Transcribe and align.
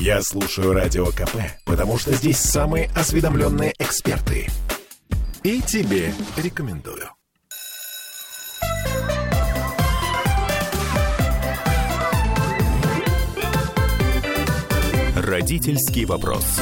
Я 0.00 0.22
слушаю 0.22 0.74
Радио 0.74 1.06
КП, 1.06 1.38
потому 1.64 1.98
что 1.98 2.12
здесь 2.14 2.38
самые 2.38 2.88
осведомленные 2.94 3.74
эксперты. 3.80 4.46
И 5.42 5.60
тебе 5.60 6.14
рекомендую. 6.36 7.08
Родительский 15.16 16.04
вопрос. 16.04 16.60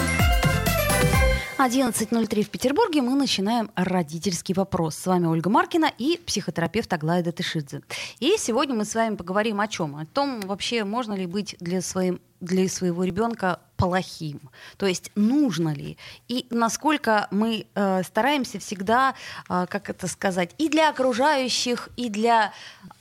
11.03 1.58 2.42
в 2.42 2.50
Петербурге 2.50 3.00
мы 3.00 3.14
начинаем 3.14 3.70
родительский 3.74 4.54
вопрос. 4.54 4.94
С 4.94 5.06
вами 5.06 5.26
Ольга 5.26 5.48
Маркина 5.48 5.90
и 5.96 6.18
психотерапевт 6.18 6.92
Аглая 6.92 7.22
Датышидзе. 7.22 7.80
И 8.20 8.36
сегодня 8.38 8.74
мы 8.74 8.84
с 8.84 8.94
вами 8.94 9.16
поговорим 9.16 9.60
о 9.60 9.66
чем? 9.66 9.96
О 9.96 10.04
том, 10.04 10.40
вообще 10.42 10.84
можно 10.84 11.14
ли 11.14 11.26
быть 11.26 11.56
для, 11.58 11.80
своим, 11.80 12.20
для 12.40 12.68
своего 12.68 13.04
ребенка 13.04 13.60
плохим. 13.76 14.40
То 14.76 14.86
есть 14.86 15.10
нужно 15.14 15.74
ли? 15.74 15.98
И 16.28 16.46
насколько 16.50 17.28
мы 17.30 17.66
э, 17.74 18.02
стараемся 18.02 18.58
всегда, 18.58 19.14
э, 19.48 19.66
как 19.68 19.90
это 19.90 20.06
сказать, 20.08 20.54
и 20.58 20.68
для 20.68 20.90
окружающих, 20.90 21.90
и 21.96 22.08
для 22.08 22.52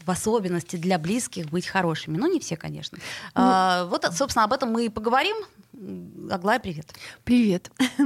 в 0.05 0.12
особенности 0.12 0.76
для 0.76 1.00
близких 1.00 1.50
быть 1.50 1.66
хорошими. 1.66 2.18
Ну, 2.18 2.32
не 2.32 2.40
все, 2.40 2.55
конечно. 2.55 2.98
Ну, 2.98 3.04
а, 3.34 3.86
вот, 3.86 4.05
собственно, 4.13 4.46
об 4.46 4.54
этом 4.54 4.72
мы 4.72 4.86
и 4.86 4.90
поговорим. 4.90 5.36
Аглая, 6.30 6.60
привет. 6.60 6.94
Привет. 7.24 7.72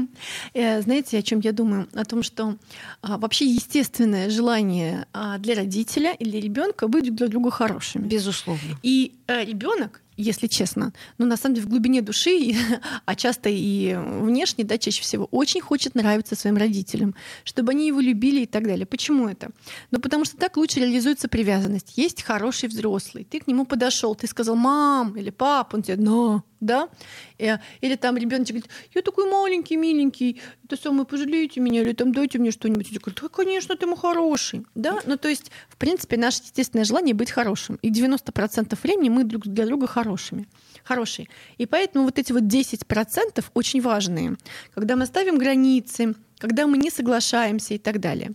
Э, 0.53 0.81
знаете, 0.81 1.17
о 1.17 1.21
чем 1.21 1.39
я 1.41 1.51
думаю? 1.51 1.87
О 1.93 2.03
том, 2.05 2.23
что 2.23 2.57
а, 3.01 3.17
вообще 3.17 3.45
естественное 3.45 4.29
желание 4.29 5.05
а, 5.13 5.37
для 5.37 5.55
родителя 5.55 6.13
или 6.13 6.37
ребенка 6.37 6.87
быть 6.87 7.05
друг 7.05 7.17
для 7.17 7.27
друга 7.27 7.51
хорошими. 7.51 8.07
Безусловно. 8.07 8.77
И 8.81 9.13
а, 9.27 9.43
ребенок 9.43 10.01
если 10.19 10.47
честно. 10.47 10.93
Но 11.17 11.25
на 11.25 11.37
самом 11.37 11.55
деле 11.55 11.67
в 11.67 11.69
глубине 11.69 12.01
души, 12.01 12.55
а 13.05 13.15
часто 13.15 13.49
и 13.49 13.95
внешне, 13.95 14.63
да, 14.63 14.77
чаще 14.77 15.01
всего, 15.01 15.27
очень 15.31 15.61
хочет 15.61 15.95
нравиться 15.95 16.35
своим 16.35 16.57
родителям, 16.57 17.15
чтобы 17.43 17.71
они 17.71 17.87
его 17.87 17.99
любили 17.99 18.41
и 18.41 18.45
так 18.45 18.63
далее. 18.63 18.85
Почему 18.85 19.27
это? 19.27 19.49
Ну, 19.91 19.99
потому 19.99 20.25
что 20.25 20.37
так 20.37 20.57
лучше 20.57 20.79
реализуется 20.79 21.27
привязанность. 21.27 21.97
Есть 21.97 22.23
хороший 22.23 22.69
взрослый, 22.69 23.23
ты 23.23 23.39
к 23.39 23.47
нему 23.47 23.65
подошел, 23.65 24.15
ты 24.15 24.27
сказал 24.27 24.55
«мам» 24.55 25.15
или 25.17 25.29
«пап», 25.29 25.73
он 25.73 25.83
тебе 25.83 25.97
«но», 25.97 26.43
да? 26.59 26.89
Э, 27.37 27.57
или 27.81 27.95
там 27.95 28.17
ребенок 28.17 28.47
говорит, 28.47 28.69
я 28.93 29.01
такой 29.01 29.29
маленький, 29.29 29.77
миленький, 29.77 30.41
это 30.65 30.81
самое, 30.81 31.05
пожалейте 31.05 31.59
меня, 31.59 31.81
или 31.81 31.93
там 31.93 32.11
дайте 32.11 32.39
мне 32.39 32.51
что-нибудь. 32.51 32.91
Я 32.91 32.99
говорю, 32.99 33.17
да, 33.21 33.29
конечно, 33.29 33.75
ты 33.75 33.85
мой 33.85 33.97
хороший, 33.97 34.65
да? 34.75 34.99
Ну, 35.05 35.17
то 35.17 35.27
есть, 35.27 35.51
в 35.69 35.77
принципе, 35.77 36.17
наше 36.17 36.43
естественное 36.43 36.85
желание 36.85 37.15
быть 37.15 37.31
хорошим. 37.31 37.77
И 37.81 37.91
90% 37.91 38.77
времени 38.83 39.09
мы 39.09 39.23
друг 39.23 39.47
для 39.47 39.65
друга 39.65 39.87
хорошими. 39.87 40.47
Хорошие. 40.83 41.27
И 41.57 41.65
поэтому 41.65 42.05
вот 42.05 42.19
эти 42.19 42.31
вот 42.31 42.43
10% 42.43 43.45
очень 43.53 43.81
важные. 43.81 44.37
Когда 44.73 44.95
мы 44.95 45.05
ставим 45.05 45.37
границы, 45.37 46.15
когда 46.39 46.65
мы 46.65 46.77
не 46.77 46.89
соглашаемся 46.89 47.75
и 47.75 47.77
так 47.77 47.99
далее, 47.99 48.31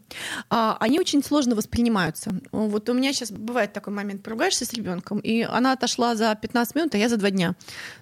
а, 0.51 0.77
они 0.79 1.01
очень 1.01 1.25
сложно 1.25 1.57
воспринимаются. 1.57 2.31
Вот 2.53 2.89
у 2.89 2.93
меня 2.93 3.13
сейчас 3.13 3.33
бывает 3.33 3.73
такой 3.73 3.93
момент, 3.93 4.23
поругаешься 4.23 4.65
с 4.65 4.73
ребенком, 4.73 5.19
и 5.19 5.43
она 5.43 5.73
отошла 5.73 6.15
за 6.15 6.35
15 6.35 6.77
минут, 6.77 6.95
а 6.95 6.99
я 6.99 7.09
за 7.09 7.17
два 7.17 7.31
дня. 7.31 7.57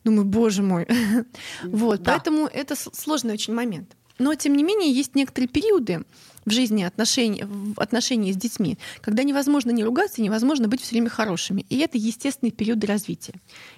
Думаю, 0.04 0.26
боже 0.26 0.62
мой. 0.62 0.86
Вот, 1.62 2.02
поэтому 2.04 2.46
это 2.46 2.74
сложный 2.76 3.34
очень 3.34 3.54
момент. 3.54 3.96
Но, 4.18 4.34
тем 4.34 4.54
не 4.56 4.64
менее, 4.64 4.92
есть 4.92 5.14
некоторые 5.14 5.48
периоды 5.48 6.04
в 6.44 6.50
жизни 6.50 6.82
отношений, 6.82 7.44
в 7.44 7.80
отношении 7.80 8.32
с 8.32 8.36
детьми, 8.36 8.78
когда 9.00 9.22
невозможно 9.22 9.70
не 9.70 9.84
ругаться, 9.84 10.22
невозможно 10.22 10.68
быть 10.68 10.80
все 10.80 10.92
время 10.92 11.08
хорошими. 11.08 11.64
И 11.68 11.78
это 11.78 11.98
естественный 11.98 12.50
период 12.50 12.84
развития. 12.84 13.34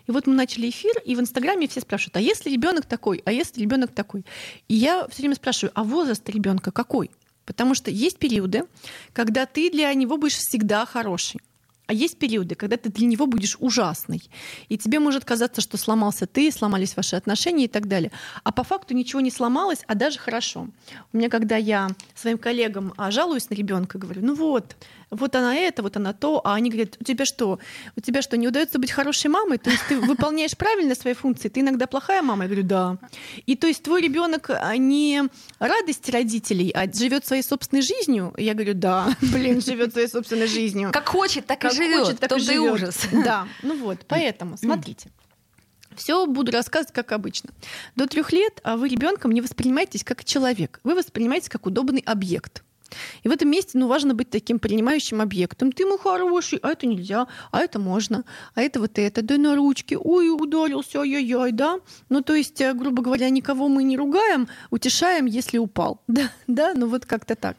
И 0.06 0.11
вот 0.11 0.27
мы 0.27 0.34
начали 0.34 0.69
эфир, 0.71 0.95
и 1.05 1.15
в 1.15 1.21
Инстаграме 1.21 1.69
все 1.69 1.81
спрашивают, 1.81 2.17
а 2.17 2.21
если 2.21 2.51
ребенок 2.51 2.87
такой, 2.87 3.23
а 3.25 3.33
если 3.33 3.61
ребенок 3.61 3.93
такой? 3.93 4.25
И 4.69 4.75
я 4.75 5.06
все 5.09 5.23
время 5.23 5.34
спрашиваю, 5.34 5.73
а 5.75 5.84
возраст 5.84 6.29
ребенка 6.29 6.71
какой? 6.71 7.11
Потому 7.45 7.75
что 7.75 7.91
есть 7.91 8.19
периоды, 8.19 8.65
когда 9.12 9.47
ты 9.47 9.71
для 9.71 9.93
него 9.93 10.17
будешь 10.17 10.37
всегда 10.37 10.87
хороший. 10.87 11.41
А 11.87 11.93
есть 11.93 12.19
периоды, 12.19 12.55
когда 12.55 12.78
ты 12.78 12.89
для 12.89 13.06
него 13.06 13.27
будешь 13.27 13.56
ужасный. 13.61 14.22
И 14.71 14.78
тебе 14.78 15.00
может 15.00 15.25
казаться, 15.27 15.61
что 15.61 15.77
сломался 15.77 16.27
ты, 16.27 16.50
сломались 16.50 16.97
ваши 16.97 17.15
отношения 17.17 17.65
и 17.65 17.69
так 17.69 17.89
далее. 17.89 18.11
А 18.43 18.53
по 18.53 18.65
факту 18.65 18.95
ничего 18.95 19.21
не 19.21 19.31
сломалось, 19.31 19.81
а 19.87 19.94
даже 19.94 20.19
хорошо. 20.19 20.69
У 21.12 21.17
меня, 21.17 21.28
когда 21.28 21.56
я 21.56 21.89
своим 22.15 22.39
коллегам 22.39 22.94
а, 22.97 23.11
жалуюсь 23.11 23.50
на 23.50 23.55
ребенка, 23.55 23.99
говорю, 23.99 24.25
ну 24.25 24.34
вот, 24.34 24.77
вот 25.14 25.34
она 25.34 25.54
это, 25.54 25.82
вот 25.82 25.97
она 25.97 26.12
то, 26.12 26.41
а 26.44 26.54
они 26.54 26.70
говорят, 26.70 26.97
у 27.00 27.04
тебя 27.04 27.25
что, 27.25 27.58
у 27.97 28.00
тебя 28.00 28.22
что, 28.22 28.36
не 28.36 28.48
удается 28.48 28.78
быть 28.78 28.91
хорошей 28.91 29.28
мамой? 29.28 29.58
То 29.58 29.70
есть 29.70 29.82
ты 29.88 29.98
выполняешь 30.00 30.56
правильно 30.56 30.94
свои 30.94 31.14
функции, 31.14 31.48
ты 31.48 31.60
иногда 31.60 31.86
плохая 31.86 32.22
мама? 32.22 32.44
Я 32.44 32.48
говорю, 32.48 32.66
да. 32.66 32.98
И 33.47 33.56
то 33.56 33.66
есть 33.66 33.82
твой 33.82 34.02
ребенок 34.02 34.50
а, 34.50 34.76
не 34.76 35.22
радость 35.58 36.08
родителей, 36.10 36.70
а 36.70 36.91
живет 36.92 37.26
своей 37.26 37.42
собственной 37.42 37.82
жизнью? 37.82 38.34
Я 38.36 38.54
говорю, 38.54 38.75
да, 38.75 39.08
блин, 39.20 39.60
живет 39.60 39.92
своей 39.92 40.08
собственной 40.08 40.47
жизнью. 40.47 40.91
Как 40.92 41.08
хочет, 41.08 41.46
так 41.46 41.64
и 41.64 41.70
живет. 41.70 42.04
Хочет, 42.04 42.20
так 42.20 42.32
и 42.32 42.41
живет. 42.41 42.72
ужас. 42.72 43.06
Да, 43.12 43.46
ну 43.62 43.76
вот, 43.78 44.00
поэтому 44.06 44.56
смотрите. 44.56 45.10
Все 45.96 46.26
буду 46.26 46.52
рассказывать, 46.52 46.92
как 46.92 47.12
обычно. 47.12 47.50
До 47.96 48.06
трех 48.06 48.32
лет 48.32 48.60
а 48.64 48.76
вы 48.76 48.88
ребенком 48.88 49.32
не 49.32 49.41
воспринимаетесь 49.41 50.04
как 50.04 50.25
человек. 50.25 50.81
Вы 50.84 50.94
воспринимаетесь 50.94 51.48
как 51.48 51.66
удобный 51.66 52.02
объект. 52.04 52.64
И 53.22 53.28
в 53.28 53.33
этом 53.33 53.50
месте 53.50 53.78
ну, 53.78 53.89
важно 53.89 54.15
быть 54.15 54.31
таким 54.31 54.59
принимающим 54.59 55.21
объектом. 55.21 55.72
Ты 55.72 55.87
мой 55.87 55.99
хороший, 55.99 56.59
а 56.62 56.71
это 56.71 56.87
нельзя, 56.87 57.27
а 57.50 57.61
это 57.61 57.78
можно, 57.78 58.25
а 58.55 58.62
это 58.62 58.81
вот 58.81 58.99
это, 58.99 59.22
да 59.22 59.37
на 59.37 59.56
ручки, 59.56 59.97
ой, 60.00 60.31
ударился, 60.31 61.00
ай-яй-яй, 61.00 61.53
да. 61.53 61.81
Ну, 62.09 62.23
то 62.23 62.34
есть, 62.34 62.61
э, 62.61 62.73
грубо 62.75 63.03
говоря, 63.03 63.31
никого 63.31 63.69
мы 63.69 63.83
не 63.83 63.97
ругаем, 63.97 64.49
утешаем, 64.71 65.27
если 65.27 65.59
упал. 65.59 66.03
Да, 66.15 66.31
да, 66.47 66.75
ну 66.75 66.87
вот 66.87 67.06
как-то 67.06 67.34
так. 67.34 67.56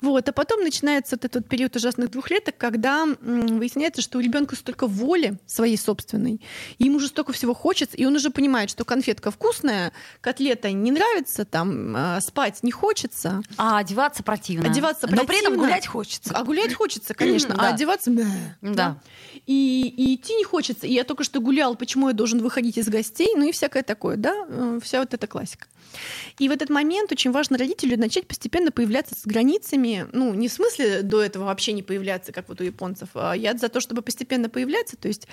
Вот. 0.00 0.28
А 0.28 0.32
потом 0.32 0.62
начинается 0.62 1.16
вот 1.16 1.24
этот 1.24 1.48
период 1.48 1.74
ужасных 1.76 2.10
двухлеток, 2.10 2.56
когда 2.58 3.06
выясняется, 3.20 4.02
что 4.02 4.18
у 4.18 4.20
ребенка 4.20 4.56
столько 4.56 4.86
воли 4.86 5.38
своей 5.46 5.76
собственной, 5.76 6.40
и 6.78 6.84
ему 6.84 6.96
уже 6.96 7.08
столько 7.08 7.32
всего 7.32 7.54
хочется, 7.54 7.96
и 7.96 8.04
он 8.04 8.14
уже 8.14 8.30
понимает, 8.30 8.70
что 8.70 8.84
конфетка 8.84 9.30
вкусная, 9.30 9.92
котлета 10.20 10.70
не 10.72 10.90
нравится, 10.90 11.44
там 11.44 11.96
э, 11.96 12.20
спать 12.20 12.62
не 12.62 12.70
хочется. 12.70 13.42
А 13.56 13.78
одеваться 13.78 14.22
противно. 14.22 14.68
Одеваться 14.68 15.06
противно. 15.08 15.22
Но 15.22 15.26
при 15.26 15.40
этом 15.40 15.56
гулять 15.56 15.86
хочется. 15.86 16.34
А 16.34 16.44
гулять 16.44 16.74
хочется, 16.74 17.14
конечно, 17.14 17.54
а 17.58 17.74
одеваться... 17.74 18.10
Да. 18.60 18.98
И, 19.46 19.94
и 19.96 20.14
идти 20.14 20.34
не 20.34 20.44
хочется. 20.44 20.86
И 20.86 20.92
я 20.92 21.04
только 21.04 21.24
что 21.24 21.40
гулял, 21.40 21.76
почему 21.76 22.08
я 22.08 22.14
должен 22.14 22.40
выходить 22.40 22.78
из 22.78 22.88
гостей, 22.88 23.28
ну 23.36 23.48
и 23.48 23.52
всякое 23.52 23.82
такое, 23.82 24.16
да, 24.16 24.46
э, 24.48 24.80
вся 24.82 25.00
вот 25.00 25.14
эта 25.14 25.26
классика. 25.26 25.66
И 26.38 26.48
в 26.48 26.52
этот 26.52 26.68
момент 26.68 27.12
очень 27.12 27.32
важно 27.32 27.58
родителю 27.58 27.98
начать 27.98 28.26
постепенно 28.26 28.70
появляться 28.70 29.14
с 29.14 29.24
границами, 29.24 30.06
ну, 30.12 30.34
не 30.34 30.48
в 30.48 30.52
смысле 30.52 31.02
до 31.02 31.22
этого 31.22 31.44
вообще 31.44 31.72
не 31.72 31.82
появляться, 31.82 32.32
как 32.32 32.48
вот 32.48 32.60
у 32.60 32.64
японцев, 32.64 33.10
а 33.14 33.32
я 33.34 33.54
за 33.56 33.68
то, 33.68 33.80
чтобы 33.80 34.02
постепенно 34.02 34.48
появляться, 34.48 34.96
то 34.96 35.08
есть 35.08 35.26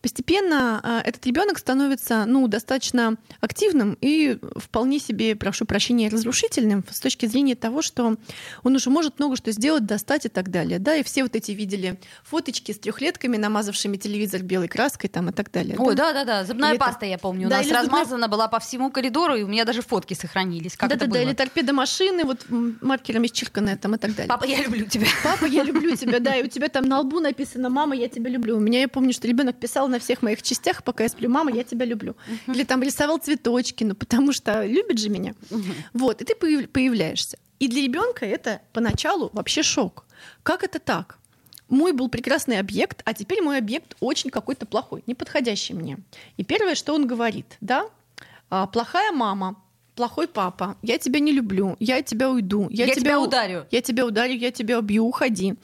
постепенно 0.00 0.80
а, 0.82 1.00
этот 1.00 1.24
ребенок 1.26 1.58
становится, 1.58 2.24
ну, 2.26 2.46
достаточно 2.46 3.16
активным 3.40 3.96
и 4.00 4.38
вполне 4.56 4.98
себе, 4.98 5.34
прошу 5.34 5.64
прощения, 5.64 6.08
разрушительным 6.08 6.84
с 6.90 7.00
точки 7.00 7.26
зрения 7.26 7.54
того, 7.54 7.82
что 7.82 8.16
он 8.62 8.74
уже 8.76 8.90
может 8.90 9.18
много 9.18 9.36
что 9.36 9.50
сделать, 9.52 9.86
достать 9.86 10.26
и 10.26 10.28
так 10.28 10.50
далее, 10.50 10.78
да, 10.78 10.94
и 10.94 11.02
все 11.02 11.22
вот 11.22 11.34
эти 11.34 11.52
видели 11.52 11.98
фоточки 12.22 12.72
с 12.72 12.78
трехлетками, 12.78 13.36
намазавшими 13.36 13.96
телевизор 13.96 14.42
белой 14.42 14.68
краской 14.68 15.10
там 15.10 15.30
и 15.30 15.32
так 15.32 15.50
далее. 15.50 15.76
Ой, 15.78 15.94
да-да-да, 15.94 16.44
зубная 16.44 16.72
или 16.72 16.78
паста, 16.78 17.06
я 17.06 17.18
помню, 17.18 17.46
у 17.46 17.50
да, 17.50 17.58
нас 17.58 17.70
размазана 17.70 18.04
зубная... 18.04 18.28
была 18.28 18.48
по 18.48 18.60
всему 18.60 18.90
коридору, 18.90 19.34
и 19.34 19.42
у 19.48 19.50
меня 19.50 19.64
даже 19.64 19.80
фотки 19.80 20.12
сохранились. 20.12 20.76
Как 20.76 20.90
да, 20.90 20.96
да, 20.96 21.06
да, 21.06 21.22
или 21.22 21.32
торпеда 21.32 21.72
машины, 21.72 22.24
вот 22.24 22.44
маркерами 22.50 23.28
счирканная 23.28 23.78
там 23.78 23.94
и 23.94 23.98
так 23.98 24.14
далее. 24.14 24.28
Папа, 24.28 24.44
я 24.44 24.62
люблю 24.62 24.84
тебя. 24.84 25.06
Папа, 25.24 25.46
я 25.46 25.62
люблю 25.62 25.96
тебя, 25.96 26.20
да, 26.20 26.36
и 26.36 26.44
у 26.44 26.48
тебя 26.48 26.68
там 26.68 26.84
на 26.84 27.00
лбу 27.00 27.18
написано 27.18 27.70
«Мама, 27.70 27.96
я 27.96 28.10
тебя 28.10 28.30
люблю». 28.30 28.58
У 28.58 28.60
меня, 28.60 28.80
я 28.80 28.88
помню, 28.88 29.14
что 29.14 29.26
ребенок 29.26 29.58
писал 29.58 29.88
на 29.88 29.98
всех 29.98 30.20
моих 30.20 30.42
частях, 30.42 30.84
пока 30.84 31.04
я 31.04 31.08
сплю 31.08 31.30
«Мама, 31.30 31.50
я 31.50 31.64
тебя 31.64 31.86
люблю». 31.86 32.14
Или 32.46 32.64
там 32.64 32.82
рисовал 32.82 33.16
цветочки, 33.16 33.84
ну 33.84 33.94
потому 33.94 34.34
что 34.34 34.66
любит 34.66 34.98
же 34.98 35.08
меня. 35.08 35.34
Вот, 35.94 36.20
и 36.20 36.26
ты 36.26 36.34
появляешься. 36.34 37.38
И 37.58 37.68
для 37.68 37.80
ребенка 37.80 38.26
это 38.26 38.60
поначалу 38.74 39.30
вообще 39.32 39.62
шок. 39.62 40.04
Как 40.42 40.62
это 40.62 40.78
так? 40.78 41.18
мой 41.68 41.92
был 41.92 42.08
прекрасный 42.08 42.58
объект, 42.58 43.02
а 43.04 43.14
теперь 43.14 43.42
мой 43.42 43.58
объект 43.58 43.94
очень 44.00 44.30
какой-то 44.30 44.66
плохой, 44.66 45.02
неподходящий 45.06 45.74
мне. 45.74 45.98
И 46.36 46.44
первое, 46.44 46.74
что 46.74 46.94
он 46.94 47.06
говорит, 47.06 47.56
да, 47.60 47.88
плохая 48.48 49.12
мама, 49.12 49.56
плохой 49.98 50.28
папа, 50.28 50.76
я 50.80 50.96
тебя 50.96 51.18
не 51.18 51.32
люблю, 51.32 51.76
я 51.80 52.02
тебя 52.02 52.30
уйду, 52.30 52.68
я, 52.70 52.86
я 52.86 52.92
тебя, 52.92 53.00
тебя 53.00 53.20
ударю, 53.20 53.66
я 53.72 53.82
тебя 53.82 54.06
ударю, 54.06 54.34
я 54.34 54.52
тебя 54.52 54.78
убью, 54.78 55.04
уходи. 55.04 55.56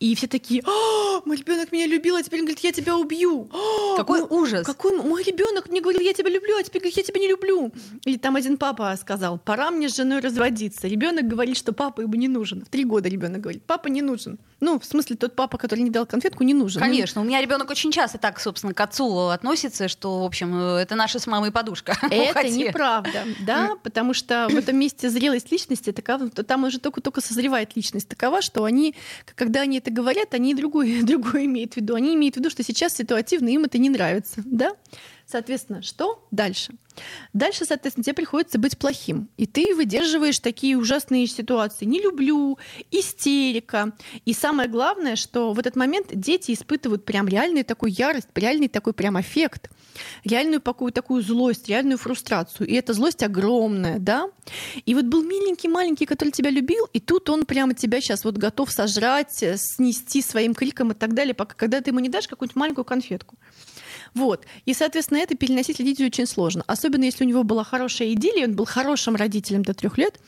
И 0.00 0.14
все 0.14 0.28
такие, 0.28 0.62
«А, 0.64 1.20
мой 1.26 1.36
ребенок 1.36 1.72
меня 1.72 1.86
любил, 1.86 2.16
а 2.16 2.22
теперь 2.22 2.40
он 2.40 2.46
говорит, 2.46 2.64
я 2.64 2.72
тебя 2.72 2.96
убью. 2.96 3.50
А, 3.52 3.96
какой 3.98 4.20
мой, 4.20 4.28
ужас! 4.30 4.64
Какой 4.64 4.96
мой 4.96 5.22
ребенок 5.22 5.68
мне 5.68 5.82
говорил, 5.82 6.00
я 6.00 6.14
тебя 6.14 6.30
люблю, 6.30 6.56
а 6.56 6.62
теперь 6.62 6.80
говорит, 6.80 6.96
я 6.96 7.02
тебя 7.02 7.20
не 7.20 7.28
люблю. 7.28 7.70
Или 8.06 8.16
там 8.16 8.36
один 8.36 8.56
папа 8.56 8.96
сказал, 8.98 9.38
пора 9.38 9.70
мне 9.70 9.90
с 9.90 9.96
женой 9.96 10.20
разводиться. 10.20 10.88
Ребенок 10.88 11.28
говорит, 11.28 11.58
что 11.58 11.74
папа 11.74 12.00
ему 12.00 12.14
не 12.14 12.28
нужен. 12.28 12.64
В 12.64 12.70
три 12.70 12.84
года 12.84 13.10
ребенок 13.10 13.42
говорит, 13.42 13.62
папа 13.66 13.88
не 13.88 14.00
нужен. 14.00 14.38
Ну, 14.60 14.80
в 14.80 14.86
смысле, 14.86 15.16
тот 15.16 15.36
папа, 15.36 15.58
который 15.58 15.80
не 15.80 15.90
дал 15.90 16.06
конфетку, 16.06 16.44
не 16.44 16.54
нужен. 16.54 16.80
Конечно, 16.80 17.20
у 17.20 17.24
меня 17.24 17.42
ребенок 17.42 17.68
очень 17.68 17.92
часто 17.92 18.16
так, 18.16 18.40
собственно, 18.40 18.72
к 18.72 18.80
отцу 18.80 19.28
относится, 19.28 19.88
что, 19.88 20.22
в 20.22 20.24
общем, 20.24 20.56
это 20.56 20.94
наша 20.94 21.18
с 21.18 21.26
мамой 21.26 21.50
подушка. 21.50 21.94
Это 22.10 22.48
неправда, 22.48 23.24
да, 23.40 23.76
потому 23.82 24.14
что 24.14 24.48
в 24.50 24.56
этом 24.56 24.76
месте 24.76 25.10
зрелость 25.10 25.50
личности 25.50 25.92
такова, 25.92 26.28
там 26.30 26.64
уже 26.64 26.78
только-только 26.78 27.20
созревает 27.20 27.76
личность 27.76 28.08
такова, 28.08 28.42
что 28.42 28.64
они, 28.64 28.94
когда 29.34 29.62
они 29.62 29.78
это 29.78 29.90
говорят, 29.90 30.34
они 30.34 30.54
другое, 30.54 31.02
другое 31.04 31.44
имеют 31.44 31.74
в 31.74 31.76
виду. 31.78 31.94
Они 31.94 32.14
имеют 32.14 32.36
в 32.36 32.38
виду, 32.38 32.50
что 32.50 32.62
сейчас 32.62 32.94
ситуативно 32.94 33.48
им 33.48 33.64
это 33.64 33.78
не 33.78 33.90
нравится, 33.90 34.42
да? 34.44 34.72
Соответственно, 35.26 35.82
что 35.82 36.26
дальше? 36.30 36.74
Дальше, 37.32 37.64
соответственно, 37.64 38.04
тебе 38.04 38.14
приходится 38.14 38.58
быть 38.58 38.78
плохим. 38.78 39.28
И 39.36 39.46
ты 39.46 39.74
выдерживаешь 39.74 40.38
такие 40.38 40.76
ужасные 40.76 41.26
ситуации. 41.26 41.84
Не 41.84 42.00
люблю, 42.00 42.58
истерика. 42.90 43.92
И 44.24 44.34
самое 44.34 44.68
главное, 44.68 45.16
что 45.16 45.52
в 45.52 45.58
этот 45.58 45.76
момент 45.76 46.08
дети 46.12 46.52
испытывают 46.52 47.04
прям 47.04 47.28
реальную 47.28 47.64
такую 47.64 47.92
ярость, 47.92 48.28
реальный 48.34 48.68
такой 48.68 48.92
прям 48.92 49.20
эффект, 49.20 49.70
реальную 50.24 50.60
такую, 50.60 50.92
такую 50.92 51.22
злость, 51.22 51.68
реальную 51.68 51.98
фрустрацию. 51.98 52.66
И 52.66 52.74
эта 52.74 52.92
злость 52.92 53.22
огромная, 53.22 53.98
да? 53.98 54.28
И 54.84 54.94
вот 54.94 55.04
был 55.06 55.22
миленький 55.22 55.68
маленький, 55.68 56.06
который 56.06 56.30
тебя 56.30 56.50
любил, 56.50 56.86
и 56.92 57.00
тут 57.00 57.30
он 57.30 57.46
прямо 57.46 57.74
тебя 57.74 58.00
сейчас 58.00 58.24
вот 58.24 58.36
готов 58.36 58.70
сожрать, 58.70 59.44
снести 59.56 60.22
своим 60.22 60.54
криком 60.54 60.92
и 60.92 60.94
так 60.94 61.14
далее, 61.14 61.34
пока 61.34 61.54
когда 61.54 61.80
ты 61.80 61.90
ему 61.90 62.00
не 62.00 62.08
дашь 62.08 62.28
какую-нибудь 62.28 62.56
маленькую 62.56 62.84
конфетку. 62.84 63.36
Вот. 64.14 64.46
И, 64.66 64.74
соответственно, 64.74 65.18
это 65.18 65.34
переносить 65.34 65.78
родителю 65.78 66.08
очень 66.08 66.26
сложно. 66.26 66.64
Особенно 66.66 67.04
если 67.04 67.24
у 67.24 67.28
него 67.28 67.44
была 67.44 67.64
хорошая 67.64 68.12
идиллия, 68.12 68.46
он 68.46 68.54
был 68.54 68.64
хорошим 68.64 69.16
родителем 69.16 69.62
до 69.62 69.74
трех 69.74 69.96
лет, 69.98 70.20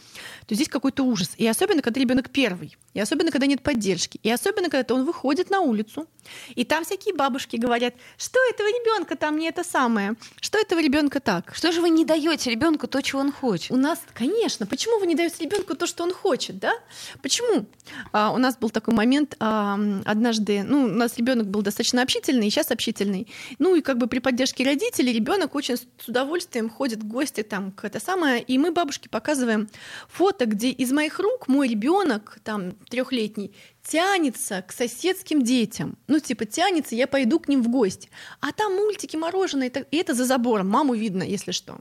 то 0.47 0.55
здесь 0.55 0.69
какой-то 0.69 1.03
ужас. 1.03 1.33
И 1.37 1.47
особенно, 1.47 1.83
когда 1.83 2.01
ребенок 2.01 2.31
первый. 2.31 2.77
И 2.95 3.01
особенно, 3.01 3.31
когда 3.31 3.47
нет 3.47 3.63
поддержки. 3.63 4.19
И 4.23 4.31
особенно, 4.31 4.71
когда 4.71 4.95
он 4.95 5.05
выходит 5.05 5.51
на 5.51 5.61
улицу, 5.61 6.07
и 6.55 6.65
там 6.65 6.85
всякие 6.85 7.15
бабушки 7.15 7.57
говорят, 7.57 7.95
что 8.17 8.39
этого 8.51 8.69
ребенка 8.69 9.17
там 9.17 9.37
не 9.37 9.49
это 9.49 9.65
самое, 9.65 10.15
что 10.41 10.59
этого 10.59 10.81
ребенка 10.81 11.21
так. 11.21 11.55
Что 11.55 11.73
же 11.73 11.81
вы 11.81 11.91
не 11.91 12.05
даете 12.05 12.51
ребенку 12.51 12.87
то, 12.87 13.03
чего 13.03 13.21
он 13.21 13.33
хочет? 13.33 13.73
У 13.73 13.77
нас, 13.77 14.01
конечно, 14.13 14.67
почему 14.67 14.99
вы 15.01 15.07
не 15.07 15.15
даете 15.15 15.45
ребенку 15.45 15.75
то, 15.75 15.87
что 15.87 16.05
он 16.05 16.13
хочет, 16.13 16.59
да? 16.59 16.73
Почему? 17.21 17.67
А, 18.13 18.33
у 18.33 18.39
нас 18.39 18.57
был 18.57 18.71
такой 18.71 18.95
момент 18.95 19.37
а, 19.41 19.79
однажды, 20.05 20.63
ну, 20.63 20.85
у 20.85 20.89
нас 20.89 21.19
ребенок 21.19 21.49
был 21.49 21.63
достаточно 21.63 22.03
общительный, 22.03 22.47
и 22.47 22.51
сейчас 22.51 22.71
общительный. 22.71 23.27
Ну 23.59 23.75
и 23.75 23.83
как 23.83 23.99
бы 23.99 24.07
при 24.07 24.21
поддержке 24.21 24.65
родителей 24.65 25.13
ребенок 25.13 25.55
очень 25.55 25.77
с 25.77 26.09
удовольствием 26.09 26.71
ходит 26.71 27.01
в 27.01 27.07
гости 27.09 27.43
там 27.43 27.73
к 27.73 27.85
это 27.85 28.01
самое, 28.01 28.41
и 28.41 28.57
мы 28.57 28.71
бабушке 28.71 29.09
показываем 29.09 29.69
фото, 30.09 30.47
где 30.47 30.71
из 30.71 30.93
моих 30.93 31.19
рук 31.19 31.49
мой 31.49 31.69
ребенок 31.69 32.39
там 32.45 32.75
трехлетний 32.89 33.55
тянется 33.83 34.63
к 34.63 34.73
соседским 34.73 35.43
детям. 35.43 35.99
Ну, 36.07 36.19
типа, 36.19 36.45
тянется, 36.47 36.95
я 36.95 37.07
пойду 37.07 37.39
к 37.39 37.49
ним 37.49 37.63
в 37.63 37.69
гости. 37.69 38.09
А 38.41 38.53
там 38.53 38.75
мультики, 38.75 39.17
мороженое, 39.17 39.71
и 39.91 39.97
это 39.97 40.15
за 40.15 40.25
забором. 40.25 40.69
Маму 40.69 40.95
видно, 40.95 41.23
если 41.23 41.53
что. 41.53 41.81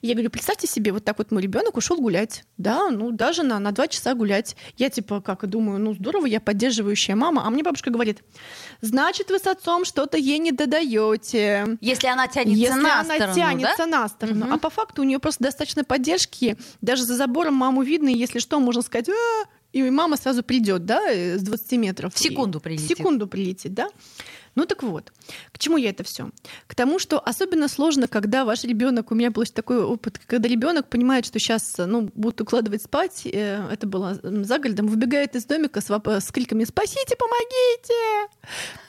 И 0.00 0.08
я 0.08 0.14
говорю, 0.14 0.30
представьте 0.30 0.66
себе, 0.66 0.92
вот 0.92 1.04
так 1.04 1.18
вот 1.18 1.30
мой 1.30 1.42
ребенок 1.42 1.76
ушел 1.76 1.96
гулять. 1.96 2.44
Да, 2.58 2.90
ну 2.90 3.10
даже 3.10 3.42
на, 3.42 3.58
на 3.58 3.72
два 3.72 3.88
часа 3.88 4.14
гулять. 4.14 4.56
Я 4.76 4.90
типа 4.90 5.20
как 5.20 5.46
думаю, 5.48 5.78
ну 5.78 5.94
здорово, 5.94 6.26
я 6.26 6.40
поддерживающая 6.40 7.14
мама. 7.14 7.46
А 7.46 7.50
мне 7.50 7.62
бабушка 7.62 7.90
говорит, 7.90 8.22
значит, 8.80 9.30
вы 9.30 9.38
с 9.38 9.46
отцом 9.46 9.84
что-то 9.84 10.16
ей 10.16 10.38
не 10.38 10.52
додаете. 10.52 11.78
Если 11.80 12.08
она 12.08 12.26
тянется 12.26 12.60
Если 12.60 12.80
на 12.80 13.00
она 13.00 13.14
сторону, 13.14 13.34
тянется 13.34 13.76
да? 13.78 13.86
на 13.86 14.08
сторону. 14.08 14.44
Мгм. 14.46 14.54
А 14.54 14.58
по 14.58 14.70
факту 14.70 15.02
у 15.02 15.04
нее 15.04 15.18
просто 15.18 15.44
достаточно 15.44 15.84
поддержки. 15.84 16.56
Даже 16.80 17.04
за 17.04 17.14
забором 17.14 17.54
маму 17.54 17.82
видно, 17.82 18.08
и 18.08 18.16
если 18.16 18.38
что, 18.38 18.58
можно 18.60 18.82
сказать, 18.82 19.08
«А!» 19.08 19.44
И 19.72 19.82
мама 19.90 20.16
сразу 20.16 20.42
придет, 20.42 20.84
да, 20.84 21.10
э, 21.10 21.38
с 21.38 21.42
20 21.42 21.72
метров. 21.72 22.14
В 22.14 22.18
секунду 22.18 22.60
прилетит. 22.60 22.86
В 22.86 22.88
секунду 22.88 23.26
прилетит, 23.26 23.74
да. 23.74 23.88
Ну 24.54 24.66
так 24.66 24.82
вот, 24.82 25.12
к 25.50 25.58
чему 25.58 25.78
я 25.78 25.90
это 25.90 26.04
все? 26.04 26.30
К 26.66 26.74
тому, 26.74 26.98
что 26.98 27.18
особенно 27.18 27.68
сложно, 27.68 28.06
когда 28.06 28.44
ваш 28.44 28.64
ребенок, 28.64 29.10
у 29.10 29.14
меня 29.14 29.30
был 29.30 29.44
такой 29.44 29.82
опыт, 29.82 30.20
когда 30.26 30.46
ребенок 30.46 30.88
понимает, 30.88 31.24
что 31.24 31.38
сейчас 31.38 31.76
ну, 31.78 32.10
будут 32.14 32.42
укладывать 32.42 32.82
спать, 32.82 33.22
э, 33.24 33.66
это 33.70 33.86
было 33.86 34.18
за 34.22 34.58
городом, 34.58 34.88
выбегает 34.88 35.34
из 35.36 35.46
домика 35.46 35.80
с, 35.80 35.86
с 35.86 36.30
криками 36.30 36.64
«Спасите, 36.64 37.16
помогите!» 37.16 38.28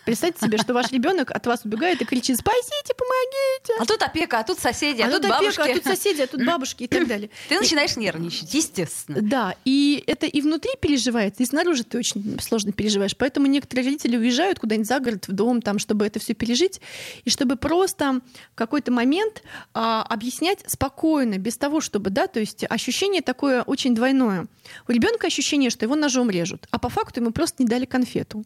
Представьте 0.05 0.45
себе, 0.45 0.57
что 0.57 0.73
ваш 0.73 0.91
ребенок 0.91 1.31
от 1.31 1.45
вас 1.47 1.61
убегает 1.63 2.01
и 2.01 2.05
кричит 2.05 2.37
«Спасите, 2.37 2.93
помогите!» 2.97 3.73
А 3.79 3.85
тут 3.85 4.01
опека, 4.01 4.39
а 4.39 4.43
тут 4.43 4.59
соседи, 4.59 5.01
а, 5.01 5.07
А 5.07 5.11
тут 5.11 5.21
тут 5.21 5.31
опека, 5.31 5.39
бабушки. 5.41 5.71
а 5.71 5.73
тут 5.75 5.83
соседи, 5.85 6.21
а 6.21 6.27
тут 6.27 6.45
бабушки 6.45 6.83
и 6.83 6.87
так 6.87 7.07
далее. 7.07 7.29
Ты 7.49 7.59
начинаешь 7.59 7.95
нервничать, 7.95 8.53
естественно. 8.53 9.21
Да, 9.21 9.55
и 9.63 10.03
это 10.05 10.25
и 10.25 10.41
внутри 10.41 10.71
переживается, 10.79 11.43
и 11.43 11.45
снаружи 11.45 11.83
ты 11.83 11.97
очень 11.97 12.37
сложно 12.41 12.71
переживаешь. 12.73 13.15
Поэтому 13.15 13.47
некоторые 13.47 13.85
родители 13.85 14.17
уезжают 14.17 14.59
куда-нибудь 14.59 14.87
за 14.87 14.99
город, 14.99 15.27
в 15.27 15.31
дом, 15.31 15.61
там, 15.61 15.79
чтобы 15.79 16.05
это 16.05 16.19
все 16.19 16.33
пережить, 16.33 16.81
и 17.23 17.29
чтобы 17.29 17.55
просто 17.55 18.19
в 18.51 18.55
какой-то 18.55 18.91
момент 18.91 19.43
а, 19.73 20.03
объяснять 20.03 20.59
спокойно, 20.67 21.37
без 21.37 21.57
того, 21.57 21.79
чтобы, 21.81 22.09
да, 22.09 22.27
то 22.27 22.39
есть 22.39 22.65
ощущение 22.69 23.21
такое 23.21 23.61
очень 23.63 23.95
двойное. 23.95 24.47
У 24.87 24.91
ребенка 24.91 25.27
ощущение, 25.27 25.69
что 25.69 25.85
его 25.85 25.95
ножом 25.95 26.29
режут, 26.29 26.67
а 26.71 26.79
по 26.79 26.89
факту 26.89 27.21
ему 27.21 27.31
просто 27.31 27.63
не 27.63 27.69
дали 27.69 27.85
конфету. 27.85 28.43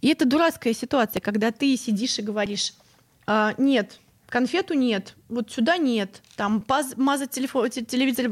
И 0.00 0.08
это 0.08 0.24
дурацкая 0.26 0.74
ситуация, 0.74 0.97
когда 1.06 1.50
ты 1.50 1.76
сидишь 1.76 2.18
и 2.18 2.22
говоришь, 2.22 2.74
«А, 3.26 3.54
нет, 3.58 3.98
конфету 4.28 4.74
нет, 4.74 5.14
вот 5.28 5.50
сюда 5.50 5.76
нет, 5.76 6.22
там 6.36 6.60
паз- 6.60 6.96
мазать 6.96 7.30
телефон, 7.30 7.70
те- 7.70 7.84
телевизор 7.84 8.26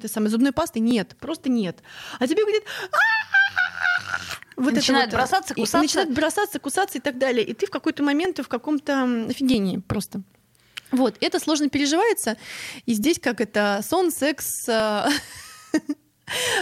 ты 0.00 0.08
самой 0.08 0.28
зубной 0.28 0.52
пастой 0.52 0.80
нет, 0.80 1.16
просто 1.20 1.48
нет. 1.48 1.78
А 2.18 2.26
тебе 2.26 2.42
говорит, 2.42 2.64
вот 4.56 4.74
Начинают 4.74 5.08
это 5.08 5.16
вот, 5.16 5.22
бросаться, 5.22 5.54
и 5.54 5.60
кусаться. 5.60 5.78
начинают 5.78 6.10
бросаться, 6.12 6.58
кусаться 6.58 6.98
и 6.98 7.00
так 7.00 7.18
далее. 7.18 7.44
И 7.44 7.54
ты 7.54 7.66
в 7.66 7.70
какой-то 7.70 8.02
момент 8.02 8.38
в 8.38 8.48
каком-то 8.48 9.26
офигении 9.28 9.78
просто. 9.78 10.22
Вот, 10.90 11.16
это 11.20 11.38
сложно 11.40 11.68
переживается. 11.70 12.36
И 12.84 12.92
здесь 12.92 13.18
как 13.18 13.40
это 13.40 13.80
сон, 13.82 14.10
секс, 14.10 14.68
а, 14.68 15.08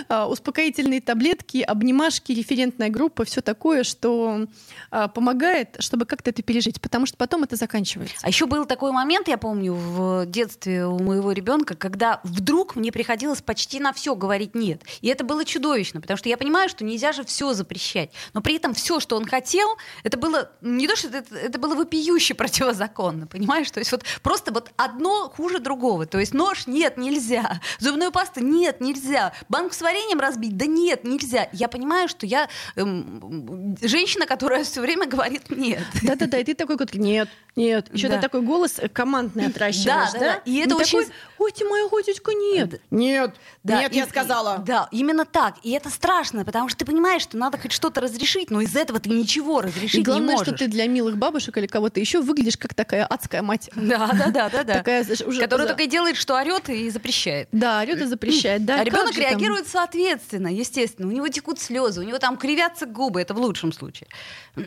успокоительные 0.08 1.00
таблетки, 1.00 1.58
обнимашки, 1.58 2.32
референтная 2.32 2.88
группа, 2.88 3.24
все 3.24 3.40
такое, 3.40 3.84
что 3.84 4.46
а, 4.90 5.08
помогает, 5.08 5.76
чтобы 5.78 6.06
как-то 6.06 6.30
это 6.30 6.42
пережить, 6.42 6.80
потому 6.80 7.06
что 7.06 7.16
потом 7.16 7.44
это 7.44 7.56
заканчивается. 7.56 8.16
А 8.22 8.28
еще 8.28 8.46
был 8.46 8.64
такой 8.64 8.92
момент, 8.92 9.28
я 9.28 9.38
помню, 9.38 9.74
в 9.74 10.26
детстве 10.26 10.86
у 10.86 10.98
моего 10.98 11.32
ребенка, 11.32 11.76
когда 11.76 12.20
вдруг 12.24 12.76
мне 12.76 12.90
приходилось 12.90 13.42
почти 13.42 13.80
на 13.80 13.92
все 13.92 14.14
говорить 14.14 14.54
нет. 14.54 14.82
И 15.00 15.08
это 15.08 15.24
было 15.24 15.44
чудовищно, 15.44 16.00
потому 16.00 16.16
что 16.16 16.28
я 16.28 16.36
понимаю, 16.36 16.68
что 16.68 16.84
нельзя 16.84 17.12
же 17.12 17.24
все 17.24 17.52
запрещать. 17.52 18.10
Но 18.34 18.40
при 18.40 18.56
этом 18.56 18.74
все, 18.74 19.00
что 19.00 19.16
он 19.16 19.26
хотел, 19.26 19.76
это 20.02 20.16
было 20.16 20.50
не 20.60 20.88
то, 20.88 20.96
что 20.96 21.08
это, 21.08 21.34
это 21.34 21.58
было 21.58 21.74
вопиюще 21.74 22.34
противозаконно, 22.34 23.26
понимаешь? 23.26 23.70
То 23.70 23.78
есть 23.78 23.92
вот 23.92 24.04
просто 24.22 24.52
вот 24.52 24.70
одно 24.76 25.30
хуже 25.30 25.60
другого. 25.60 26.06
То 26.06 26.18
есть 26.18 26.34
нож 26.34 26.66
нет, 26.66 26.96
нельзя. 26.96 27.60
Зубную 27.78 28.12
пасту 28.12 28.40
нет, 28.40 28.80
нельзя. 28.80 29.32
Банку 29.50 29.74
с 29.74 29.80
вареньем 29.82 30.20
разбить? 30.20 30.56
Да 30.56 30.64
нет, 30.66 31.02
нельзя. 31.04 31.48
Я 31.52 31.66
понимаю, 31.66 32.08
что 32.08 32.24
я 32.24 32.48
эм, 32.76 33.76
женщина, 33.82 34.24
которая 34.24 34.62
все 34.64 34.80
время 34.80 35.06
говорит 35.06 35.50
нет. 35.50 35.82
Да-да-да, 36.02 36.38
и 36.38 36.44
ты 36.44 36.54
такой, 36.54 36.76
говорит, 36.76 36.94
нет, 36.94 37.28
нет. 37.56 37.88
Еще 37.92 38.08
Да. 38.08 38.16
ты 38.16 38.22
такой 38.22 38.42
голос 38.42 38.76
командный 38.92 39.46
отращиваешь, 39.48 39.86
Да, 39.86 40.10
да? 40.12 40.18
да, 40.18 40.18
да. 40.34 40.34
И 40.44 40.56
это 40.58 40.68
Не 40.76 40.80
очень- 40.80 41.00
такой, 41.00 41.14
ой, 41.38 41.52
ты 41.52 41.64
моя 41.64 41.88
котечка, 41.88 42.32
нет. 42.32 42.80
Нет, 42.92 43.34
Да, 43.64 43.80
нет, 43.80 43.92
и- 43.92 43.96
я 43.96 44.06
сказала. 44.06 44.60
и- 44.62 44.66
да, 44.66 44.88
именно 44.92 45.24
так. 45.24 45.56
И 45.64 45.72
это 45.72 45.90
страшно, 45.90 46.44
потому 46.44 46.68
что 46.68 46.78
ты 46.78 46.84
понимаешь, 46.84 47.22
что 47.22 47.36
надо 47.36 47.58
хоть 47.58 47.72
что-то 47.72 48.00
разрешить, 48.00 48.50
но 48.52 48.60
из 48.60 48.76
этого 48.76 49.00
ты 49.00 49.10
ничего 49.10 49.62
разрешить 49.62 50.00
И 50.00 50.02
главное, 50.02 50.36
не 50.36 50.42
что 50.42 50.52
можешь. 50.52 50.60
ты 50.60 50.68
для 50.68 50.86
милых 50.86 51.16
бабушек 51.18 51.56
или 51.58 51.66
кого-то 51.66 51.98
еще 51.98 52.20
выглядишь 52.20 52.56
как 52.56 52.74
такая 52.74 53.04
адская 53.04 53.42
мать. 53.42 53.68
Да, 53.74 54.06
да, 54.12 54.26
да, 54.30 54.48
да, 54.48 54.62
да. 54.62 54.74
Такая 54.74 55.04
уже 55.26 55.40
Которая 55.40 55.66
только 55.66 55.82
и 55.82 55.86
делает, 55.88 56.16
что 56.16 56.36
орет 56.36 56.68
и 56.68 56.88
запрещает. 56.90 57.48
Да, 57.50 57.80
орёт 57.80 57.98
и 58.00 58.04
запрещает, 58.04 58.64
да. 58.64 58.80
а 58.80 58.84
ребенок 58.84 59.12
там? 59.14 59.39
Реагирует 59.40 59.68
соответственно, 59.68 60.48
естественно. 60.48 61.08
У 61.08 61.12
него 61.12 61.28
текут 61.28 61.60
слезы, 61.60 62.00
у 62.00 62.04
него 62.04 62.18
там 62.18 62.36
кривятся 62.36 62.86
губы, 62.86 63.20
это 63.20 63.34
в 63.34 63.38
лучшем 63.38 63.72
случае. 63.72 64.08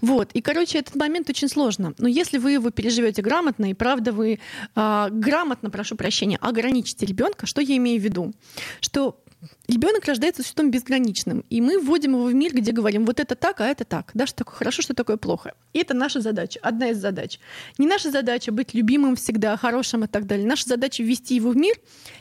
Вот. 0.00 0.30
И, 0.32 0.40
короче, 0.42 0.78
этот 0.78 0.94
момент 0.96 1.28
очень 1.30 1.48
сложно. 1.48 1.94
Но 1.98 2.08
если 2.08 2.38
вы 2.38 2.52
его 2.52 2.70
переживете 2.70 3.22
грамотно, 3.22 3.70
и 3.70 3.74
правда 3.74 4.12
вы 4.12 4.40
а, 4.74 5.08
грамотно, 5.10 5.70
прошу 5.70 5.96
прощения, 5.96 6.38
ограничите 6.40 7.06
ребенка, 7.06 7.46
что 7.46 7.60
я 7.60 7.76
имею 7.76 8.00
в 8.00 8.04
виду? 8.04 8.32
Что 8.80 9.22
ребенок 9.68 10.04
рождается 10.04 10.42
существом 10.42 10.70
безграничным, 10.70 11.44
и 11.50 11.60
мы 11.60 11.78
вводим 11.78 12.12
его 12.12 12.24
в 12.24 12.34
мир, 12.34 12.54
где 12.54 12.72
говорим, 12.72 13.04
вот 13.04 13.20
это 13.20 13.34
так, 13.34 13.60
а 13.60 13.66
это 13.66 13.84
так, 13.84 14.10
да, 14.14 14.26
что 14.26 14.38
такое 14.38 14.56
хорошо, 14.56 14.82
что 14.82 14.94
такое 14.94 15.16
плохо. 15.16 15.54
И 15.72 15.78
это 15.78 15.94
наша 15.94 16.20
задача, 16.20 16.58
одна 16.62 16.90
из 16.90 16.98
задач. 16.98 17.38
Не 17.78 17.86
наша 17.86 18.10
задача 18.10 18.52
быть 18.52 18.74
любимым 18.74 19.16
всегда, 19.16 19.56
хорошим 19.56 20.04
и 20.04 20.06
так 20.06 20.26
далее. 20.26 20.46
Наша 20.46 20.68
задача 20.68 21.02
ввести 21.02 21.34
его 21.34 21.50
в 21.50 21.56
мир 21.56 21.76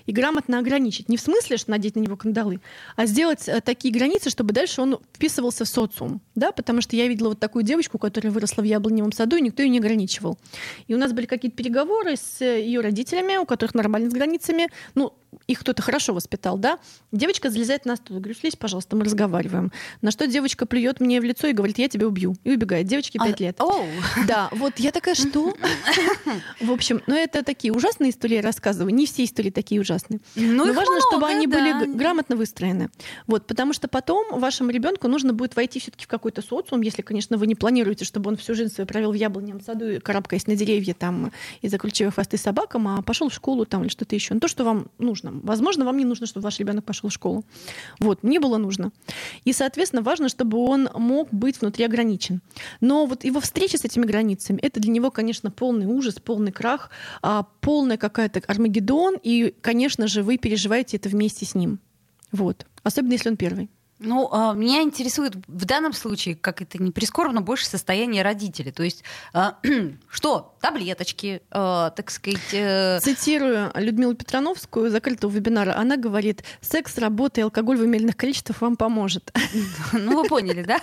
и 0.05 0.11
грамотно 0.11 0.59
ограничить. 0.59 1.09
Не 1.09 1.17
в 1.17 1.21
смысле, 1.21 1.57
что 1.57 1.71
надеть 1.71 1.95
на 1.95 1.99
него 1.99 2.15
кандалы, 2.15 2.61
а 2.95 3.05
сделать 3.05 3.47
э, 3.47 3.59
такие 3.61 3.93
границы, 3.93 4.29
чтобы 4.29 4.53
дальше 4.53 4.81
он 4.81 4.99
вписывался 5.13 5.65
в 5.65 5.67
социум. 5.67 6.21
Да? 6.35 6.51
Потому 6.51 6.81
что 6.81 6.95
я 6.95 7.07
видела 7.07 7.29
вот 7.29 7.39
такую 7.39 7.63
девочку, 7.63 7.97
которая 7.97 8.31
выросла 8.31 8.61
в 8.61 8.65
яблоневом 8.65 9.11
саду, 9.11 9.35
и 9.35 9.41
никто 9.41 9.63
ее 9.63 9.69
не 9.69 9.79
ограничивал. 9.79 10.37
И 10.87 10.93
у 10.93 10.97
нас 10.97 11.11
были 11.11 11.25
какие-то 11.25 11.57
переговоры 11.57 12.15
с 12.15 12.43
ее 12.43 12.81
родителями, 12.81 13.37
у 13.37 13.45
которых 13.45 13.75
нормально 13.75 14.09
с 14.09 14.13
границами. 14.13 14.69
Ну, 14.95 15.13
их 15.47 15.59
кто-то 15.59 15.81
хорошо 15.81 16.13
воспитал, 16.13 16.57
да, 16.57 16.79
девочка 17.11 17.30
залезает 17.39 17.85
на 17.85 17.95
стул, 17.95 18.17
говорю, 18.19 18.35
слезь, 18.35 18.55
пожалуйста, 18.55 18.95
мы 18.95 19.05
разговариваем. 19.05 19.71
На 20.01 20.11
что 20.11 20.27
девочка 20.27 20.65
плюет 20.65 20.99
мне 20.99 21.19
в 21.21 21.23
лицо 21.23 21.47
и 21.47 21.53
говорит, 21.53 21.77
я 21.77 21.87
тебя 21.87 22.07
убью. 22.07 22.35
И 22.43 22.51
убегает. 22.53 22.87
Девочке 22.87 23.19
А, 23.21 23.25
пять 23.27 23.39
лет. 23.39 23.59
оу. 23.61 23.85
Да, 24.27 24.49
вот 24.51 24.79
я 24.79 24.91
такая, 24.91 25.15
что? 25.15 25.53
В 26.61 26.71
общем, 26.71 27.01
ну 27.07 27.15
это 27.15 27.43
такие 27.43 27.73
ужасные 27.73 28.11
истории 28.11 28.35
я 28.35 28.41
рассказываю. 28.41 28.93
Не 28.93 29.05
все 29.05 29.23
истории 29.23 29.49
такие 29.49 29.79
ужасные. 29.81 30.19
Ну, 30.35 30.65
Но 30.65 30.73
важно, 30.73 30.99
чтобы 31.09 31.27
они 31.27 31.47
да. 31.47 31.57
были 31.57 31.95
грамотно 31.95 32.35
выстроены. 32.35 32.89
Вот, 33.27 33.47
потому 33.47 33.73
что 33.73 33.87
потом 33.87 34.39
вашему 34.39 34.71
ребенку 34.71 35.07
нужно 35.07 35.33
будет 35.33 35.55
войти 35.55 35.79
все-таки 35.79 36.05
в 36.05 36.07
какой-то 36.07 36.41
социум, 36.41 36.81
если, 36.81 37.01
конечно, 37.01 37.37
вы 37.37 37.47
не 37.47 37.55
планируете, 37.55 38.05
чтобы 38.05 38.29
он 38.29 38.37
всю 38.37 38.53
жизнь 38.55 38.73
свою 38.73 38.87
провел 38.87 39.11
в 39.11 39.15
яблоневом 39.15 39.61
саду, 39.61 39.99
карабкаясь 40.01 40.47
на 40.47 40.55
деревья 40.55 40.93
там 40.93 41.31
и 41.61 41.67
закручивая 41.67 42.11
хвосты 42.11 42.37
собакам, 42.37 42.87
а 42.87 43.01
пошел 43.01 43.29
в 43.29 43.33
школу 43.33 43.65
там 43.65 43.81
или 43.83 43.89
что-то 43.89 44.15
еще. 44.15 44.33
Ну, 44.33 44.39
то, 44.39 44.47
что 44.47 44.63
вам 44.63 44.87
нужно. 44.97 45.31
Возможно, 45.43 45.85
вам 45.85 45.97
не 45.97 46.05
нужно, 46.05 46.25
чтобы 46.25 46.43
ваш 46.43 46.59
ребенок 46.59 46.85
пошел 46.85 47.09
в 47.09 47.13
школу. 47.13 47.20
Вот, 47.99 48.23
мне 48.23 48.39
было 48.39 48.57
нужно. 48.57 48.91
И, 49.45 49.53
соответственно, 49.53 50.01
важно, 50.01 50.29
чтобы 50.29 50.57
он 50.57 50.89
мог 50.95 51.29
быть 51.31 51.61
внутри 51.61 51.85
ограничен. 51.85 52.41
Но 52.79 53.05
вот 53.05 53.23
его 53.23 53.39
встреча 53.39 53.77
с 53.77 53.85
этими 53.85 54.05
границами, 54.05 54.59
это 54.61 54.79
для 54.79 54.91
него, 54.91 55.11
конечно, 55.11 55.51
полный 55.51 55.85
ужас, 55.85 56.15
полный 56.15 56.51
крах, 56.51 56.89
а, 57.21 57.43
полная 57.61 57.97
какая-то 57.97 58.41
Армагеддон, 58.47 59.17
и, 59.21 59.53
конечно 59.61 60.07
же, 60.07 60.23
вы 60.23 60.37
переживаете 60.37 60.97
это 60.97 61.09
вместе 61.09 61.45
с 61.45 61.55
ним. 61.55 61.79
Вот. 62.31 62.65
Особенно, 62.83 63.13
если 63.13 63.29
он 63.29 63.37
первый. 63.37 63.69
Ну, 64.03 64.27
а, 64.31 64.53
меня 64.53 64.81
интересует 64.81 65.35
в 65.47 65.65
данном 65.65 65.93
случае, 65.93 66.35
как 66.35 66.61
это 66.61 66.81
не 66.81 66.89
прискорбно, 66.91 67.41
больше 67.41 67.67
состояние 67.67 68.23
родителей. 68.23 68.71
То 68.71 68.81
есть, 68.83 69.03
а, 69.31 69.57
что, 70.09 70.55
таблеточки, 70.59 71.41
а, 71.51 71.91
так 71.91 72.09
сказать... 72.09 72.39
э, 72.51 72.99
Цитирую 73.01 73.71
Людмилу 73.75 74.15
Петрановскую, 74.15 74.89
закрытого 74.89 75.29
вебинара, 75.31 75.75
она 75.77 75.97
говорит, 75.97 76.43
секс, 76.61 76.97
работа 76.97 77.41
и 77.41 77.43
алкоголь 77.43 77.77
в 77.77 77.81
умеренных 77.81 78.17
количествах 78.17 78.61
вам 78.61 78.75
поможет. 78.75 79.31
Ну, 79.93 80.21
вы 80.21 80.27
поняли, 80.27 80.63
да? 80.63 80.79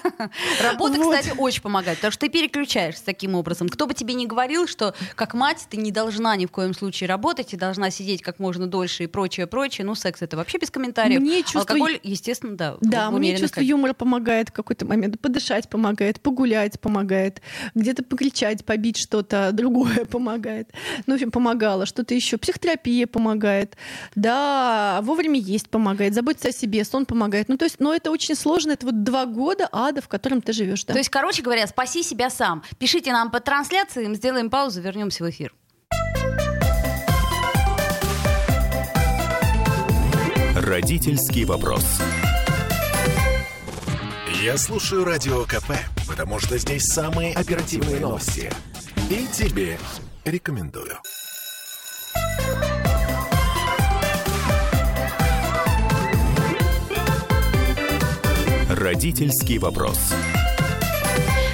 Работа, 0.62 0.98
Вот. 1.00 1.16
кстати, 1.16 1.34
очень 1.38 1.62
помогает, 1.62 1.98
потому 1.98 2.12
что 2.12 2.20
ты 2.20 2.28
переключаешься 2.28 3.04
таким 3.04 3.34
образом. 3.34 3.68
Кто 3.68 3.86
бы 3.86 3.94
тебе 3.94 4.14
ни 4.14 4.26
говорил, 4.26 4.66
что 4.68 4.94
как 5.16 5.34
мать 5.34 5.66
ты 5.68 5.76
не 5.76 5.90
должна 5.90 6.36
ни 6.36 6.46
в 6.46 6.50
коем 6.50 6.74
случае 6.74 7.08
работать, 7.08 7.48
ты 7.48 7.56
должна 7.56 7.90
сидеть 7.90 8.22
как 8.22 8.38
можно 8.38 8.66
дольше 8.66 9.04
и 9.04 9.06
прочее, 9.06 9.46
прочее. 9.46 9.84
Ну, 9.86 9.94
секс 9.94 10.22
это 10.22 10.36
вообще 10.36 10.58
без 10.58 10.70
комментариев. 10.70 11.20
Мне 11.20 11.42
чувство- 11.42 11.60
Алкоголь, 11.60 11.98
естественно, 12.02 12.56
да. 12.56 12.76
Да, 12.80 13.07
в 13.16 13.18
мне 13.18 13.36
чувство 13.36 13.60
юмора 13.60 13.92
помогает 13.92 14.50
в 14.50 14.52
какой-то 14.52 14.86
момент. 14.86 15.20
Подышать 15.20 15.68
помогает, 15.68 16.20
погулять 16.20 16.80
помогает, 16.80 17.40
где-то 17.74 18.02
покричать, 18.02 18.64
побить 18.64 18.96
что-то 18.96 19.50
другое 19.52 20.04
помогает. 20.04 20.70
Ну, 21.06 21.14
в 21.14 21.16
общем, 21.16 21.30
помогало. 21.30 21.86
Что-то 21.86 22.14
еще. 22.14 22.36
Психотерапия 22.36 23.06
помогает. 23.06 23.76
Да, 24.14 25.00
вовремя 25.02 25.38
есть 25.38 25.68
помогает. 25.68 26.14
Заботиться 26.14 26.48
о 26.48 26.52
себе, 26.52 26.84
сон 26.84 27.06
помогает. 27.06 27.48
Ну, 27.48 27.56
то 27.56 27.64
есть, 27.64 27.80
но 27.80 27.94
это 27.94 28.10
очень 28.10 28.34
сложно. 28.34 28.72
Это 28.72 28.86
вот 28.86 29.02
два 29.02 29.26
года 29.26 29.68
ада, 29.72 30.00
в 30.00 30.08
котором 30.08 30.42
ты 30.42 30.52
живешь. 30.52 30.84
Да. 30.84 30.92
То 30.92 30.98
есть, 30.98 31.10
короче 31.10 31.42
говоря, 31.42 31.66
спаси 31.66 32.02
себя 32.02 32.30
сам. 32.30 32.62
Пишите 32.78 33.12
нам 33.12 33.30
по 33.30 33.40
трансляции, 33.40 34.12
сделаем 34.14 34.50
паузу, 34.50 34.80
вернемся 34.80 35.24
в 35.24 35.30
эфир. 35.30 35.54
Родительский 40.54 41.44
вопрос. 41.44 41.84
Я 44.48 44.56
слушаю 44.56 45.04
Радио 45.04 45.44
КП, 45.44 45.72
потому 46.06 46.38
что 46.38 46.56
здесь 46.56 46.84
самые 46.84 47.34
оперативные 47.34 48.00
новости. 48.00 48.50
И 49.10 49.26
тебе 49.26 49.78
рекомендую. 50.24 50.96
Родительский 58.70 59.58
вопрос. 59.58 60.14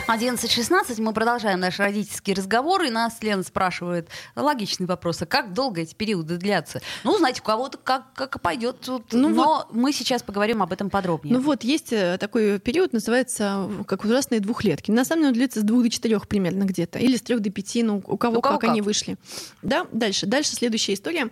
11.16, 0.06 1.00
мы 1.00 1.14
продолжаем 1.14 1.60
наш 1.60 1.78
родительский 1.78 2.34
разговор, 2.34 2.82
и 2.82 2.90
нас 2.90 3.16
Лена 3.22 3.42
спрашивает 3.42 4.08
логичный 4.36 4.86
вопрос, 4.86 5.22
а 5.22 5.26
как 5.26 5.54
долго 5.54 5.80
эти 5.80 5.94
периоды 5.94 6.36
длятся? 6.36 6.82
Ну, 7.04 7.16
знаете, 7.16 7.40
у 7.40 7.44
кого-то 7.44 7.78
как, 7.78 8.12
как 8.12 8.40
пойдет, 8.42 8.80
тут, 8.80 9.12
Ну 9.12 9.30
но 9.30 9.66
мы 9.72 9.92
сейчас 9.92 10.22
поговорим 10.22 10.62
об 10.62 10.72
этом 10.72 10.90
подробнее. 10.90 11.34
Ну 11.34 11.42
вот, 11.42 11.64
есть 11.64 11.92
э, 11.92 12.18
такой 12.18 12.58
период, 12.58 12.92
называется 12.92 13.66
э, 13.80 13.84
как 13.84 14.04
ужасные 14.04 14.40
двухлетки. 14.40 14.90
На 14.90 15.06
самом 15.06 15.22
деле 15.22 15.28
он 15.28 15.34
длится 15.34 15.60
с 15.60 15.62
двух 15.62 15.82
до 15.82 15.90
четырех 15.90 16.28
примерно 16.28 16.64
где-то. 16.64 16.98
Или 16.98 17.16
с 17.16 17.22
трех 17.22 17.40
до 17.40 17.50
пяти, 17.50 17.82
ну, 17.82 18.02
у 18.04 18.18
кого, 18.18 18.38
У 18.38 18.40
кого 18.42 18.58
как, 18.58 18.70
они 18.70 18.80
как. 18.80 18.86
вышли. 18.86 19.16
Да, 19.62 19.86
дальше. 19.90 20.26
Дальше 20.26 20.54
следующая 20.54 20.94
история 20.94 21.30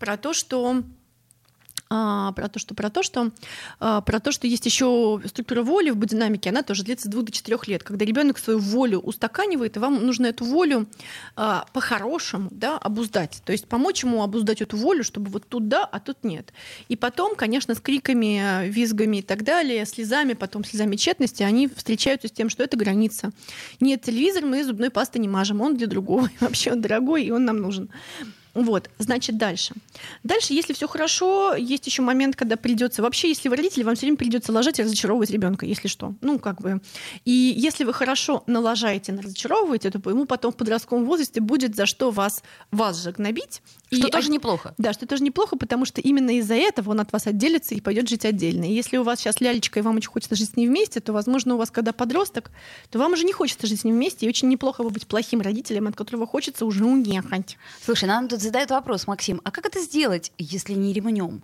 про 0.00 0.16
то, 0.16 0.32
что 0.32 0.82
а, 1.90 2.32
про 2.32 2.48
то, 2.48 2.58
что 2.58 2.74
про 2.74 2.90
то, 2.90 3.02
что 3.02 3.30
а, 3.80 4.00
про 4.00 4.20
то, 4.20 4.32
что 4.32 4.46
есть 4.46 4.66
еще 4.66 5.20
структура 5.26 5.62
воли 5.62 5.90
в 5.90 5.96
бодинамике, 5.96 6.50
она 6.50 6.62
тоже 6.62 6.84
длится 6.84 7.08
с 7.08 7.10
двух 7.10 7.24
до 7.24 7.32
четырех 7.32 7.66
лет. 7.68 7.82
Когда 7.82 8.04
ребенок 8.04 8.38
свою 8.38 8.58
волю 8.58 9.00
устаканивает, 9.00 9.76
и 9.76 9.80
вам 9.80 10.04
нужно 10.04 10.26
эту 10.26 10.44
волю 10.44 10.86
а, 11.36 11.66
по-хорошему 11.72 12.48
да, 12.50 12.76
обуздать. 12.76 13.42
То 13.44 13.52
есть 13.52 13.66
помочь 13.66 14.02
ему 14.02 14.22
обуздать 14.22 14.60
эту 14.60 14.76
волю, 14.76 15.04
чтобы 15.04 15.30
вот 15.30 15.48
тут 15.48 15.68
да, 15.68 15.84
а 15.84 16.00
тут 16.00 16.24
нет. 16.24 16.52
И 16.88 16.96
потом, 16.96 17.34
конечно, 17.34 17.74
с 17.74 17.80
криками, 17.80 18.68
визгами 18.68 19.18
и 19.18 19.22
так 19.22 19.44
далее, 19.44 19.86
слезами, 19.86 20.34
потом 20.34 20.64
слезами 20.64 20.96
тщетности, 20.96 21.42
они 21.42 21.68
встречаются 21.68 22.28
с 22.28 22.32
тем, 22.32 22.50
что 22.50 22.62
это 22.62 22.76
граница. 22.76 23.30
Нет, 23.80 24.02
телевизор 24.02 24.44
мы 24.44 24.64
зубной 24.64 24.90
пастой 24.90 25.20
не 25.20 25.28
мажем, 25.28 25.60
он 25.60 25.76
для 25.76 25.86
другого. 25.86 26.28
Вообще 26.40 26.72
он 26.72 26.80
дорогой, 26.80 27.24
и 27.24 27.30
он 27.30 27.44
нам 27.44 27.58
нужен. 27.58 27.90
Вот, 28.54 28.90
значит, 28.98 29.36
дальше. 29.36 29.74
Дальше, 30.24 30.52
если 30.52 30.72
все 30.72 30.88
хорошо, 30.88 31.54
есть 31.54 31.86
еще 31.86 32.02
момент, 32.02 32.34
когда 32.36 32.56
придется. 32.56 33.02
Вообще, 33.02 33.28
если 33.28 33.48
вы 33.48 33.56
родители, 33.56 33.84
вам 33.84 33.94
все 33.94 34.06
время 34.06 34.16
придется 34.16 34.52
ложать 34.52 34.78
и 34.78 34.82
разочаровывать 34.82 35.30
ребенка, 35.30 35.66
если 35.66 35.88
что. 35.88 36.14
Ну, 36.20 36.38
как 36.38 36.60
бы. 36.60 36.80
И 37.24 37.30
если 37.56 37.84
вы 37.84 37.92
хорошо 37.92 38.42
налажаете, 38.46 39.12
разочаровываете, 39.12 39.90
то 39.90 40.10
ему 40.10 40.24
потом 40.26 40.52
в 40.52 40.56
подростковом 40.56 41.04
возрасте 41.04 41.40
будет 41.40 41.76
за 41.76 41.86
что 41.86 42.10
вас, 42.10 42.42
вас 42.70 43.02
же 43.02 43.12
гнобить. 43.12 43.62
Что 43.90 44.08
И 44.08 44.10
тоже 44.10 44.26
од- 44.26 44.32
неплохо. 44.34 44.74
Да, 44.76 44.92
что 44.92 45.06
тоже 45.06 45.22
неплохо, 45.22 45.56
потому 45.56 45.84
что 45.86 46.00
именно 46.00 46.36
из-за 46.38 46.54
этого 46.54 46.90
он 46.90 47.00
от 47.00 47.12
вас 47.12 47.26
отделится 47.26 47.74
и 47.74 47.80
пойдет 47.80 48.08
жить 48.08 48.24
отдельно. 48.24 48.64
И 48.64 48.74
если 48.74 48.98
у 48.98 49.02
вас 49.02 49.20
сейчас 49.20 49.40
лялечка, 49.40 49.78
и 49.78 49.82
вам 49.82 49.96
очень 49.96 50.10
хочется 50.10 50.34
жить 50.34 50.50
с 50.50 50.56
ней 50.56 50.66
вместе, 50.68 51.00
то, 51.00 51.12
возможно, 51.12 51.54
у 51.54 51.58
вас, 51.58 51.70
когда 51.70 51.92
подросток, 51.92 52.50
то 52.90 52.98
вам 52.98 53.12
уже 53.12 53.24
не 53.24 53.32
хочется 53.32 53.66
жить 53.66 53.80
с 53.80 53.84
ним 53.84 53.94
вместе, 53.94 54.26
и 54.26 54.28
очень 54.28 54.48
неплохо 54.48 54.82
бы 54.82 54.90
быть 54.90 55.06
плохим 55.06 55.40
родителем, 55.40 55.86
от 55.86 55.96
которого 55.96 56.26
хочется 56.26 56.66
уже 56.66 56.84
уехать. 56.84 57.56
Слушай, 57.82 58.04
нам 58.08 58.28
тут 58.28 58.40
задают 58.48 58.70
вопрос, 58.70 59.06
Максим, 59.06 59.40
а 59.44 59.50
как 59.50 59.66
это 59.66 59.80
сделать, 59.80 60.32
если 60.38 60.72
не 60.72 60.92
ремнем? 60.92 61.42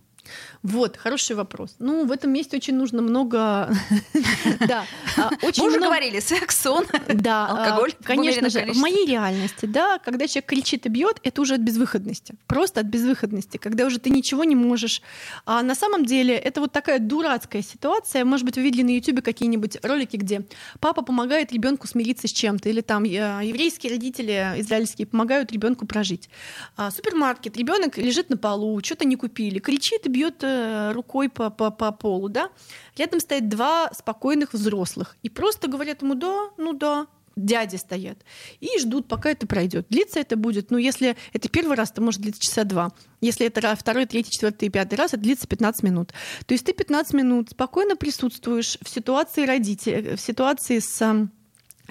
Вот, 0.62 0.96
хороший 0.96 1.36
вопрос. 1.36 1.76
Ну, 1.78 2.06
в 2.06 2.12
этом 2.12 2.32
месте 2.32 2.56
очень 2.56 2.74
нужно 2.74 3.02
много... 3.02 3.70
Да, 4.66 4.84
а, 5.16 5.30
Мы 5.58 5.66
уже 5.66 5.80
говорили, 5.80 6.20
секс, 6.20 6.62
сон. 6.62 6.84
Алкоголь 7.08 7.92
а, 7.98 8.02
в 8.02 8.06
конечно 8.06 8.48
же, 8.48 8.72
в 8.72 8.76
моей 8.76 9.06
реальности, 9.06 9.66
да, 9.66 9.98
когда 9.98 10.26
человек 10.26 10.46
кричит 10.46 10.86
и 10.86 10.88
бьет, 10.88 11.20
это 11.22 11.42
уже 11.42 11.54
от 11.54 11.60
безвыходности. 11.60 12.34
Просто 12.46 12.80
от 12.80 12.86
безвыходности, 12.86 13.56
когда 13.56 13.86
уже 13.86 13.98
ты 13.98 14.10
ничего 14.10 14.44
не 14.44 14.56
можешь. 14.56 15.02
А 15.44 15.62
на 15.62 15.74
самом 15.74 16.04
деле 16.04 16.34
это 16.34 16.60
вот 16.60 16.72
такая 16.72 16.98
дурацкая 16.98 17.62
ситуация. 17.62 18.24
Может 18.24 18.46
быть, 18.46 18.56
вы 18.56 18.62
видели 18.62 18.82
на 18.82 18.90
YouTube 18.90 19.22
какие-нибудь 19.22 19.78
ролики, 19.82 20.16
где 20.16 20.42
папа 20.80 21.02
помогает 21.02 21.52
ребенку 21.52 21.86
смириться 21.86 22.28
с 22.28 22.32
чем-то, 22.32 22.68
или 22.68 22.80
там 22.80 23.04
э, 23.04 23.08
еврейские 23.08 23.92
родители 23.92 24.54
израильские 24.58 25.06
помогают 25.06 25.52
ребенку 25.52 25.86
прожить. 25.86 26.28
А, 26.76 26.90
супермаркет, 26.90 27.56
ребенок 27.56 27.98
лежит 27.98 28.30
на 28.30 28.36
полу, 28.36 28.80
что-то 28.82 29.04
не 29.04 29.16
купили, 29.16 29.58
кричит 29.58 30.06
и 30.06 30.08
бьет 30.14 30.44
э, 30.44 30.92
рукой 30.92 31.28
по, 31.28 31.50
по, 31.50 31.70
по 31.70 31.90
полу, 31.90 32.28
да. 32.28 32.50
Рядом 32.96 33.18
стоят 33.18 33.48
два 33.48 33.90
спокойных 33.92 34.52
взрослых 34.52 35.16
и 35.24 35.28
просто 35.28 35.68
говорят 35.68 36.02
ему, 36.02 36.14
да, 36.14 36.50
ну 36.56 36.72
да, 36.72 37.08
дяди 37.34 37.76
стоят 37.76 38.18
и 38.60 38.78
ждут, 38.78 39.08
пока 39.08 39.30
это 39.30 39.48
пройдет. 39.48 39.86
Длиться 39.90 40.20
это 40.20 40.36
будет, 40.36 40.70
ну, 40.70 40.78
если 40.78 41.16
это 41.32 41.48
первый 41.48 41.76
раз, 41.76 41.90
то 41.90 42.00
может 42.00 42.20
длиться 42.20 42.40
часа 42.40 42.62
два. 42.62 42.92
Если 43.20 43.44
это 43.44 43.74
второй, 43.74 44.06
третий, 44.06 44.30
четвертый 44.30 44.68
пятый 44.68 44.94
раз, 44.94 45.14
это 45.14 45.22
длится 45.22 45.48
15 45.48 45.82
минут. 45.82 46.12
То 46.46 46.54
есть 46.54 46.64
ты 46.64 46.72
15 46.72 47.12
минут 47.14 47.50
спокойно 47.50 47.96
присутствуешь 47.96 48.78
в 48.80 48.88
ситуации 48.88 49.46
родителей, 49.46 50.14
в 50.14 50.20
ситуации 50.20 50.78
с 50.78 51.28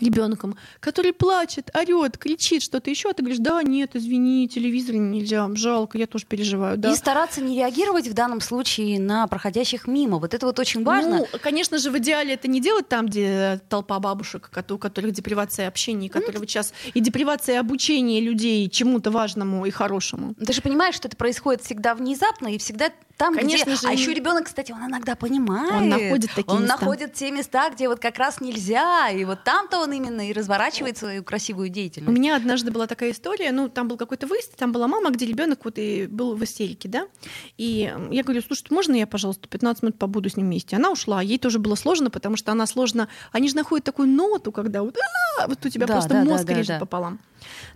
ребенком, 0.03 0.57
который 0.79 1.13
плачет, 1.13 1.71
орет, 1.75 2.17
кричит 2.17 2.61
что-то 2.61 2.89
еще, 2.89 3.09
а 3.09 3.13
ты 3.13 3.23
говоришь, 3.23 3.39
да, 3.39 3.63
нет, 3.63 3.95
извини, 3.95 4.47
телевизор 4.47 4.95
нельзя, 4.95 5.49
жалко, 5.55 5.97
я 5.97 6.07
тоже 6.07 6.25
переживаю. 6.25 6.77
Да. 6.77 6.91
И 6.91 6.95
стараться 6.95 7.41
не 7.41 7.57
реагировать 7.57 8.07
в 8.07 8.13
данном 8.13 8.41
случае 8.41 8.99
на 8.99 9.27
проходящих 9.27 9.87
мимо. 9.87 10.19
Вот 10.19 10.33
это 10.33 10.45
вот 10.45 10.59
очень 10.59 10.83
важно. 10.83 11.19
Ну, 11.19 11.27
конечно 11.41 11.77
же, 11.77 11.89
в 11.91 11.97
идеале 11.97 12.33
это 12.33 12.47
не 12.47 12.61
делать 12.61 12.87
там, 12.87 13.07
где 13.07 13.59
толпа 13.69 13.99
бабушек, 13.99 14.49
у 14.69 14.77
которых 14.77 15.11
депривация 15.11 15.67
общения, 15.67 16.09
которые 16.09 16.39
вот 16.39 16.49
сейчас 16.49 16.73
и 16.93 16.99
депривация 16.99 17.59
обучения 17.59 18.19
людей 18.19 18.69
чему-то 18.69 19.11
важному 19.11 19.65
и 19.65 19.71
хорошему. 19.71 20.35
Ты 20.35 20.53
же 20.53 20.61
понимаешь, 20.61 20.95
что 20.95 21.07
это 21.07 21.17
происходит 21.17 21.61
всегда 21.63 21.95
внезапно, 21.95 22.47
и 22.47 22.57
всегда 22.57 22.89
Там, 23.17 23.35
Конечно 23.35 23.71
где... 23.71 23.75
же, 23.75 23.87
А 23.87 23.91
еще 23.93 24.13
ребенок, 24.13 24.45
кстати, 24.45 24.71
он 24.71 24.87
иногда 24.87 25.15
понимает. 25.15 25.71
Он 25.73 25.89
находит 25.89 26.31
такие 26.35 26.55
Он 26.55 26.63
места. 26.63 26.77
находит 26.79 27.13
те 27.13 27.31
места, 27.31 27.69
где 27.69 27.87
вот 27.87 27.99
как 27.99 28.17
раз 28.17 28.41
нельзя. 28.41 29.09
И 29.11 29.23
вот 29.23 29.43
там-то 29.43 29.79
он 29.79 29.91
именно 29.93 30.27
и 30.27 30.33
разворачивает 30.33 30.97
свою 30.97 31.23
красивую 31.23 31.69
У 31.69 31.71
деятельность. 31.71 32.17
меня 32.17 32.35
однажды 32.35 32.71
была 32.71 32.87
такая 32.87 33.11
история, 33.11 33.51
ну, 33.51 33.69
там 33.69 33.87
был 33.87 33.97
какой-то 33.97 34.25
выезд, 34.27 34.55
там 34.55 34.71
была 34.71 34.87
мама, 34.87 35.11
где 35.11 35.25
ребенок 35.25 35.63
вот 35.63 35.77
и 35.77 36.07
был 36.07 36.35
в 36.35 36.43
истерике, 36.43 36.89
да, 36.89 37.07
и 37.57 37.93
я 38.11 38.23
говорю, 38.23 38.41
слушай, 38.41 38.65
можно 38.71 38.95
я, 38.95 39.05
пожалуйста, 39.07 39.47
15 39.47 39.83
минут 39.83 39.99
побуду 39.99 40.29
с 40.29 40.35
ним 40.35 40.47
вместе? 40.47 40.75
Она 40.75 40.91
ушла, 40.91 41.21
ей 41.21 41.37
тоже 41.37 41.59
было 41.59 41.75
сложно, 41.75 42.09
потому 42.09 42.35
что 42.35 42.51
она 42.51 42.65
сложно, 42.65 43.07
они 43.31 43.47
же 43.47 43.55
находят 43.55 43.85
такую 43.85 44.07
ноту, 44.09 44.51
когда 44.51 44.81
вот, 44.81 44.97
«А-а-а», 44.97 45.47
вот 45.47 45.63
у 45.65 45.69
тебя 45.69 45.85
Да, 45.85 45.93
просто 45.93 46.09
да, 46.09 46.23
да, 46.23 46.29
мозг 46.31 46.45
да, 46.45 46.53
режет 46.53 46.67
да. 46.67 46.79
пополам. 46.79 47.19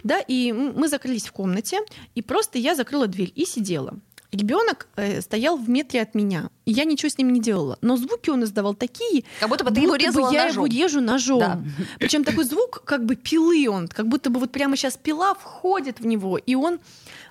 Да, 0.03 0.19
и 0.19 0.51
мы 0.51 0.87
закрылись 0.87 1.27
в 1.27 1.31
комнате, 1.31 1.79
и 2.15 2.21
просто 2.21 2.57
я 2.57 2.73
закрыла 2.75 3.07
дверь 3.07 3.31
и 3.35 3.45
сидела. 3.45 3.93
Ребенок 4.31 4.87
э, 4.97 5.21
стоял 5.21 5.57
в 5.57 5.69
метре 5.69 6.01
от 6.01 6.13
меня, 6.13 6.49
и 6.65 6.71
я 6.71 6.83
ничего 6.83 7.09
с 7.09 7.17
ним 7.17 7.31
не 7.31 7.39
делала. 7.39 7.77
Но 7.81 7.95
звуки 7.95 8.29
он 8.29 8.43
издавал 8.43 8.73
такие, 8.73 9.23
Как 9.39 9.47
будто 9.47 9.63
бы 9.63 9.71
ты 9.71 9.79
его 9.79 9.93
будто 9.93 10.05
бы 10.05 10.11
резала 10.19 10.31
я 10.33 10.47
ножом. 10.47 10.65
его 10.65 10.83
режу 10.83 11.01
ножом. 11.01 11.39
Да. 11.39 11.61
Причем 11.97 12.25
такой 12.25 12.43
звук, 12.43 12.81
как 12.83 13.05
бы 13.05 13.15
пилы 13.15 13.69
он, 13.69 13.87
как 13.87 14.07
будто 14.07 14.29
бы 14.29 14.39
вот 14.41 14.51
прямо 14.51 14.75
сейчас 14.75 14.97
пила 14.97 15.33
входит 15.33 16.01
в 16.01 16.05
него, 16.05 16.37
и 16.37 16.55
он 16.55 16.79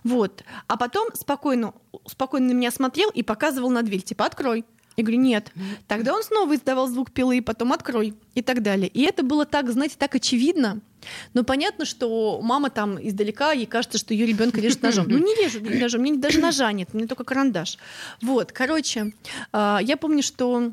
вот. 0.05 0.43
А 0.69 0.77
потом 0.77 1.09
спокойно, 1.15 1.75
спокойно 2.07 2.49
на 2.49 2.53
меня 2.53 2.71
смотрел 2.71 3.11
и 3.11 3.23
показывал 3.23 3.71
на 3.71 3.83
дверь, 3.83 4.03
типа 4.03 4.25
открой. 4.25 4.65
Я 4.97 5.05
говорю, 5.05 5.21
нет. 5.21 5.53
Тогда 5.87 6.15
он 6.15 6.23
снова 6.23 6.55
издавал 6.55 6.89
звук 6.89 7.11
пилы, 7.11 7.43
потом 7.43 7.73
открой 7.73 8.15
и 8.35 8.43
так 8.43 8.63
далее. 8.63 8.89
И 8.89 9.03
это 9.03 9.23
было 9.23 9.45
так, 9.45 9.71
знаете, 9.71 9.97
так 9.99 10.15
очевидно. 10.15 10.81
Но 11.35 11.45
понятно, 11.45 11.85
что 11.85 12.41
мама 12.43 12.71
там 12.71 12.99
издалека, 13.01 13.53
ей 13.53 13.67
кажется, 13.67 13.99
что 13.99 14.15
ее 14.15 14.27
ребенка 14.27 14.61
режет 14.61 14.83
ножом. 14.83 15.07
Ну, 15.09 15.19
не 15.19 15.35
режу 15.35 15.61
ножом, 15.81 16.01
мне 16.01 16.17
даже 16.17 16.41
ножа 16.41 16.73
нет, 16.73 16.95
меня 16.95 17.07
только 17.07 17.25
карандаш. 17.25 17.79
Вот, 18.23 18.53
короче, 18.53 19.13
а, 19.53 19.81
я 19.83 19.97
помню, 19.99 20.23
что 20.23 20.73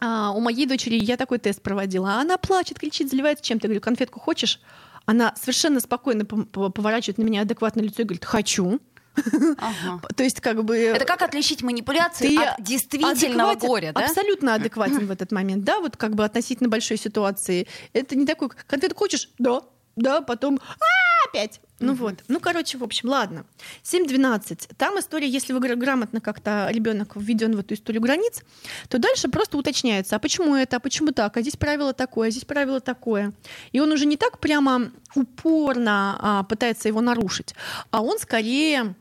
а, 0.00 0.30
у 0.32 0.40
моей 0.40 0.66
дочери 0.66 0.96
я 0.96 1.16
такой 1.16 1.38
тест 1.38 1.60
проводила. 1.60 2.14
а 2.14 2.20
Она 2.20 2.38
плачет, 2.38 2.78
кричит, 2.78 3.10
заливается 3.10 3.44
чем-то. 3.44 3.66
Я 3.66 3.68
говорю, 3.68 3.80
конфетку 3.82 4.20
хочешь? 4.20 4.60
Она 5.06 5.34
совершенно 5.36 5.80
спокойно 5.80 6.24
поворачивает 6.24 7.18
на 7.18 7.22
меня 7.22 7.42
адекватное 7.42 7.84
лицо 7.84 8.02
и 8.02 8.04
говорит, 8.04 8.24
хочу. 8.24 8.80
Ага. 9.58 10.00
То 10.16 10.24
есть 10.24 10.40
как 10.40 10.64
бы... 10.64 10.76
Это 10.76 11.04
как 11.04 11.22
отличить 11.22 11.62
манипуляции 11.62 12.36
ты 12.36 12.44
от 12.44 12.62
действительного 12.62 13.12
адекватен, 13.12 13.68
горя, 13.68 13.92
да? 13.94 14.04
Абсолютно 14.04 14.54
адекватен 14.54 15.06
в 15.06 15.10
этот 15.10 15.32
момент, 15.32 15.64
да, 15.64 15.80
вот 15.80 15.96
как 15.96 16.14
бы 16.14 16.24
относительно 16.24 16.68
большой 16.68 16.96
ситуации. 16.96 17.66
Это 17.92 18.16
не 18.16 18.26
такой, 18.26 18.50
конфетку 18.66 19.00
хочешь? 19.00 19.30
Да. 19.38 19.62
Да, 19.96 20.22
потом 20.22 20.58
«А, 20.80 21.28
опять. 21.28 21.60
Ну 21.80 21.94
вот. 21.94 22.24
Ну, 22.28 22.40
короче, 22.40 22.78
в 22.78 22.84
общем, 22.84 23.08
ладно. 23.08 23.44
7-12. 23.82 24.70
Там 24.76 24.98
история, 24.98 25.28
если 25.28 25.52
вы 25.52 25.60
гра- 25.60 25.76
грамотно 25.76 26.20
как-то 26.20 26.68
ребенок 26.70 27.12
введен 27.14 27.54
в 27.54 27.60
эту 27.60 27.74
историю 27.74 28.02
границ, 28.02 28.42
то 28.88 28.98
дальше 28.98 29.28
просто 29.28 29.56
уточняется, 29.56 30.16
а 30.16 30.18
почему 30.18 30.56
это, 30.56 30.76
а 30.76 30.80
почему 30.80 31.12
так, 31.12 31.36
а 31.36 31.42
здесь 31.42 31.56
правило 31.56 31.92
такое, 31.92 32.28
а 32.28 32.30
здесь 32.30 32.44
правило 32.44 32.80
такое. 32.80 33.32
И 33.72 33.80
он 33.80 33.92
уже 33.92 34.06
не 34.06 34.16
так 34.16 34.38
прямо 34.38 34.90
упорно 35.14 36.18
а, 36.20 36.42
пытается 36.44 36.88
его 36.88 37.00
нарушить, 37.00 37.54
а 37.90 38.02
он 38.02 38.18
скорее 38.18 38.94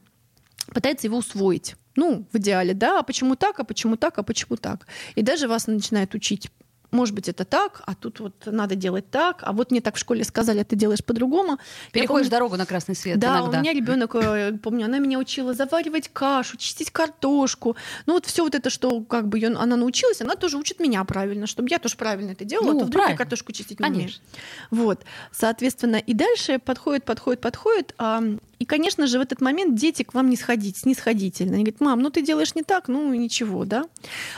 пытается 0.74 1.08
его 1.08 1.18
усвоить. 1.18 1.76
Ну, 1.96 2.26
в 2.32 2.38
идеале, 2.38 2.74
да, 2.74 3.00
а 3.00 3.04
почему 3.04 3.36
так, 3.36 3.60
а 3.60 3.64
почему 3.64 3.96
так, 3.98 4.18
а 4.18 4.24
почему 4.24 4.58
так. 4.58 4.88
И 5.16 5.22
даже 5.22 5.48
вас 5.48 5.68
начинает 5.68 6.16
учить. 6.16 6.50
Может 6.92 7.16
быть, 7.16 7.28
это 7.28 7.44
так, 7.44 7.82
а 7.88 7.96
тут 7.96 8.20
вот 8.20 8.36
надо 8.46 8.76
делать 8.76 9.10
так, 9.10 9.40
а 9.42 9.52
вот 9.52 9.72
мне 9.72 9.82
так 9.82 9.96
в 9.96 9.98
школе 9.98 10.24
сказали, 10.24 10.60
а 10.60 10.64
ты 10.64 10.76
делаешь 10.76 11.04
по-другому. 11.04 11.54
Я 11.54 11.58
Переходишь 11.92 12.26
помню- 12.28 12.30
дорогу 12.30 12.56
на 12.56 12.68
красный 12.68 12.94
свет 12.96 13.18
да, 13.18 13.40
иногда. 13.40 13.58
у 13.58 13.62
меня 13.62 13.74
ребенок, 13.74 14.14
э, 14.14 14.54
помню, 14.62 14.86
она 14.86 15.00
меня 15.00 15.18
учила 15.18 15.56
заваривать 15.56 16.10
кашу, 16.14 16.56
чистить 16.58 16.92
картошку. 16.92 17.76
Ну 18.06 18.14
вот 18.14 18.28
все 18.28 18.44
вот 18.44 18.54
это, 18.54 18.70
что 18.70 19.02
как 19.02 19.28
бы 19.28 19.40
её- 19.40 19.58
она 19.58 19.76
научилась, 19.76 20.22
она 20.22 20.36
тоже 20.36 20.56
учит 20.58 20.80
меня 20.80 21.04
правильно, 21.04 21.48
чтобы 21.48 21.68
я 21.72 21.80
тоже 21.80 21.96
правильно 21.98 22.30
это 22.34 22.46
делала, 22.46 22.74
Ну, 22.74 22.78
а 22.78 22.80
то 22.82 22.86
вдруг 22.86 22.94
я 22.94 23.00
правильно. 23.06 23.18
картошку 23.18 23.52
чистить 23.54 23.80
не 23.80 23.86
умею. 23.88 24.00
Конечно. 24.02 24.24
Вот, 24.70 25.02
соответственно, 25.32 25.96
и 25.96 26.14
дальше 26.14 26.60
подходит, 26.60 27.06
подходит, 27.06 27.42
подходит. 27.42 27.96
а, 27.98 28.22
и, 28.64 28.66
конечно 28.66 29.08
же, 29.08 29.20
в 29.20 29.22
этот 29.22 29.42
момент 29.42 29.76
дети 29.76 30.04
к 30.04 30.14
вам 30.14 30.30
не 30.30 30.38
сходить, 30.38 30.78
снисходительно. 30.78 31.56
Они 31.56 31.66
говорят, 31.66 31.82
мам, 31.82 32.00
ну 32.00 32.10
ты 32.10 32.22
делаешь 32.22 32.56
не 32.56 32.64
так, 32.64 32.88
ну 32.88 33.14
ничего, 33.14 33.66
да. 33.66 33.90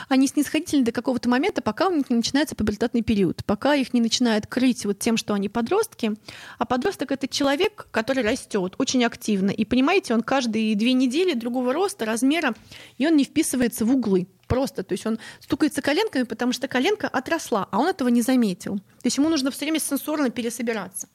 Они 0.08 0.26
снисходительны 0.26 0.84
до 0.84 0.90
какого-то 0.90 1.28
момента, 1.28 1.62
пока 1.62 1.86
у 1.86 1.94
них 1.94 2.10
не 2.10 2.16
начинается 2.16 2.56
пубертатный 2.56 3.02
период, 3.02 3.44
пока 3.44 3.76
их 3.76 3.94
не 3.94 4.00
начинает 4.00 4.48
крыть 4.48 4.84
вот 4.84 4.98
тем, 4.98 5.16
что 5.16 5.32
они 5.32 5.48
подростки. 5.48 6.16
А 6.58 6.64
подросток— 6.64 7.10
это 7.12 7.28
человек, 7.28 7.86
который 7.92 8.24
растет 8.24 8.74
очень 8.78 9.04
активно. 9.04 9.52
И, 9.52 9.64
понимаете, 9.64 10.12
он 10.12 10.22
каждые 10.22 10.74
две 10.74 10.92
недели 10.92 11.34
другого 11.34 11.72
роста, 11.72 12.04
размера, 12.04 12.52
и 12.98 13.06
он 13.06 13.16
не 13.16 13.22
вписывается 13.22 13.84
в 13.84 13.94
углы. 13.94 14.26
Просто, 14.48 14.82
то 14.82 14.94
есть 14.94 15.06
он 15.06 15.20
стукается 15.38 15.82
коленками, 15.82 16.24
потому 16.24 16.52
что 16.52 16.66
коленка 16.66 17.06
отросла, 17.06 17.68
а 17.70 17.78
он 17.78 17.86
этого 17.86 18.08
не 18.08 18.22
заметил. 18.22 18.78
То 18.78 19.04
есть 19.04 19.18
ему 19.18 19.28
нужно 19.28 19.52
все 19.52 19.66
время 19.66 19.78
сенсорно 19.78 20.30
пересобираться. 20.30 21.06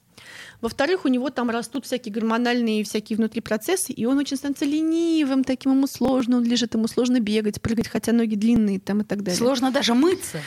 Во-вторых, 0.62 1.04
у 1.04 1.08
него 1.08 1.28
там 1.28 1.50
растут 1.50 1.84
всякие 1.84 2.14
гормональные 2.14 2.84
всякие 2.84 3.16
внутри 3.18 3.40
процессы, 3.42 3.92
и 3.92 4.06
он 4.06 4.16
очень 4.16 4.36
становится 4.36 4.64
ленивым, 4.64 5.44
таким 5.44 5.72
ему 5.72 5.86
сложно, 5.86 6.38
он 6.38 6.44
лежит, 6.44 6.72
ему 6.74 6.86
сложно 6.88 7.20
бегать, 7.20 7.60
прыгать, 7.60 7.88
хотя 7.88 8.12
ноги 8.12 8.36
длинные 8.36 8.78
там 8.80 9.00
и 9.00 9.04
так 9.04 9.22
далее. 9.22 9.36
Сложно 9.38 9.70
даже 9.70 9.92
мыться. 9.92 10.40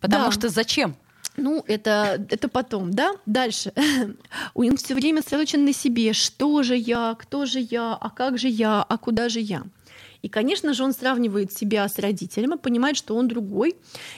Потому 0.00 0.26
Да. 0.26 0.30
что 0.30 0.48
зачем? 0.50 0.94
Ну, 1.36 1.64
это, 1.66 2.24
это 2.30 2.48
потом, 2.48 2.92
да? 2.92 3.12
Дальше. 3.26 3.72
Он 4.54 4.76
все 4.76 4.94
время 4.94 5.20
сосредоточен 5.22 5.64
на 5.64 5.72
себе. 5.72 6.12
Что 6.12 6.62
же 6.62 6.76
я, 6.76 7.16
кто 7.18 7.44
же 7.46 7.58
я, 7.58 7.94
а 7.94 8.10
как 8.10 8.38
же 8.38 8.48
я, 8.48 8.82
а 8.82 8.98
куда 8.98 9.28
же 9.28 9.40
я? 9.40 9.64
И, 10.22 10.28
конечно 10.28 10.72
же, 10.72 10.84
он 10.84 10.94
сравнивает 10.94 11.52
себя 11.52 11.86
с 11.86 11.98
родителем 11.98 12.54
и 12.54 12.58
понимает, 12.58 12.96
что 12.96 13.14
он 13.14 13.28
другой. 13.28 13.74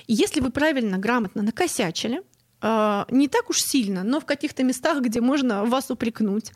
И 0.06 0.14
если 0.14 0.40
вы 0.40 0.50
правильно, 0.50 0.98
грамотно 0.98 1.42
накосячили, 1.42 2.22
не 2.62 3.28
так 3.28 3.50
уж 3.50 3.60
сильно, 3.60 4.02
но 4.02 4.18
в 4.18 4.24
каких-то 4.24 4.62
местах, 4.62 5.02
где 5.02 5.20
можно 5.20 5.64
вас 5.64 5.90
упрекнуть, 5.90 6.52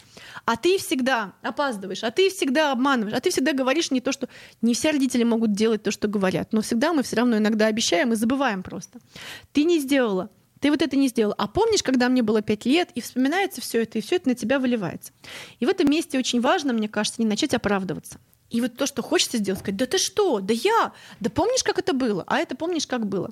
а 0.46 0.56
ты 0.56 0.78
всегда 0.78 1.34
опаздываешь, 1.42 2.02
а 2.02 2.10
ты 2.10 2.30
всегда 2.30 2.72
обманываешь, 2.72 3.14
а 3.16 3.20
ты 3.20 3.30
всегда 3.30 3.52
говоришь 3.52 3.90
не 3.90 4.00
то, 4.00 4.10
что... 4.12 4.28
Не 4.62 4.74
все 4.74 4.90
родители 4.90 5.24
могут 5.24 5.52
делать 5.52 5.82
то, 5.82 5.90
что 5.90 6.08
говорят, 6.08 6.52
но 6.52 6.62
всегда 6.62 6.92
мы 6.92 7.02
все 7.02 7.16
равно 7.16 7.36
иногда 7.36 7.66
обещаем 7.66 8.12
и 8.12 8.16
забываем 8.16 8.62
просто. 8.62 8.98
Ты 9.52 9.64
не 9.64 9.78
сделала, 9.78 10.30
ты 10.60 10.70
вот 10.70 10.82
это 10.82 10.96
не 10.96 11.08
сделал. 11.08 11.34
А 11.36 11.48
помнишь, 11.48 11.82
когда 11.82 12.08
мне 12.08 12.22
было 12.22 12.42
пять 12.42 12.64
лет, 12.64 12.90
и 12.94 13.00
вспоминается 13.00 13.60
все 13.60 13.82
это, 13.82 13.98
и 13.98 14.00
все 14.00 14.16
это 14.16 14.28
на 14.28 14.34
тебя 14.34 14.58
выливается. 14.58 15.12
И 15.58 15.66
в 15.66 15.68
этом 15.68 15.90
месте 15.90 16.18
очень 16.18 16.40
важно, 16.40 16.72
мне 16.72 16.88
кажется, 16.88 17.20
не 17.22 17.28
начать 17.28 17.54
оправдываться. 17.54 18.18
И 18.50 18.60
вот 18.60 18.76
то, 18.76 18.86
что 18.86 19.02
хочется 19.02 19.38
сделать, 19.38 19.60
сказать, 19.60 19.76
да 19.76 19.86
ты 19.86 19.98
что, 19.98 20.40
да 20.40 20.52
я, 20.52 20.92
да 21.20 21.30
помнишь, 21.30 21.62
как 21.62 21.78
это 21.78 21.92
было, 21.92 22.24
а 22.26 22.38
это 22.38 22.56
помнишь, 22.56 22.86
как 22.86 23.06
было. 23.06 23.30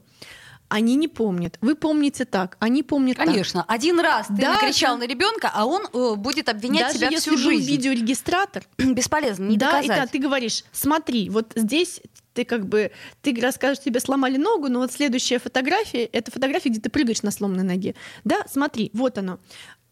Они 0.68 0.96
не 0.96 1.08
помнят. 1.08 1.56
Вы 1.62 1.74
помните 1.74 2.24
так, 2.26 2.56
они 2.60 2.82
помнят 2.82 3.16
так. 3.16 3.26
Конечно. 3.26 3.64
Один 3.68 3.98
раз 4.00 4.26
ты 4.26 4.34
Даже- 4.34 4.52
накричал 4.60 4.98
на 4.98 5.06
ребенка, 5.06 5.50
а 5.52 5.64
он 5.64 5.86
э, 5.92 6.14
будет 6.16 6.48
обвинять 6.50 6.88
Даже 6.88 6.98
тебя 6.98 7.08
если 7.08 7.30
всю 7.30 7.38
жизнь. 7.38 7.70
видеорегистратор, 7.70 8.64
Бесполезно, 8.78 9.44
не 9.46 9.56
да, 9.56 9.72
доказать. 9.72 9.96
да, 10.02 10.06
ты 10.06 10.18
говоришь, 10.18 10.64
смотри, 10.72 11.30
вот 11.30 11.52
здесь 11.56 12.02
ты 12.34 12.44
как 12.44 12.66
бы, 12.68 12.92
ты 13.22 13.34
расскажешь, 13.40 13.82
тебе 13.82 13.98
сломали 13.98 14.36
ногу, 14.36 14.68
но 14.68 14.80
вот 14.80 14.92
следующая 14.92 15.38
фотография, 15.38 16.04
это 16.04 16.30
фотография, 16.30 16.68
где 16.68 16.80
ты 16.80 16.90
прыгаешь 16.90 17.22
на 17.22 17.30
сломанной 17.30 17.64
ноге. 17.64 17.94
Да, 18.24 18.44
смотри, 18.48 18.90
вот 18.92 19.16
оно. 19.18 19.38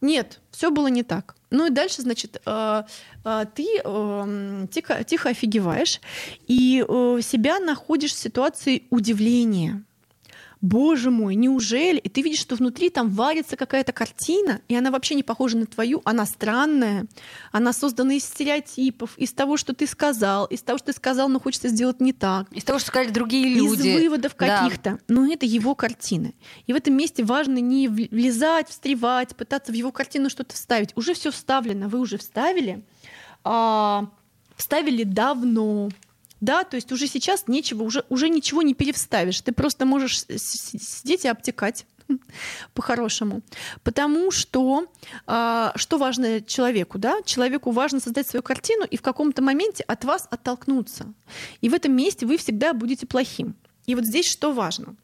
Нет, 0.02 0.40
все 0.50 0.70
было 0.70 0.88
не 0.88 1.02
так. 1.02 1.34
Ну 1.50 1.66
и 1.66 1.70
дальше, 1.70 2.02
значит, 2.02 2.40
э, 2.44 2.82
э, 3.24 3.44
ты 3.54 3.66
э, 3.82 4.66
тихо, 4.70 5.04
тихо 5.04 5.30
офигеваешь 5.30 6.00
и 6.46 6.84
э, 6.86 7.20
себя 7.22 7.60
находишь 7.60 8.12
в 8.12 8.18
ситуации 8.18 8.84
удивления. 8.90 9.82
Боже 10.62 11.10
мой, 11.10 11.34
неужели? 11.34 11.98
И 11.98 12.08
ты 12.08 12.22
видишь, 12.22 12.40
что 12.40 12.56
внутри 12.56 12.88
там 12.88 13.10
варится 13.10 13.56
какая-то 13.56 13.92
картина, 13.92 14.62
и 14.68 14.74
она 14.74 14.90
вообще 14.90 15.14
не 15.14 15.22
похожа 15.22 15.58
на 15.58 15.66
твою, 15.66 16.00
она 16.04 16.24
странная, 16.24 17.06
она 17.52 17.72
создана 17.74 18.14
из 18.14 18.24
стереотипов, 18.24 19.16
из 19.18 19.32
того, 19.32 19.58
что 19.58 19.74
ты 19.74 19.86
сказал, 19.86 20.46
из 20.46 20.62
того, 20.62 20.78
что 20.78 20.86
ты 20.86 20.92
сказал, 20.94 21.28
но 21.28 21.38
хочется 21.40 21.68
сделать 21.68 22.00
не 22.00 22.12
так, 22.14 22.50
Из 22.52 22.64
того, 22.64 22.78
что 22.78 22.88
сказали 22.88 23.10
другие 23.10 23.48
люди. 23.48 23.88
из 23.88 23.94
выводов 24.00 24.34
Да. 24.38 24.62
каких-то. 24.62 24.98
Но 25.08 25.30
это 25.30 25.44
его 25.44 25.74
картина. 25.74 26.32
И 26.66 26.72
в 26.72 26.76
этом 26.76 26.94
месте 26.96 27.22
важно 27.22 27.58
не 27.58 27.86
влезать, 27.88 28.68
встревать, 28.70 29.36
пытаться 29.36 29.72
в 29.72 29.74
его 29.74 29.92
картину 29.92 30.30
что-то 30.30 30.54
вставить. 30.54 30.96
Уже 30.96 31.12
все 31.14 31.30
вставлено, 31.30 31.88
вы 31.88 32.00
уже 32.00 32.16
вставили, 32.16 32.82
а, 33.44 34.08
вставили 34.56 35.04
давно. 35.04 35.90
Да, 36.40 36.64
то 36.64 36.76
есть 36.76 36.92
уже 36.92 37.06
сейчас 37.06 37.48
нечего, 37.48 37.82
уже, 37.82 38.04
уже 38.08 38.28
ничего 38.28 38.62
не 38.62 38.74
перевставишь. 38.74 39.40
Ты 39.40 39.52
просто 39.52 39.86
можешь 39.86 40.20
сидеть 40.20 41.24
и 41.24 41.28
обтекать 41.28 41.86
по-хорошему. 42.74 43.42
Потому 43.82 44.30
что 44.30 44.86
а, 45.26 45.72
что 45.76 45.98
важно 45.98 46.40
человеку, 46.42 46.98
да? 46.98 47.22
Человеку 47.24 47.70
важно 47.70 48.00
создать 48.00 48.26
свою 48.26 48.42
картину 48.42 48.84
и 48.84 48.96
в 48.96 49.02
каком-то 49.02 49.42
моменте 49.42 49.82
от 49.84 50.04
вас 50.04 50.28
оттолкнуться. 50.30 51.12
И 51.60 51.68
в 51.68 51.74
этом 51.74 51.94
месте 51.94 52.26
вы 52.26 52.36
всегда 52.36 52.72
будете 52.74 53.06
плохим. 53.06 53.54
И 53.86 53.94
вот 53.94 54.04
здесь 54.04 54.30
что 54.30 54.52
важно? 54.52 54.96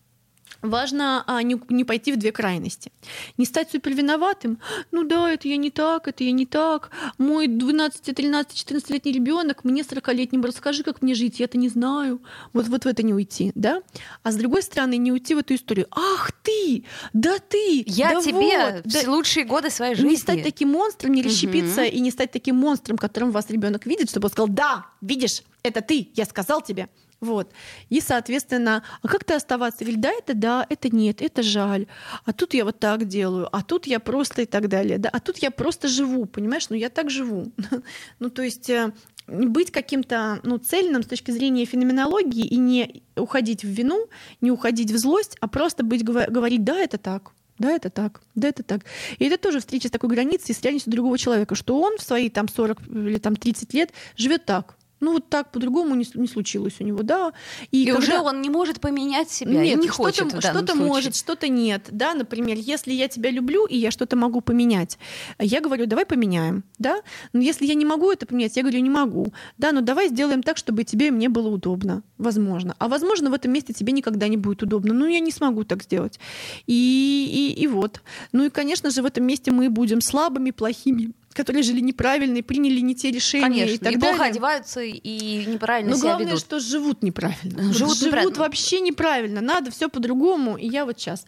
Важно 0.61 1.25
а, 1.27 1.43
не, 1.43 1.61
не 1.69 1.85
пойти 1.85 2.13
в 2.13 2.19
две 2.19 2.33
крайности. 2.33 2.93
Не 3.39 3.47
стать 3.47 3.71
супер 3.71 3.95
виноватым. 3.95 4.59
Ну 4.91 5.05
да, 5.05 5.31
это 5.31 5.49
я 5.49 5.57
не 5.57 5.71
так, 5.71 6.09
это 6.09 6.25
я 6.25 6.33
не 6.33 6.47
так. 6.47 6.91
Мой 7.19 7.47
12, 7.47 8.15
13, 8.15 8.71
14-летний 8.71 9.13
ребенок 9.13 9.65
мне 9.65 9.83
40-летним 9.83 10.45
расскажи, 10.45 10.83
как 10.83 11.03
мне 11.03 11.15
жить, 11.15 11.41
я 11.41 11.47
это 11.47 11.59
не 11.59 11.69
знаю. 11.69 12.21
Вот, 12.53 12.69
вот 12.69 12.85
в 12.85 12.87
это 12.87 13.03
не 13.03 13.15
уйти, 13.15 13.53
да? 13.55 13.83
А 14.23 14.33
с 14.33 14.37
другой 14.37 14.63
стороны, 14.63 14.97
не 14.97 15.13
уйти 15.13 15.35
в 15.35 15.39
эту 15.39 15.55
историю. 15.55 15.87
Ах 15.91 16.33
ты, 16.43 16.85
да 17.13 17.39
ты, 17.39 17.85
Я 17.87 18.15
да 18.15 18.21
тебе 18.21 18.83
вот, 18.83 18.83
да». 18.85 19.11
лучшие 19.11 19.45
годы 19.45 19.71
своей 19.71 19.95
жизни. 19.95 20.11
Не 20.11 20.17
стать 20.17 20.43
таким 20.43 20.71
монстром, 20.71 21.13
не 21.13 21.23
расщепиться 21.23 21.85
и 21.85 22.01
не 22.01 22.11
стать 22.11 22.33
таким 22.33 22.57
монстром, 22.57 22.99
которым 22.99 23.31
вас 23.31 23.51
ребенок 23.51 23.87
видит, 23.87 24.11
чтобы 24.11 24.27
он 24.27 24.33
сказал, 24.33 24.49
да, 24.49 24.87
видишь, 25.01 25.43
это 25.63 25.81
ты, 25.81 26.11
я 26.15 26.25
сказал 26.25 26.63
тебе. 26.63 26.89
Вот. 27.23 27.53
И, 27.89 28.01
соответственно, 28.01 28.83
а 29.01 29.09
как 29.09 29.23
ты 29.23 29.35
оставаться? 29.35 29.85
Говорит, 29.85 30.01
да, 30.01 30.11
это 30.11 30.35
да, 30.35 30.67
это 30.69 30.95
нет, 30.95 31.23
это 31.23 31.45
жаль. 31.45 31.87
А 32.25 32.33
тут 32.33 32.53
я 32.53 32.65
вот 32.65 32.81
так 32.81 33.07
делаю, 33.07 33.49
а 33.53 33.63
тут 33.63 33.87
я 33.87 34.01
просто 34.01 34.43
и 34.43 34.45
так 34.45 34.69
далее. 34.69 34.99
Да? 34.99 35.09
А 35.09 35.21
тут 35.21 35.39
я 35.39 35.53
просто 35.53 35.87
живу, 35.87 36.27
понимаешь? 36.27 36.69
Ну, 36.69 36.77
я 36.77 36.91
так 36.91 37.09
живу. 37.11 37.53
Ну, 38.19 38.31
то 38.31 38.43
есть 38.43 38.69
э, 38.71 38.93
быть 39.29 39.71
каким-то 39.71 40.41
ну, 40.43 40.59
цельным 40.59 41.03
с 41.03 41.07
точки 41.07 41.31
зрения 41.31 41.65
феноменологии 41.65 42.45
и 42.45 42.57
не 42.57 43.03
уходить 43.17 43.63
в 43.63 43.69
вину, 43.69 44.09
не 44.41 44.51
уходить 44.51 44.91
в 44.91 44.99
злость, 44.99 45.37
а 45.41 45.47
просто 45.47 45.85
быть, 45.85 46.05
говорить, 46.05 46.65
да, 46.65 46.79
это 46.79 46.99
так, 46.99 47.33
да, 47.59 47.71
это 47.71 47.91
так, 47.91 48.23
да, 48.35 48.49
это 48.49 48.63
так. 48.63 48.85
И 49.19 49.25
это 49.25 49.39
тоже 49.39 49.61
встреча 49.61 49.89
с 49.89 49.91
такой 49.91 50.09
границей, 50.11 50.55
с 50.55 50.63
реальностью 50.63 50.93
другого 50.93 51.19
человека, 51.19 51.55
что 51.55 51.81
он 51.81 51.99
в 51.99 52.03
свои 52.03 52.31
там 52.31 52.49
40 52.49 52.89
или 52.89 53.19
там 53.19 53.37
30 53.37 53.73
лет 53.75 53.93
живет 54.17 54.45
так. 54.45 54.77
Ну 55.03 55.15
вот 55.15 55.29
так 55.29 55.51
по-другому 55.51 55.97
не, 55.97 56.07
не 56.15 56.29
случилось 56.29 56.75
у 56.79 56.85
него, 56.85 57.03
да. 57.03 57.33
И, 57.73 57.87
когда- 57.87 57.99
уже 57.99 58.19
он 58.21 58.41
не 58.41 58.51
может 58.51 58.81
поменять 58.81 59.31
себя. 59.31 59.63
и 59.63 59.69
нет, 59.71 59.81
не 59.81 59.89
что-то, 59.89 60.03
хочет 60.05 60.29
что-то 60.29 60.67
случае. 60.69 60.87
может, 60.87 61.17
что-то 61.17 61.49
нет. 61.49 61.89
Да, 61.91 62.15
например, 62.15 62.57
если 62.57 62.93
я 62.93 63.09
тебя 63.09 63.31
люблю 63.31 63.67
и 63.67 63.77
я 63.77 63.91
что-то 63.91 64.15
могу 64.17 64.41
поменять, 64.41 64.99
я 65.41 65.61
говорю, 65.61 65.87
давай 65.87 66.07
поменяем, 66.07 66.63
да. 66.79 67.03
Но 67.33 67.41
если 67.41 67.67
я 67.67 67.75
не 67.75 67.85
могу 67.85 68.13
это 68.13 68.27
поменять, 68.27 68.57
я 68.57 68.63
говорю, 68.63 68.79
не 68.79 68.91
могу, 68.91 69.33
да. 69.59 69.73
Но 69.73 69.81
давай 69.81 70.09
сделаем 70.09 70.41
так, 70.43 70.57
чтобы 70.57 70.85
тебе 70.85 71.09
и 71.09 71.11
мне 71.11 71.29
было 71.29 71.49
удобно, 71.49 72.05
возможно. 72.17 72.77
А 72.79 72.87
возможно 72.89 73.29
в 73.31 73.35
этом 73.35 73.53
месте 73.53 73.73
тебе 73.73 73.93
никогда 73.93 74.29
не 74.29 74.37
будет 74.37 74.63
удобно. 74.63 74.95
Ну 74.95 75.07
я 75.07 75.19
не 75.19 75.33
смогу 75.33 75.65
так 75.65 75.83
сделать. 75.83 76.21
И, 76.69 77.53
и, 77.57 77.61
и 77.61 77.67
вот. 77.67 78.03
Ну 78.31 78.45
и, 78.45 78.51
конечно 78.51 78.91
же, 78.91 79.03
в 79.03 79.07
этом 79.07 79.25
месте 79.25 79.51
мы 79.51 79.69
будем 79.69 80.01
слабыми, 80.01 80.53
плохими, 80.53 81.13
которые 81.33 81.63
жили 81.63 81.81
неправильно 81.81 82.39
и 82.39 82.43
приняли 82.43 82.81
не 82.81 82.95
те 82.95 83.11
решения 83.11 83.43
Конечно, 83.67 83.75
и 83.75 83.79
так 83.79 83.93
и 83.93 83.99
плохо 83.99 84.19
далее. 84.19 84.31
одеваются, 84.33 84.81
и 84.83 85.45
неправильно 85.47 85.91
Но 85.91 85.97
себя 85.97 86.09
главное, 86.09 86.27
ведут. 86.29 86.41
что 86.41 86.61
живут 86.61 87.03
неправильно. 87.03 87.63
Вот 87.63 87.75
Живут 87.77 87.97
Живут, 87.97 88.03
неправильно. 88.13 88.39
вообще 88.39 88.81
неправильно. 88.81 89.41
Надо 89.41 89.71
все 89.71 89.89
по-другому. 89.89 90.57
И 90.57 90.67
я 90.69 90.85
вот 90.85 90.99
сейчас. 91.01 91.25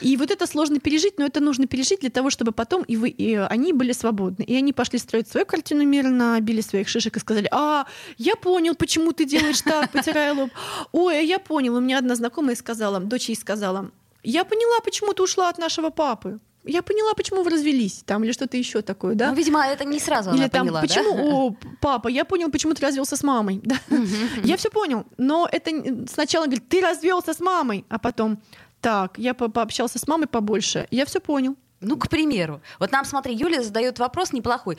И 0.00 0.16
вот 0.16 0.30
это 0.30 0.46
сложно 0.46 0.80
пережить, 0.80 1.18
но 1.18 1.26
это 1.26 1.40
нужно 1.40 1.66
пережить 1.66 2.00
для 2.00 2.10
того, 2.10 2.30
чтобы 2.30 2.52
потом 2.52 2.82
и 2.84 2.96
вы, 2.96 3.08
и 3.08 3.34
они 3.34 3.72
были 3.72 3.92
свободны. 3.92 4.42
И 4.44 4.54
они 4.54 4.72
пошли 4.72 4.98
строить 4.98 5.28
свою 5.28 5.46
картину 5.46 5.84
мира, 5.84 6.08
набили 6.08 6.60
своих 6.60 6.88
шишек 6.88 7.16
и 7.16 7.20
сказали: 7.20 7.48
А, 7.50 7.86
я 8.18 8.36
понял, 8.36 8.74
почему 8.74 9.12
ты 9.12 9.24
делаешь 9.24 9.60
так, 9.62 9.90
потирая 9.92 10.34
лоб. 10.34 10.50
Ой, 10.92 11.18
а 11.18 11.22
я 11.22 11.38
понял. 11.38 11.76
У 11.76 11.80
меня 11.80 11.98
одна 11.98 12.14
знакомая 12.14 12.56
сказала, 12.56 13.00
дочь 13.00 13.28
ей 13.28 13.36
сказала: 13.36 13.90
Я 14.22 14.44
поняла, 14.44 14.80
почему 14.84 15.12
ты 15.12 15.22
ушла 15.22 15.48
от 15.48 15.58
нашего 15.58 15.90
папы. 15.90 16.38
Я 16.64 16.82
поняла, 16.82 17.14
почему 17.14 17.42
вы 17.42 17.50
развелись, 17.50 18.02
там 18.04 18.22
или 18.24 18.32
что-то 18.32 18.56
еще 18.56 18.82
такое, 18.82 19.14
да? 19.14 19.30
Ну, 19.30 19.34
видимо, 19.36 19.64
это 19.66 19.84
не 19.84 19.98
сразу 19.98 20.30
Или 20.30 20.40
она 20.40 20.48
там, 20.48 20.66
поняла, 20.66 20.80
да? 20.82 20.86
почему, 20.86 21.46
о, 21.48 21.56
папа, 21.80 22.08
я 22.08 22.24
понял, 22.24 22.50
почему 22.50 22.74
ты 22.74 22.82
развелся 22.86 23.16
с 23.16 23.22
мамой. 23.22 23.60
Да? 23.64 23.76
Я 24.44 24.56
все 24.56 24.70
понял, 24.70 25.04
но 25.16 25.48
это 25.50 25.70
сначала 26.12 26.44
говорит, 26.44 26.68
ты 26.68 26.80
развелся 26.82 27.32
с 27.32 27.40
мамой, 27.40 27.84
а 27.88 27.98
потом, 27.98 28.42
так, 28.80 29.18
я 29.18 29.32
по- 29.34 29.48
пообщался 29.48 29.98
с 29.98 30.06
мамой 30.06 30.26
побольше, 30.26 30.86
я 30.90 31.04
все 31.06 31.20
понял. 31.20 31.56
Ну, 31.80 31.96
к 31.96 32.10
примеру. 32.10 32.60
Вот 32.78 32.92
нам, 32.92 33.06
смотри, 33.06 33.34
Юлия 33.34 33.62
задает 33.62 33.98
вопрос 33.98 34.34
неплохой. 34.34 34.76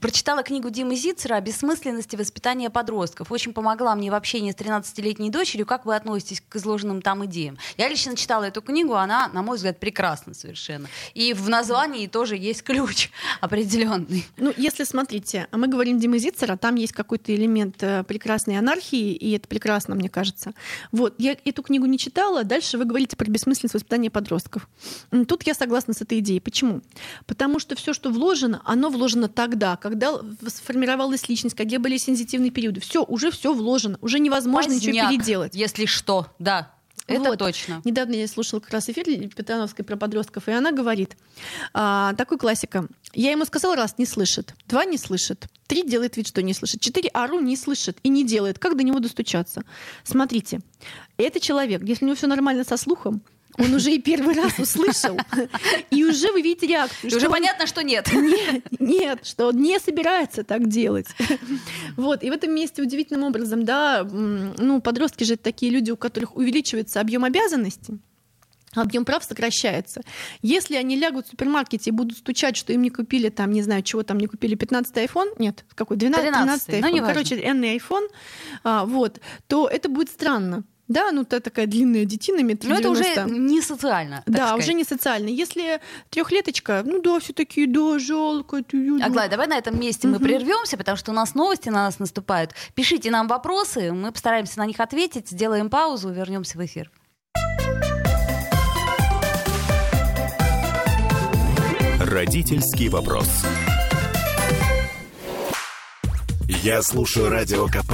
Прочитала 0.00 0.42
книгу 0.42 0.68
Димы 0.68 0.96
Зицера 0.96 1.36
о 1.36 1.40
бессмысленности 1.40 2.14
воспитания 2.14 2.68
подростков. 2.68 3.32
Очень 3.32 3.54
помогла 3.54 3.94
мне 3.94 4.10
в 4.10 4.14
общении 4.14 4.52
с 4.52 4.54
13-летней 4.54 5.30
дочерью. 5.30 5.64
Как 5.64 5.86
вы 5.86 5.96
относитесь 5.96 6.42
к 6.46 6.56
изложенным 6.56 7.00
там 7.00 7.24
идеям? 7.24 7.56
Я 7.78 7.88
лично 7.88 8.16
читала 8.16 8.44
эту 8.44 8.60
книгу, 8.60 8.94
она, 8.94 9.28
на 9.28 9.42
мой 9.42 9.56
взгляд, 9.56 9.80
прекрасна 9.80 10.34
совершенно. 10.34 10.88
И 11.14 11.32
в 11.32 11.48
названии 11.48 12.06
тоже 12.06 12.36
есть 12.36 12.62
ключ 12.62 13.10
определенный. 13.40 14.26
Ну, 14.36 14.52
если 14.58 14.84
смотрите, 14.84 15.48
мы 15.52 15.68
говорим 15.68 15.98
Димы 15.98 16.18
Зицера, 16.18 16.58
там 16.58 16.74
есть 16.74 16.92
какой-то 16.92 17.34
элемент 17.34 17.82
э, 17.82 18.04
прекрасной 18.04 18.58
анархии, 18.58 19.12
и 19.14 19.32
это 19.36 19.48
прекрасно, 19.48 19.94
мне 19.94 20.10
кажется. 20.10 20.52
Вот, 20.92 21.14
я 21.16 21.34
эту 21.46 21.62
книгу 21.62 21.86
не 21.86 21.98
читала, 21.98 22.44
дальше 22.44 22.76
вы 22.76 22.84
говорите 22.84 23.16
про 23.16 23.24
бессмысленность 23.30 23.74
воспитания 23.74 24.10
подростков. 24.10 24.68
Тут 25.26 25.44
я 25.46 25.54
согласна 25.54 25.94
с 25.94 26.02
этой 26.02 26.18
идеей. 26.18 26.41
Почему? 26.42 26.82
Потому 27.26 27.58
что 27.58 27.74
все, 27.76 27.92
что 27.92 28.10
вложено, 28.10 28.60
оно 28.64 28.90
вложено 28.90 29.28
тогда, 29.28 29.76
когда 29.76 30.20
сформировалась 30.46 31.28
личность, 31.28 31.56
когда 31.56 31.78
были 31.78 31.96
сензитивные 31.96 32.50
периоды. 32.50 32.80
Все, 32.80 33.02
уже 33.04 33.30
все 33.30 33.54
вложено, 33.54 33.98
уже 34.00 34.18
невозможно 34.18 34.72
ничего 34.72 34.92
Поздняк, 34.92 35.10
переделать. 35.10 35.54
Если 35.54 35.86
что, 35.86 36.28
да. 36.38 36.72
Это 37.08 37.30
Вот. 37.30 37.38
точно. 37.38 37.82
Недавно 37.84 38.14
я 38.14 38.28
слушала 38.28 38.60
как 38.60 38.70
раз 38.70 38.88
эфир 38.88 39.04
Петановской 39.04 39.84
про 39.84 39.96
подростков, 39.96 40.48
и 40.48 40.52
она 40.52 40.70
говорит, 40.70 41.16
а, 41.74 42.14
такой 42.14 42.38
классика. 42.38 42.86
Я 43.12 43.32
ему 43.32 43.44
сказала 43.44 43.74
раз, 43.74 43.98
не 43.98 44.06
слышит. 44.06 44.54
Два, 44.68 44.84
не 44.84 44.98
слышит. 44.98 45.46
Три, 45.66 45.82
делает 45.82 46.16
вид, 46.16 46.28
что 46.28 46.42
не 46.42 46.54
слышит. 46.54 46.80
Четыре, 46.80 47.08
ору, 47.10 47.40
не 47.40 47.56
слышит 47.56 47.98
и 48.02 48.08
не 48.08 48.24
делает. 48.24 48.58
Как 48.58 48.76
до 48.76 48.84
него 48.84 49.00
достучаться? 49.00 49.64
Смотрите, 50.04 50.60
это 51.16 51.40
человек, 51.40 51.82
если 51.82 52.04
у 52.04 52.08
него 52.08 52.16
все 52.16 52.28
нормально 52.28 52.64
со 52.64 52.76
слухом, 52.76 53.22
он 53.58 53.74
уже 53.74 53.92
и 53.92 53.98
первый 54.00 54.34
раз 54.34 54.58
услышал, 54.58 55.16
и 55.90 56.04
уже 56.04 56.32
вы 56.32 56.42
видите 56.42 56.66
реакцию. 56.66 57.10
И 57.10 57.14
уже 57.14 57.26
он- 57.26 57.32
понятно, 57.32 57.66
что 57.66 57.82
нет. 57.82 58.10
нет, 58.12 58.64
нет, 58.78 59.26
что 59.26 59.48
он 59.48 59.56
не 59.60 59.78
собирается 59.78 60.42
так 60.44 60.68
делать. 60.68 61.06
Вот, 61.96 62.22
и 62.22 62.30
в 62.30 62.32
этом 62.32 62.54
месте 62.54 62.82
удивительным 62.82 63.24
образом, 63.24 63.64
да, 63.64 64.04
ну, 64.04 64.80
подростки 64.80 65.24
же 65.24 65.36
такие 65.36 65.70
люди, 65.72 65.90
у 65.90 65.96
которых 65.96 66.36
увеличивается 66.36 67.00
объем 67.00 67.24
обязанностей, 67.24 67.98
объем 68.74 69.04
прав 69.04 69.22
сокращается. 69.22 70.00
Если 70.40 70.76
они 70.76 70.96
лягут 70.96 71.26
в 71.26 71.30
супермаркете 71.30 71.90
и 71.90 71.92
будут 71.92 72.16
стучать, 72.18 72.56
что 72.56 72.72
им 72.72 72.80
не 72.82 72.88
купили 72.90 73.28
там, 73.28 73.52
не 73.52 73.60
знаю, 73.62 73.82
чего 73.82 74.02
там 74.02 74.18
не 74.18 74.26
купили, 74.26 74.54
15 74.54 74.96
iPhone, 74.96 75.34
нет, 75.38 75.64
какой, 75.74 75.98
12, 75.98 76.26
13 76.30 76.68
13-й, 76.68 76.80
ну, 76.80 76.86
iPhone, 76.88 76.92
неважно. 76.94 77.14
короче, 77.14 77.34
энный 77.36 77.76
iPhone, 77.76 78.08
а, 78.64 78.86
вот, 78.86 79.20
то 79.46 79.68
это 79.68 79.88
будет 79.90 80.08
странно. 80.08 80.64
Да, 80.92 81.10
ну 81.12 81.24
та 81.24 81.40
такая 81.40 81.66
длинная 81.66 82.04
детина, 82.04 82.42
метр 82.42 82.68
Но 82.68 82.74
это 82.76 82.90
уже 82.90 83.02
90. 83.04 83.34
не 83.38 83.62
социально. 83.62 84.16
так 84.26 84.34
Да, 84.34 84.46
сказать. 84.48 84.58
уже 84.64 84.74
не 84.74 84.84
социально. 84.84 85.28
Если 85.28 85.80
трехлеточка, 86.10 86.82
ну 86.84 87.00
да, 87.00 87.18
все 87.18 87.32
такие, 87.32 87.66
да, 87.66 87.98
жалко. 87.98 88.62
ты, 88.62 88.76
ю- 88.76 89.02
Аглая, 89.02 89.28
давай 89.30 89.46
на 89.46 89.56
этом 89.56 89.78
месте 89.80 90.06
мы 90.06 90.16
Мгм. 90.16 90.24
прервемся, 90.24 90.76
потому 90.76 90.96
что 90.98 91.12
у 91.12 91.14
нас 91.14 91.34
новости 91.34 91.70
на 91.70 91.84
нас 91.84 91.98
наступают. 91.98 92.50
Пишите 92.74 93.10
нам 93.10 93.26
вопросы, 93.26 93.92
мы 93.92 94.12
постараемся 94.12 94.58
на 94.58 94.66
них 94.66 94.80
ответить, 94.80 95.30
сделаем 95.30 95.70
паузу, 95.70 96.10
вернемся 96.10 96.58
в 96.58 96.64
эфир. 96.64 96.90
Родительский 102.00 102.88
вопрос. 102.88 103.28
Я 106.48 106.82
слушаю 106.82 107.30
Радио 107.30 107.66
КП, 107.66 107.92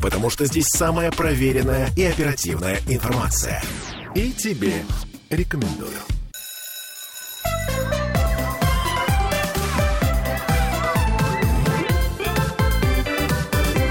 потому 0.00 0.30
что 0.30 0.46
здесь 0.46 0.66
самая 0.66 1.10
проверенная 1.10 1.90
и 1.96 2.04
оперативная 2.04 2.80
информация. 2.86 3.62
И 4.14 4.32
тебе 4.32 4.84
рекомендую. 5.30 5.98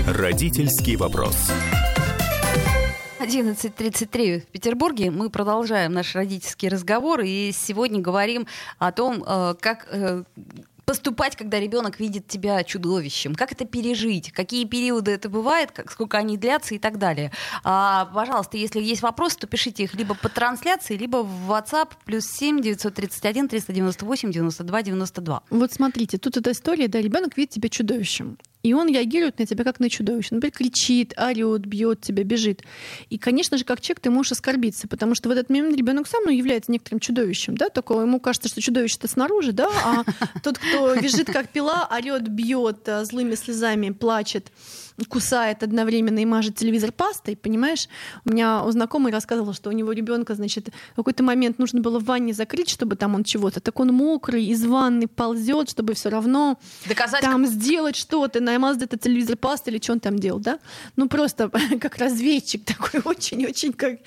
Родительский 0.08 0.96
вопрос. 0.96 1.36
11.33 3.20 4.42
в 4.42 4.46
Петербурге. 4.48 5.12
Мы 5.12 5.30
продолжаем 5.30 5.94
наш 5.94 6.16
родительский 6.16 6.68
разговор 6.68 7.22
и 7.22 7.52
сегодня 7.54 8.02
говорим 8.02 8.48
о 8.80 8.92
том, 8.92 9.24
э, 9.26 9.56
как 9.60 9.88
э, 9.92 10.24
поступать, 10.90 11.36
когда 11.36 11.60
ребенок 11.60 12.00
видит 12.00 12.28
тебя 12.28 12.64
чудовищем, 12.64 13.36
как 13.36 13.52
это 13.52 13.64
пережить, 13.64 14.32
какие 14.32 14.66
периоды 14.66 15.12
это 15.12 15.30
бывает, 15.30 15.72
как, 15.72 15.92
сколько 15.92 16.18
они 16.18 16.36
длятся 16.36 16.74
и 16.74 16.80
так 16.80 16.98
далее. 16.98 17.32
А, 17.64 18.06
пожалуйста, 18.06 18.58
если 18.58 18.82
есть 18.82 19.04
вопросы, 19.04 19.38
то 19.38 19.46
пишите 19.46 19.84
их 19.84 19.94
либо 19.94 20.16
по 20.16 20.30
трансляции, 20.30 20.98
либо 20.98 21.18
в 21.18 21.52
WhatsApp 21.52 21.90
плюс 22.06 22.26
7 22.26 22.62
931 22.62 23.50
398 23.50 24.32
92 24.32 24.82
92. 24.82 25.44
Вот 25.52 25.72
смотрите, 25.72 26.18
тут 26.18 26.38
эта 26.38 26.54
история, 26.54 26.88
да, 26.88 27.00
ребенок 27.00 27.38
видит 27.38 27.52
тебя 27.52 27.70
чудовищем. 27.70 28.40
И 28.62 28.74
он 28.74 28.90
реагирует 28.90 29.40
на 29.40 29.46
тебя 29.46 29.64
как 29.64 29.80
на 29.80 29.90
чудовище. 29.90 30.36
Например, 30.36 30.54
кричит, 30.54 31.14
орет, 31.18 31.66
бьет 31.66 32.02
тебя, 32.02 32.24
бежит. 32.24 32.64
И, 33.10 33.18
конечно 33.18 33.58
же, 33.58 33.64
как 33.64 33.80
человек 33.80 34.02
ты 34.02 34.10
можешь 34.10 34.34
оскорбиться, 34.34 34.88
потому 34.88 35.16
что 35.16 35.30
в 35.30 35.32
этот 35.32 35.50
момент 35.50 35.78
ребенок 35.78 36.08
сам 36.08 36.24
ну, 36.26 36.32
является 36.32 36.72
некоторым 36.72 37.00
чудовищем. 37.00 37.56
Да? 37.56 37.70
Только 37.70 37.94
ему 37.94 38.20
кажется, 38.20 38.50
что 38.50 38.62
чудовище-то 38.62 39.08
снаружи, 39.08 39.54
да? 39.54 39.70
а 39.86 40.04
тот, 40.44 40.58
кто 40.58 40.94
визжит 40.94 41.28
как 41.32 41.50
пила, 41.50 41.88
орет, 41.90 42.28
бьет, 42.28 42.88
а, 42.90 43.06
злыми 43.06 43.36
слезами 43.36 43.92
плачет, 43.92 44.52
кусает 45.06 45.64
одновременно 45.64 46.20
и 46.20 46.26
мажет 46.26 46.56
телевизор 46.56 46.92
пастой, 46.92 47.36
понимаешь? 47.36 47.88
У 48.26 48.32
меня 48.32 48.64
у 48.64 48.72
знакомый 48.72 49.12
рассказывал, 49.12 49.54
что 49.54 49.70
у 49.70 49.74
него 49.74 49.92
ребенка, 49.92 50.36
значит, 50.36 50.70
в 50.94 50.96
какой-то 50.96 51.24
момент 51.24 51.60
нужно 51.60 51.82
было 51.82 52.00
в 52.00 52.06
ванне 52.06 52.34
закрыть, 52.34 52.70
чтобы 52.70 52.96
там 52.96 53.16
он 53.16 53.24
чего-то. 53.24 53.60
Так 53.60 53.80
он 53.80 53.94
мокрый, 53.94 54.46
из 54.46 54.66
ванны 54.66 55.08
ползет, 55.08 55.70
чтобы 55.70 55.94
все 55.94 56.10
равно 56.10 56.58
Доказать, 56.88 57.22
там 57.22 57.46
сделать 57.46 57.96
что-то, 57.96 58.40
намазать 58.40 58.84
этот 58.84 59.02
телевизор 59.02 59.38
пастой 59.38 59.74
или 59.74 59.82
что 59.82 59.94
он 59.94 60.00
там 60.00 60.18
делал, 60.18 60.40
да? 60.40 60.60
Ну 60.96 61.08
просто 61.08 61.50
как 61.82 61.98
разведчик 61.98 62.66
такой, 62.66 63.02
очень-очень 63.06 63.74
как 63.74 64.00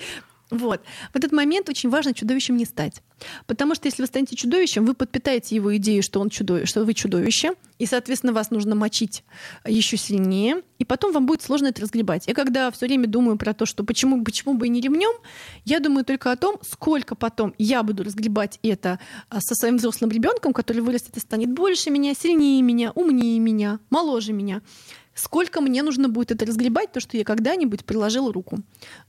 вот. 0.52 0.82
В 1.14 1.16
этот 1.16 1.32
момент 1.32 1.70
очень 1.70 1.88
важно 1.88 2.12
чудовищем 2.12 2.58
не 2.58 2.66
стать. 2.66 3.02
Потому 3.46 3.74
что 3.74 3.88
если 3.88 4.02
вы 4.02 4.06
станете 4.06 4.36
чудовищем, 4.36 4.84
вы 4.84 4.92
подпитаете 4.92 5.56
его 5.56 5.74
идею, 5.78 6.02
что, 6.02 6.20
он 6.20 6.28
чудовище, 6.28 6.66
что 6.66 6.84
вы 6.84 6.92
чудовище, 6.92 7.54
и, 7.78 7.86
соответственно, 7.86 8.34
вас 8.34 8.50
нужно 8.50 8.74
мочить 8.74 9.24
еще 9.66 9.96
сильнее, 9.96 10.62
и 10.78 10.84
потом 10.84 11.12
вам 11.12 11.24
будет 11.24 11.40
сложно 11.40 11.68
это 11.68 11.80
разгребать. 11.80 12.26
Я 12.26 12.34
когда 12.34 12.70
все 12.70 12.84
время 12.86 13.06
думаю 13.06 13.38
про 13.38 13.54
то, 13.54 13.64
что 13.64 13.82
почему, 13.82 14.22
почему 14.24 14.52
бы 14.52 14.66
и 14.66 14.68
не 14.68 14.82
ремнем, 14.82 15.12
я 15.64 15.80
думаю 15.80 16.04
только 16.04 16.30
о 16.30 16.36
том, 16.36 16.58
сколько 16.60 17.14
потом 17.14 17.54
я 17.56 17.82
буду 17.82 18.04
разгребать 18.04 18.58
это 18.62 18.98
а, 19.30 19.40
со 19.40 19.54
своим 19.54 19.78
взрослым 19.78 20.10
ребенком, 20.10 20.52
который 20.52 20.82
вырастет 20.82 21.16
и 21.16 21.20
станет 21.20 21.50
больше 21.50 21.88
меня, 21.88 22.12
сильнее 22.12 22.60
меня, 22.60 22.92
умнее 22.94 23.38
меня, 23.38 23.78
моложе 23.88 24.34
меня 24.34 24.60
сколько 25.14 25.60
мне 25.60 25.82
нужно 25.82 26.08
будет 26.08 26.30
это 26.30 26.46
разгребать, 26.46 26.92
то, 26.92 27.00
что 27.00 27.16
я 27.16 27.24
когда-нибудь 27.24 27.84
приложила 27.84 28.32
руку. 28.32 28.58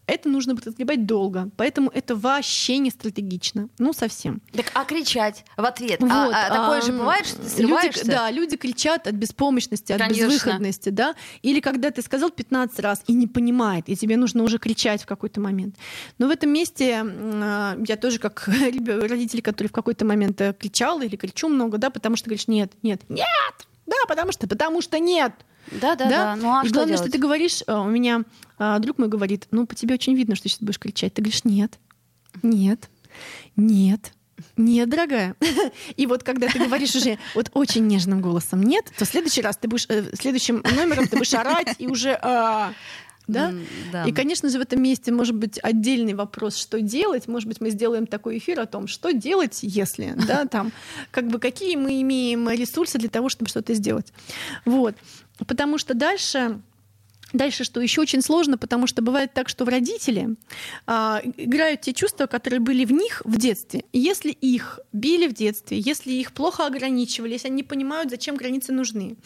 Это 0.06 0.28
нужно 0.30 0.54
будет 0.54 0.68
разгребать 0.68 1.06
долго, 1.06 1.50
поэтому 1.56 1.90
это 1.90 2.16
вообще 2.16 2.78
не 2.78 2.90
стратегично, 2.90 3.70
ну 3.78 3.94
совсем. 3.94 4.42
Так, 4.52 4.66
а 4.74 4.84
кричать 4.86 5.46
в 5.56 5.64
ответ? 5.64 6.02
Вот, 6.02 6.12
а, 6.12 6.48
а, 6.48 6.50
такое 6.50 6.82
же 6.82 6.92
бывает, 6.92 7.26
что 7.26 7.38
ты? 7.38 7.64
Люди, 7.64 8.04
да, 8.06 8.30
люди 8.32 8.58
кричат 8.58 9.08
от 9.08 9.16
беспомощности, 9.16 9.94
от 9.94 10.00
Конечно. 10.00 10.26
безвыходности, 10.26 10.90
да, 10.90 11.16
или 11.42 11.60
когда 11.62 11.90
ты 11.92 12.02
сказал 12.02 12.30
15 12.30 12.80
раз 12.80 13.04
и 13.08 13.14
не 13.14 13.28
понимает, 13.28 13.88
и 13.88 13.96
тебе 13.96 14.18
нужно 14.18 14.44
уже 14.44 14.58
кричать 14.58 15.04
в 15.04 15.06
какой-то 15.06 15.40
момент. 15.40 15.78
Но 16.18 16.28
в 16.28 16.32
этом 16.32 16.52
месте 16.52 17.02
а, 17.04 17.78
я 17.88 17.96
тоже 17.96 18.20
как 18.20 18.48
родители, 18.48 19.42
которые 19.42 19.70
в 19.70 19.74
какой-то 19.74 20.06
момент 20.06 20.42
э, 20.42 20.54
кричала 20.54 21.02
или 21.02 21.16
кричу 21.16 21.48
много, 21.48 21.78
да, 21.78 21.90
потому 21.90 22.18
что 22.18 22.30
говоришь, 22.30 22.48
нет, 22.48 22.74
нет, 22.82 23.02
нет, 23.10 23.28
да, 23.86 23.96
потому 24.08 24.32
что, 24.32 24.48
потому 24.48 24.82
что 24.82 25.00
нет. 25.00 25.34
Да, 25.72 25.96
да, 25.96 26.10
да. 26.10 26.36
Ну, 26.36 26.60
а 26.60 26.64
и 26.64 26.68
что 26.68 26.76
главное, 26.76 26.96
делать? 26.96 27.10
что 27.10 27.12
ты 27.12 27.18
говоришь, 27.18 27.64
э, 27.66 27.74
у 27.74 27.86
меня 27.86 28.24
а, 28.58 28.80
друг 28.80 28.98
мой 28.98 29.08
говорит, 29.08 29.48
ну, 29.52 29.66
по 29.66 29.76
тебе 29.76 29.96
очень 29.96 30.16
видно, 30.16 30.36
что 30.36 30.44
ты 30.44 30.50
сейчас 30.50 30.62
будешь 30.62 30.80
кричать. 30.80 31.14
Ты 31.14 31.22
говоришь, 31.22 31.44
нет, 31.44 31.80
нет, 32.42 32.90
нет. 33.56 34.14
Нет, 34.58 34.90
дорогая. 34.90 35.36
И 35.96 36.06
вот 36.06 36.24
когда 36.24 36.48
ты 36.48 36.60
говоришь 36.60 36.96
уже 36.96 37.18
вот 37.36 37.50
очень 37.54 37.88
нежным 37.88 38.22
голосом 38.22 38.62
нет, 38.62 38.92
то 38.98 39.06
в 39.06 39.08
следующий 39.08 39.42
раз 39.42 39.58
ты 39.58 39.68
будешь, 39.68 39.86
э, 39.90 40.16
следующим 40.16 40.64
номером 40.76 41.08
ты 41.08 41.18
будешь 41.18 41.34
орать 41.34 41.76
и 41.80 41.88
уже 41.88 42.18
а, 42.22 42.74
да? 43.28 43.52
Mm, 43.52 43.66
да? 43.92 44.04
И, 44.06 44.12
конечно 44.12 44.50
же, 44.50 44.58
в 44.60 44.62
этом 44.62 44.82
месте 44.82 45.12
может 45.12 45.36
быть 45.36 45.58
отдельный 45.62 46.14
вопрос, 46.14 46.58
что 46.58 46.82
делать. 46.82 47.28
Может 47.28 47.48
быть, 47.48 47.62
мы 47.62 47.70
сделаем 47.70 48.06
такой 48.06 48.38
эфир 48.38 48.60
о 48.60 48.66
том, 48.66 48.88
что 48.88 49.14
делать, 49.14 49.60
если, 49.62 50.14
да, 50.28 50.46
там, 50.52 50.72
как 51.12 51.28
бы 51.28 51.40
какие 51.40 51.76
мы 51.76 52.02
имеем 52.02 52.50
ресурсы 52.50 52.98
для 52.98 53.10
того, 53.10 53.30
чтобы 53.30 53.50
что-то 53.50 53.74
сделать. 53.74 54.12
Вот. 54.66 54.96
Потому 55.38 55.78
что 55.78 55.94
дальше 55.94 56.62
Дальше, 57.34 57.64
что 57.64 57.82
еще 57.82 58.02
очень 58.02 58.22
сложно, 58.22 58.60
потому 58.60 58.86
что 58.86 59.02
бывает 59.02 59.34
так, 59.34 59.50
что 59.50 59.66
родители 59.66 60.36
а, 60.86 61.20
играют 61.38 61.82
те 61.82 61.92
чувства, 61.92 62.28
которые 62.28 62.60
были 62.60 62.86
в 62.86 62.92
них 62.92 63.24
в 63.26 63.38
детстве. 63.38 63.86
И 63.92 64.00
если 64.00 64.30
их 64.30 64.80
били 64.94 65.28
в 65.28 65.34
детстве, 65.34 65.80
если 65.80 66.12
их 66.12 66.32
плохо 66.32 66.68
ограничивали, 66.68 67.34
если 67.34 67.48
они 67.48 67.58
не 67.58 67.64
понимают, 67.64 68.12
зачем 68.12 68.36
границы 68.36 68.72
нужны, 68.72 69.18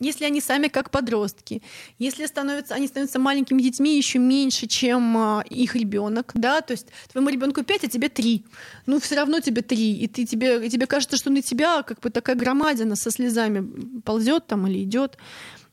если 0.00 0.24
они 0.24 0.40
сами 0.40 0.68
как 0.68 0.90
подростки, 0.90 1.62
если 1.98 2.26
становятся, 2.26 2.74
они 2.74 2.86
становятся 2.86 3.18
маленькими 3.18 3.62
детьми 3.62 3.96
еще 3.96 4.18
меньше, 4.18 4.66
чем 4.66 5.16
а, 5.16 5.44
их 5.48 5.76
ребенок, 5.76 6.32
да, 6.34 6.60
то 6.60 6.72
есть 6.72 6.88
твоему 7.10 7.30
ребенку 7.30 7.62
5, 7.62 7.84
а 7.84 7.88
тебе 7.88 8.08
3, 8.08 8.44
ну 8.86 9.00
все 9.00 9.16
равно 9.16 9.40
тебе 9.40 9.62
3, 9.62 9.92
и 9.92 10.08
ты, 10.08 10.26
тебе, 10.26 10.66
и 10.66 10.70
тебе 10.70 10.86
кажется, 10.86 11.16
что 11.16 11.30
на 11.30 11.42
тебя 11.42 11.82
как 11.82 12.00
бы 12.00 12.10
такая 12.10 12.36
громадина 12.36 12.96
со 12.96 13.10
слезами 13.10 14.00
ползет 14.00 14.46
там 14.46 14.66
или 14.66 14.82
идет. 14.82 15.16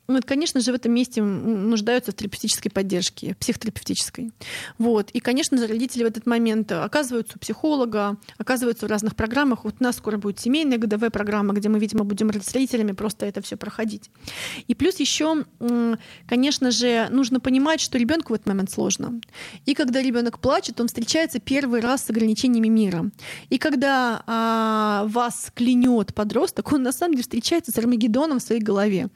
Ну, 0.07 0.19
конечно 0.25 0.59
же, 0.59 0.71
в 0.71 0.75
этом 0.75 0.93
месте 0.93 1.21
нуждаются 1.21 2.11
в 2.11 2.15
терапевтической 2.15 2.69
поддержке, 2.69 3.35
психотерапевтической. 3.39 4.31
Вот. 4.77 5.09
И, 5.11 5.19
конечно 5.19 5.57
же, 5.57 5.67
родители 5.67 6.03
в 6.03 6.07
этот 6.07 6.25
момент 6.25 6.71
оказываются 6.71 7.37
у 7.37 7.39
психолога, 7.39 8.17
оказываются 8.37 8.87
в 8.87 8.89
разных 8.89 9.15
программах. 9.15 9.63
Вот 9.63 9.75
у 9.79 9.83
нас 9.83 9.97
скоро 9.97 10.17
будет 10.17 10.39
семейная 10.39 10.77
годовая 10.77 11.11
программа, 11.11 11.53
где 11.53 11.69
мы, 11.69 11.79
видимо, 11.79 12.03
будем 12.03 12.31
с 12.31 12.53
родителями 12.53 12.91
просто 12.91 13.25
это 13.25 13.41
все 13.41 13.55
проходить. 13.55 14.09
И 14.67 14.75
плюс 14.75 14.99
еще, 14.99 15.45
конечно 16.27 16.71
же, 16.71 17.07
нужно 17.09 17.39
понимать, 17.39 17.79
что 17.79 17.97
ребенку 17.97 18.33
в 18.33 18.35
этот 18.35 18.47
момент 18.47 18.71
сложно. 18.71 19.21
И 19.65 19.73
когда 19.73 20.01
ребенок 20.01 20.39
плачет, 20.39 20.81
он 20.81 20.87
встречается 20.87 21.39
первый 21.39 21.79
раз 21.79 22.03
с 22.03 22.09
ограничениями 22.09 22.67
мира. 22.67 23.11
И 23.49 23.57
когда 23.57 24.23
а, 24.27 25.05
вас 25.07 25.51
клянет 25.55 26.13
подросток, 26.13 26.71
он 26.73 26.83
на 26.83 26.91
самом 26.91 27.13
деле 27.13 27.23
встречается 27.23 27.71
с 27.71 27.77
Армагеддоном 27.77 28.39
в 28.39 28.43
своей 28.43 28.61
голове. 28.61 29.07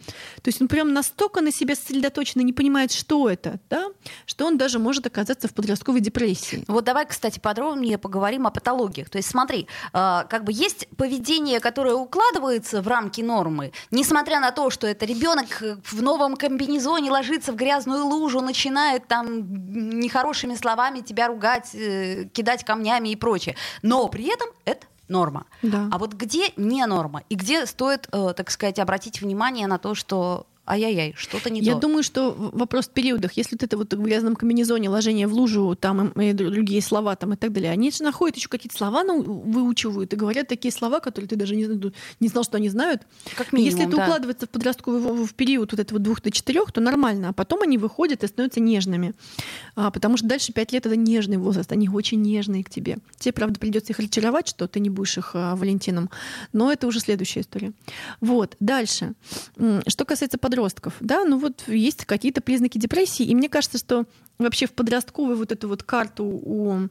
То 0.42 0.50
есть 0.50 0.62
он 0.62 0.68
прям 0.68 0.85
прям 0.86 0.94
настолько 0.94 1.42
на 1.42 1.52
себя 1.52 1.76
сосредоточен 1.76 2.42
и 2.42 2.44
не 2.44 2.54
понимает, 2.54 2.92
что 2.92 3.30
это, 3.30 3.60
да, 3.70 3.88
что 4.26 4.46
он 4.46 4.58
даже 4.58 4.80
может 4.80 5.06
оказаться 5.08 5.48
в 5.48 5.54
подростковой 5.54 6.00
депрессии. 6.00 6.64
Вот 6.68 6.84
давай, 6.84 7.06
кстати, 7.06 7.40
подробнее 7.40 7.98
поговорим 7.98 8.48
о 8.48 8.52
патологиях. 8.52 9.10
То 9.10 9.18
есть 9.18 9.30
смотри, 9.30 9.68
э, 9.94 10.24
как 10.30 10.44
бы 10.44 10.52
есть 10.54 10.88
поведение, 10.98 11.60
которое 11.60 11.96
укладывается 11.96 12.82
в 12.82 12.88
рамки 12.88 13.22
нормы, 13.22 13.72
несмотря 13.92 14.40
на 14.40 14.52
то, 14.52 14.70
что 14.70 14.88
это 14.88 15.06
ребенок 15.06 15.62
в 15.84 16.02
новом 16.02 16.36
комбинезоне 16.36 17.12
ложится 17.12 17.52
в 17.52 17.56
грязную 17.56 18.06
лужу, 18.06 18.42
начинает 18.42 19.08
там 19.08 20.00
нехорошими 20.00 20.56
словами 20.56 21.02
тебя 21.02 21.28
ругать, 21.28 21.74
э, 21.74 22.26
кидать 22.34 22.64
камнями 22.64 23.10
и 23.10 23.16
прочее. 23.16 23.56
Но 23.82 24.08
при 24.08 24.26
этом 24.26 24.50
это 24.66 24.86
норма. 25.08 25.46
Да. 25.62 25.90
А 25.92 25.98
вот 25.98 26.14
где 26.14 26.52
не 26.58 26.86
норма? 26.86 27.24
И 27.30 27.36
где 27.36 27.66
стоит, 27.66 28.08
э, 28.12 28.34
так 28.36 28.52
сказать, 28.52 28.80
обратить 28.80 29.22
внимание 29.22 29.68
на 29.68 29.78
то, 29.78 29.96
что 29.96 30.48
ай-яй-яй, 30.66 31.14
что-то 31.18 31.50
не 31.50 31.62
Я 31.62 31.74
то. 31.74 31.82
думаю, 31.82 32.04
что 32.04 32.34
вопрос 32.38 32.88
в 32.88 32.90
периодах, 32.90 33.34
если 33.34 33.56
вот 33.56 33.64
это 33.64 33.78
вот 33.78 33.94
в 33.94 34.02
грязном 34.02 34.36
комбинезоне, 34.36 34.90
ложение 34.90 35.28
в 35.28 35.34
лужу, 35.34 35.76
там 35.76 36.10
и 36.10 36.34
другие 36.34 36.82
слова 36.82 37.16
там 37.16 37.34
и 37.34 37.36
так 37.36 37.52
далее, 37.52 37.72
они 37.72 37.92
же 37.92 38.04
находят 38.04 38.36
еще 38.38 38.50
какие-то 38.50 38.78
слова, 38.78 39.04
ну, 39.04 39.22
выучивают 39.22 40.14
и 40.14 40.16
говорят 40.16 40.48
такие 40.48 40.72
слова, 40.72 41.00
которые 41.00 41.30
ты 41.30 41.36
даже 41.36 41.56
не, 41.56 41.68
не 42.20 42.28
знал, 42.28 42.44
что 42.44 42.58
они 42.58 42.70
знают. 42.70 43.04
Как 43.36 43.54
минимум, 43.54 43.72
Если 43.72 43.88
это 43.88 43.98
да. 43.98 44.04
укладывается 44.04 44.46
в 44.48 44.50
подростковый 44.50 45.26
в 45.26 45.34
период 45.34 45.72
вот 45.72 45.80
этого 45.80 46.00
двух 46.00 46.22
до 46.22 46.32
четырех, 46.32 46.72
то 46.72 46.82
нормально, 46.82 47.30
а 47.30 47.34
потом 47.34 47.62
они 47.62 47.78
выходят 47.78 48.24
и 48.24 48.28
становятся 48.28 48.60
нежными. 48.60 49.14
А, 49.76 49.92
потому 49.92 50.18
что 50.18 50.28
дальше 50.28 50.54
пять 50.54 50.72
лет 50.72 50.86
это 50.86 50.96
нежный 50.96 51.38
возраст, 51.38 51.72
они 51.72 51.90
очень 51.90 52.22
нежные 52.22 52.64
к 52.64 52.70
тебе. 52.70 52.98
Тебе, 53.18 53.34
правда, 53.34 53.60
придется 53.60 53.94
их 53.94 54.00
разочаровать, 54.00 54.48
что 54.48 54.68
ты 54.68 54.80
не 54.80 54.90
будешь 54.90 55.18
их 55.18 55.32
а, 55.34 55.56
Валентином, 55.56 56.10
но 56.54 56.72
это 56.72 56.88
уже 56.88 57.00
следующая 57.00 57.42
история. 57.42 57.74
Вот, 58.22 58.56
дальше. 58.60 59.14
Что 59.88 60.06
касается 60.06 60.38
подростков, 60.38 60.55
подростков, 60.56 60.94
да, 61.02 61.26
ну 61.26 61.38
вот 61.38 61.64
есть 61.68 62.06
какие-то 62.06 62.42
признаки 62.42 62.78
депрессии, 62.78 63.26
и 63.26 63.36
мне 63.36 63.50
кажется, 63.50 63.78
что 63.78 64.06
вообще 64.40 64.68
в 64.68 64.72
подростковую 64.72 65.38
вот 65.38 65.52
эту 65.52 65.68
вот 65.68 65.84
карту 65.84 66.24
у 66.24 66.88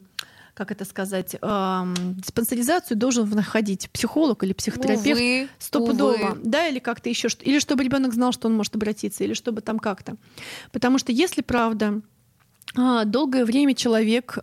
как 0.53 0.71
это 0.71 0.85
сказать, 0.85 1.35
эм, 1.41 1.93
диспансеризацию 2.15 2.95
должен 2.95 3.29
находить 3.29 3.89
психолог 3.89 4.41
или 4.41 4.53
психотерапевт 4.53 5.19
увы, 5.19 5.49
стопудово, 5.59 6.29
увы. 6.31 6.39
да, 6.45 6.69
или 6.69 6.79
как-то 6.79 7.09
еще, 7.09 7.27
или 7.41 7.59
чтобы 7.59 7.83
ребенок 7.83 8.13
знал, 8.13 8.31
что 8.31 8.47
он 8.47 8.55
может 8.55 8.73
обратиться, 8.73 9.25
или 9.25 9.33
чтобы 9.33 9.59
там 9.59 9.79
как-то, 9.79 10.15
потому 10.71 10.97
что 10.97 11.11
если 11.11 11.41
правда 11.41 11.99
долгое 12.75 13.45
время 13.45 13.73
человек 13.73 14.39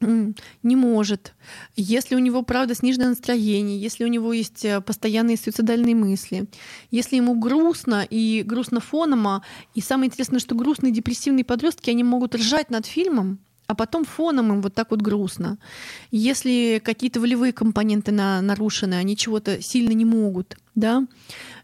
не 0.00 0.76
может, 0.76 1.34
если 1.76 2.14
у 2.14 2.18
него, 2.18 2.42
правда, 2.42 2.74
сниженное 2.74 3.10
настроение, 3.10 3.80
если 3.80 4.04
у 4.04 4.08
него 4.08 4.32
есть 4.32 4.64
э, 4.64 4.80
постоянные 4.80 5.36
суицидальные 5.36 5.94
мысли, 5.94 6.46
если 6.90 7.16
ему 7.16 7.38
грустно 7.38 8.06
и 8.08 8.42
грустно 8.42 8.80
фоном, 8.80 9.26
а, 9.28 9.42
и 9.74 9.80
самое 9.80 10.08
интересное, 10.08 10.40
что 10.40 10.54
грустные 10.54 10.92
депрессивные 10.92 11.44
подростки, 11.44 11.90
они 11.90 12.04
могут 12.04 12.34
ржать 12.34 12.70
над 12.70 12.86
фильмом, 12.86 13.38
а 13.66 13.74
потом 13.74 14.04
фоном 14.04 14.52
им 14.52 14.62
вот 14.62 14.74
так 14.74 14.90
вот 14.90 15.00
грустно. 15.00 15.58
Если 16.10 16.80
какие-то 16.84 17.20
волевые 17.20 17.52
компоненты 17.52 18.12
на, 18.12 18.40
нарушены, 18.40 18.94
они 18.94 19.16
чего-то 19.16 19.62
сильно 19.62 19.92
не 19.92 20.04
могут, 20.04 20.56
да, 20.74 20.98
а, 20.98 21.04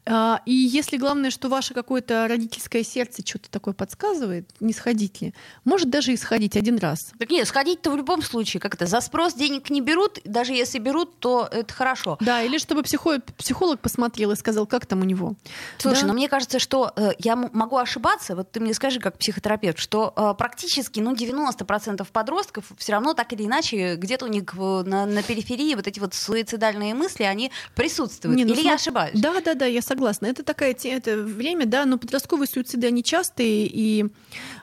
и 0.07 0.53
если 0.53 0.97
главное, 0.97 1.31
что 1.31 1.49
ваше 1.49 1.75
какое-то 1.75 2.27
родительское 2.29 2.83
сердце 2.83 3.23
что-то 3.25 3.51
такое 3.51 3.73
подсказывает, 3.75 4.49
не 4.61 4.73
сходить 4.73 5.21
ли, 5.21 5.35
может 5.65 5.91
даже 5.91 6.13
и 6.13 6.17
сходить 6.17 6.57
один 6.57 6.79
раз. 6.79 7.13
Так 7.19 7.31
нет, 7.31 7.47
сходить-то 7.47 7.91
в 7.91 7.97
любом 7.97 8.23
случае, 8.23 8.61
как 8.61 8.75
это, 8.75 8.87
за 8.87 9.01
спрос 9.01 9.35
денег 9.35 9.71
не 9.71 9.81
берут, 9.81 10.19
даже 10.25 10.53
если 10.53 10.79
берут, 10.79 11.19
то 11.19 11.49
это 11.51 11.73
хорошо. 11.73 12.17
Да, 12.21 12.43
или 12.43 12.59
чтобы 12.59 12.83
психолог, 12.83 13.25
психолог 13.37 13.81
посмотрел 13.81 14.33
и 14.33 14.37
сказал, 14.37 14.67
как 14.67 14.87
там 14.87 15.03
у 15.03 15.05
него. 15.05 15.35
Слушай, 15.79 16.03
да? 16.03 16.07
но 16.09 16.15
мне 16.15 16.29
кажется, 16.29 16.59
что 16.59 16.93
э, 16.97 17.13
я 17.19 17.37
могу 17.37 17.77
ошибаться, 17.77 18.35
вот 18.35 18.51
ты 18.51 18.61
мне 18.61 18.75
скажи 18.75 18.99
как 18.99 19.19
психотерапевт, 19.19 19.79
что 19.79 20.13
э, 20.17 20.35
практически 20.37 21.01
ну, 21.01 21.15
90% 21.15 22.07
подростков 22.13 22.65
все 22.77 22.93
равно 22.93 23.15
так 23.15 23.33
или 23.33 23.45
иначе 23.45 23.97
где-то 23.97 24.25
у 24.25 24.29
них 24.29 24.53
на, 24.55 25.07
на 25.07 25.23
периферии 25.23 25.75
вот 25.75 25.87
эти 25.87 26.01
вот 26.01 26.15
суицидальные 26.15 26.95
мысли, 26.95 27.23
они 27.23 27.53
присутствуют. 27.75 28.37
Не, 28.37 28.45
ну, 28.45 28.55
или 28.55 28.63
я 28.63 28.75
ошибаюсь? 28.75 29.19
Да, 29.21 29.41
да, 29.41 29.55
да, 29.55 29.67
я 29.67 29.83
согласна. 29.93 30.27
Это 30.27 30.43
такая 30.43 30.75
это 30.85 31.17
время, 31.17 31.67
да, 31.67 31.85
но 31.85 31.99
подростковые 31.99 32.49
суициды, 32.49 32.87
они 32.87 33.05
частые, 33.05 33.67
и 33.67 34.07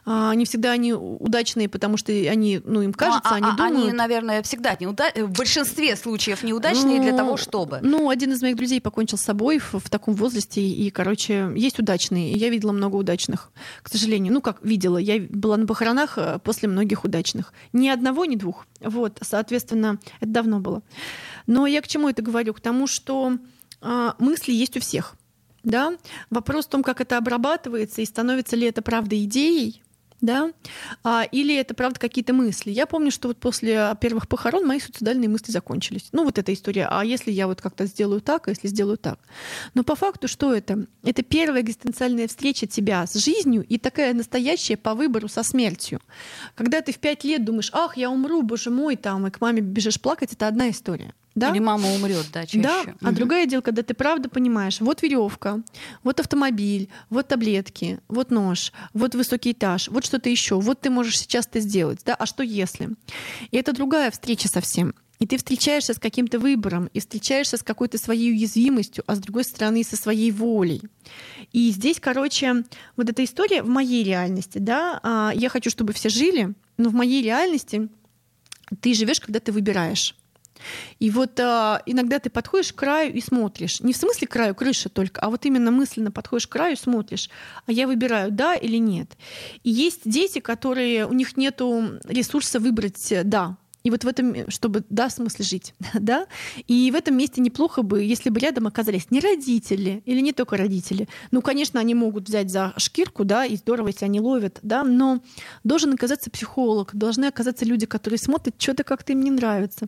а, 0.05 0.33
не 0.33 0.45
всегда 0.45 0.71
они 0.71 0.93
удачные, 0.93 1.69
потому 1.69 1.97
что 1.97 2.11
они, 2.11 2.61
ну, 2.65 2.81
им 2.81 2.93
кажется, 2.93 3.29
а, 3.29 3.35
они 3.35 3.45
а, 3.45 3.51
думают... 3.51 3.89
Они, 3.89 3.91
наверное, 3.91 4.41
всегда 4.41 4.75
неуда... 4.79 5.11
в 5.15 5.31
большинстве 5.37 5.95
случаев 5.95 6.43
неудачные 6.43 6.99
для 6.99 7.15
того, 7.15 7.37
чтобы. 7.37 7.79
Ну, 7.83 8.09
один 8.09 8.31
из 8.31 8.41
моих 8.41 8.55
друзей 8.55 8.81
покончил 8.81 9.17
с 9.17 9.21
собой 9.21 9.59
в, 9.59 9.75
в 9.75 9.89
таком 9.89 10.15
возрасте, 10.15 10.61
и, 10.61 10.89
короче, 10.89 11.51
есть 11.55 11.79
удачные. 11.79 12.33
И 12.33 12.37
я 12.37 12.49
видела 12.49 12.71
много 12.71 12.95
удачных, 12.95 13.51
к 13.83 13.89
сожалению. 13.89 14.33
Ну, 14.33 14.41
как 14.41 14.63
видела, 14.63 14.97
я 14.97 15.19
была 15.29 15.57
на 15.57 15.67
похоронах 15.67 16.17
э, 16.17 16.39
после 16.43 16.69
многих 16.69 17.03
удачных. 17.03 17.53
Ни 17.71 17.87
одного, 17.87 18.25
ни 18.25 18.35
двух. 18.35 18.65
Вот, 18.81 19.19
соответственно, 19.21 19.99
это 20.21 20.31
давно 20.31 20.59
было. 20.59 20.81
Но 21.45 21.67
я 21.67 21.81
к 21.81 21.87
чему 21.87 22.09
это 22.09 22.21
говорю? 22.23 22.53
К 22.53 22.61
тому, 22.61 22.87
что 22.87 23.37
а, 23.81 24.15
мысли 24.19 24.51
есть 24.51 24.75
у 24.77 24.79
всех. 24.79 25.15
Да? 25.63 25.97
Вопрос 26.29 26.65
в 26.65 26.69
том, 26.69 26.83
как 26.83 27.01
это 27.01 27.17
обрабатывается 27.17 28.01
и 28.01 28.05
становится 28.05 28.55
ли 28.55 28.67
это 28.67 28.81
правда 28.81 29.21
идеей, 29.23 29.81
да, 30.21 30.51
а, 31.03 31.23
или 31.31 31.55
это 31.55 31.73
правда 31.73 31.99
какие-то 31.99 32.33
мысли. 32.33 32.71
Я 32.71 32.85
помню, 32.85 33.11
что 33.11 33.29
вот 33.29 33.37
после 33.37 33.95
первых 34.01 34.27
похорон 34.27 34.65
мои 34.65 34.79
суицидальные 34.79 35.29
мысли 35.29 35.51
закончились. 35.51 36.09
Ну 36.11 36.25
вот 36.25 36.37
эта 36.37 36.53
история. 36.53 36.87
А 36.89 37.03
если 37.05 37.31
я 37.31 37.47
вот 37.47 37.61
как-то 37.61 37.85
сделаю 37.85 38.21
так, 38.21 38.47
а 38.47 38.51
если 38.51 38.67
сделаю 38.67 38.97
так? 38.97 39.19
Но 39.73 39.83
по 39.83 39.95
факту 39.95 40.27
что 40.27 40.53
это? 40.53 40.87
Это 41.03 41.23
первая 41.23 41.61
экзистенциальная 41.61 42.27
встреча 42.27 42.67
тебя 42.67 43.05
с 43.05 43.13
жизнью 43.13 43.65
и 43.67 43.77
такая 43.77 44.13
настоящая 44.13 44.77
по 44.77 44.93
выбору 44.93 45.27
со 45.27 45.43
смертью. 45.43 46.01
Когда 46.55 46.81
ты 46.81 46.91
в 46.91 46.99
пять 46.99 47.23
лет 47.23 47.45
думаешь, 47.45 47.69
ах, 47.73 47.97
я 47.97 48.09
умру, 48.09 48.41
боже 48.41 48.69
мой, 48.69 48.95
там, 48.95 49.27
и 49.27 49.31
к 49.31 49.39
маме 49.39 49.61
бежишь 49.61 50.01
плакать, 50.01 50.33
это 50.33 50.47
одна 50.47 50.69
история. 50.69 51.13
Да? 51.35 51.51
Или 51.51 51.59
мама 51.59 51.93
умрет, 51.93 52.25
да, 52.33 52.45
чаще. 52.45 52.61
Да, 52.61 52.81
а 53.01 53.07
Мгм. 53.07 53.15
другое 53.15 53.45
дело, 53.45 53.61
когда 53.61 53.83
ты 53.83 53.93
правда 53.93 54.29
понимаешь, 54.29 54.81
вот 54.81 55.01
веревка, 55.03 55.61
вот 56.03 56.19
автомобиль, 56.19 56.89
вот 57.09 57.27
таблетки, 57.27 57.99
вот 58.07 58.31
нож, 58.31 58.73
вот 58.93 59.15
высокий 59.15 59.51
этаж, 59.51 59.87
вот 59.89 60.05
что-то 60.05 60.29
еще, 60.29 60.59
вот 60.59 60.81
ты 60.81 60.89
можешь 60.89 61.19
сейчас 61.19 61.47
это 61.47 61.59
сделать, 61.59 61.99
да, 62.05 62.15
а 62.15 62.25
что 62.25 62.43
если? 62.43 62.89
И 63.51 63.57
это 63.57 63.73
другая 63.73 64.11
встреча 64.11 64.47
совсем. 64.47 64.93
И 65.19 65.27
ты 65.27 65.35
встречаешься 65.35 65.93
с 65.93 65.99
каким-то 65.99 66.39
выбором, 66.39 66.89
и 66.93 66.99
встречаешься 67.01 67.57
с 67.57 67.63
какой-то 67.63 67.97
своей 67.97 68.31
уязвимостью, 68.31 69.03
а 69.05 69.15
с 69.15 69.19
другой 69.19 69.43
стороны 69.43 69.83
со 69.83 69.97
своей 69.97 70.31
волей. 70.31 70.81
И 71.51 71.71
здесь, 71.71 71.99
короче, 71.99 72.63
вот 72.95 73.09
эта 73.09 73.23
история 73.25 73.61
в 73.61 73.67
моей 73.67 74.03
реальности, 74.03 74.59
да, 74.59 74.99
а, 75.03 75.31
я 75.35 75.49
хочу, 75.49 75.69
чтобы 75.69 75.91
все 75.91 76.07
жили, 76.07 76.53
но 76.77 76.89
в 76.89 76.93
моей 76.93 77.21
реальности 77.21 77.89
ты 78.81 78.93
живешь, 78.93 79.19
когда 79.19 79.41
ты 79.41 79.51
выбираешь. 79.51 80.15
И 80.99 81.09
вот 81.09 81.39
а, 81.39 81.81
иногда 81.85 82.19
ты 82.19 82.29
подходишь 82.29 82.73
к 82.73 82.77
краю 82.77 83.13
и 83.13 83.21
смотришь. 83.21 83.79
Не 83.81 83.93
в 83.93 83.97
смысле 83.97 84.27
краю 84.27 84.55
крыши 84.55 84.89
только, 84.89 85.21
а 85.21 85.29
вот 85.29 85.45
именно 85.45 85.71
мысленно 85.71 86.11
подходишь 86.11 86.47
к 86.47 86.51
краю 86.51 86.73
и 86.73 86.79
смотришь. 86.79 87.29
А 87.65 87.71
я 87.71 87.87
выбираю, 87.87 88.31
да 88.31 88.55
или 88.55 88.77
нет. 88.77 89.17
И 89.63 89.69
есть 89.69 90.01
дети, 90.05 90.39
которые, 90.39 91.05
у 91.05 91.13
них 91.13 91.37
нет 91.37 91.61
ресурса 92.05 92.59
выбрать 92.59 93.11
э, 93.11 93.23
да. 93.23 93.57
И 93.83 93.91
вот 93.91 94.03
в 94.03 94.07
этом, 94.07 94.33
э, 94.33 94.49
чтобы 94.49 94.83
да, 94.89 95.07
в 95.07 95.13
смысле 95.13 95.45
жить, 95.45 95.73
да. 95.93 96.27
И 96.67 96.91
в 96.91 96.95
этом 96.95 97.15
месте 97.17 97.41
неплохо 97.41 97.81
бы, 97.81 98.03
если 98.03 98.29
бы 98.29 98.39
рядом 98.39 98.67
оказались 98.67 99.09
не 99.11 99.19
родители 99.19 100.01
или 100.05 100.19
не 100.21 100.33
только 100.33 100.57
родители. 100.57 101.07
Ну, 101.31 101.41
конечно, 101.41 101.79
они 101.79 101.93
могут 101.95 102.27
взять 102.27 102.49
за 102.49 102.73
шкирку, 102.77 103.23
да, 103.23 103.45
и 103.45 103.55
здорово, 103.55 103.87
если 103.87 104.05
они 104.05 104.19
ловят, 104.19 104.59
да, 104.61 104.83
но 104.83 105.21
должен 105.63 105.93
оказаться 105.93 106.29
психолог, 106.29 106.89
должны 106.93 107.25
оказаться 107.25 107.65
люди, 107.65 107.85
которые 107.85 108.17
смотрят, 108.17 108.55
что-то 108.57 108.83
как-то 108.83 109.13
им 109.13 109.21
не 109.23 109.31
нравится. 109.31 109.87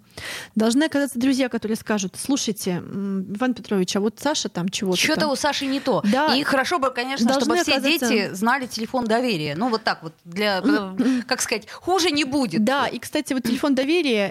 Должны 0.55 0.83
оказаться 0.83 1.19
друзья, 1.19 1.49
которые 1.49 1.75
скажут, 1.75 2.15
слушайте, 2.17 2.81
Иван 2.81 3.53
Петрович, 3.53 3.95
а 3.95 3.99
вот 3.99 4.19
Саша 4.19 4.49
там 4.49 4.69
чего-то 4.69 4.97
Что-то 4.97 5.21
там». 5.21 5.31
у 5.31 5.35
Саши 5.35 5.65
не 5.65 5.79
то. 5.79 6.01
Да. 6.11 6.35
И 6.35 6.43
хорошо 6.43 6.79
бы, 6.79 6.91
конечно, 6.91 7.25
Должны 7.25 7.41
чтобы 7.41 7.61
все 7.63 7.73
оказаться- 7.73 8.09
дети 8.09 8.33
знали 8.33 8.67
телефон 8.67 9.05
доверия. 9.05 9.55
Ну, 9.55 9.69
вот 9.69 9.83
так 9.83 10.03
вот, 10.03 10.13
для, 10.23 10.61
как 11.27 11.41
сказать, 11.41 11.69
хуже 11.69 12.11
не 12.11 12.23
будет. 12.23 12.63
Да, 12.63 12.87
и, 12.87 12.99
кстати, 12.99 13.33
вот 13.33 13.43
телефон 13.43 13.75
доверия, 13.75 13.80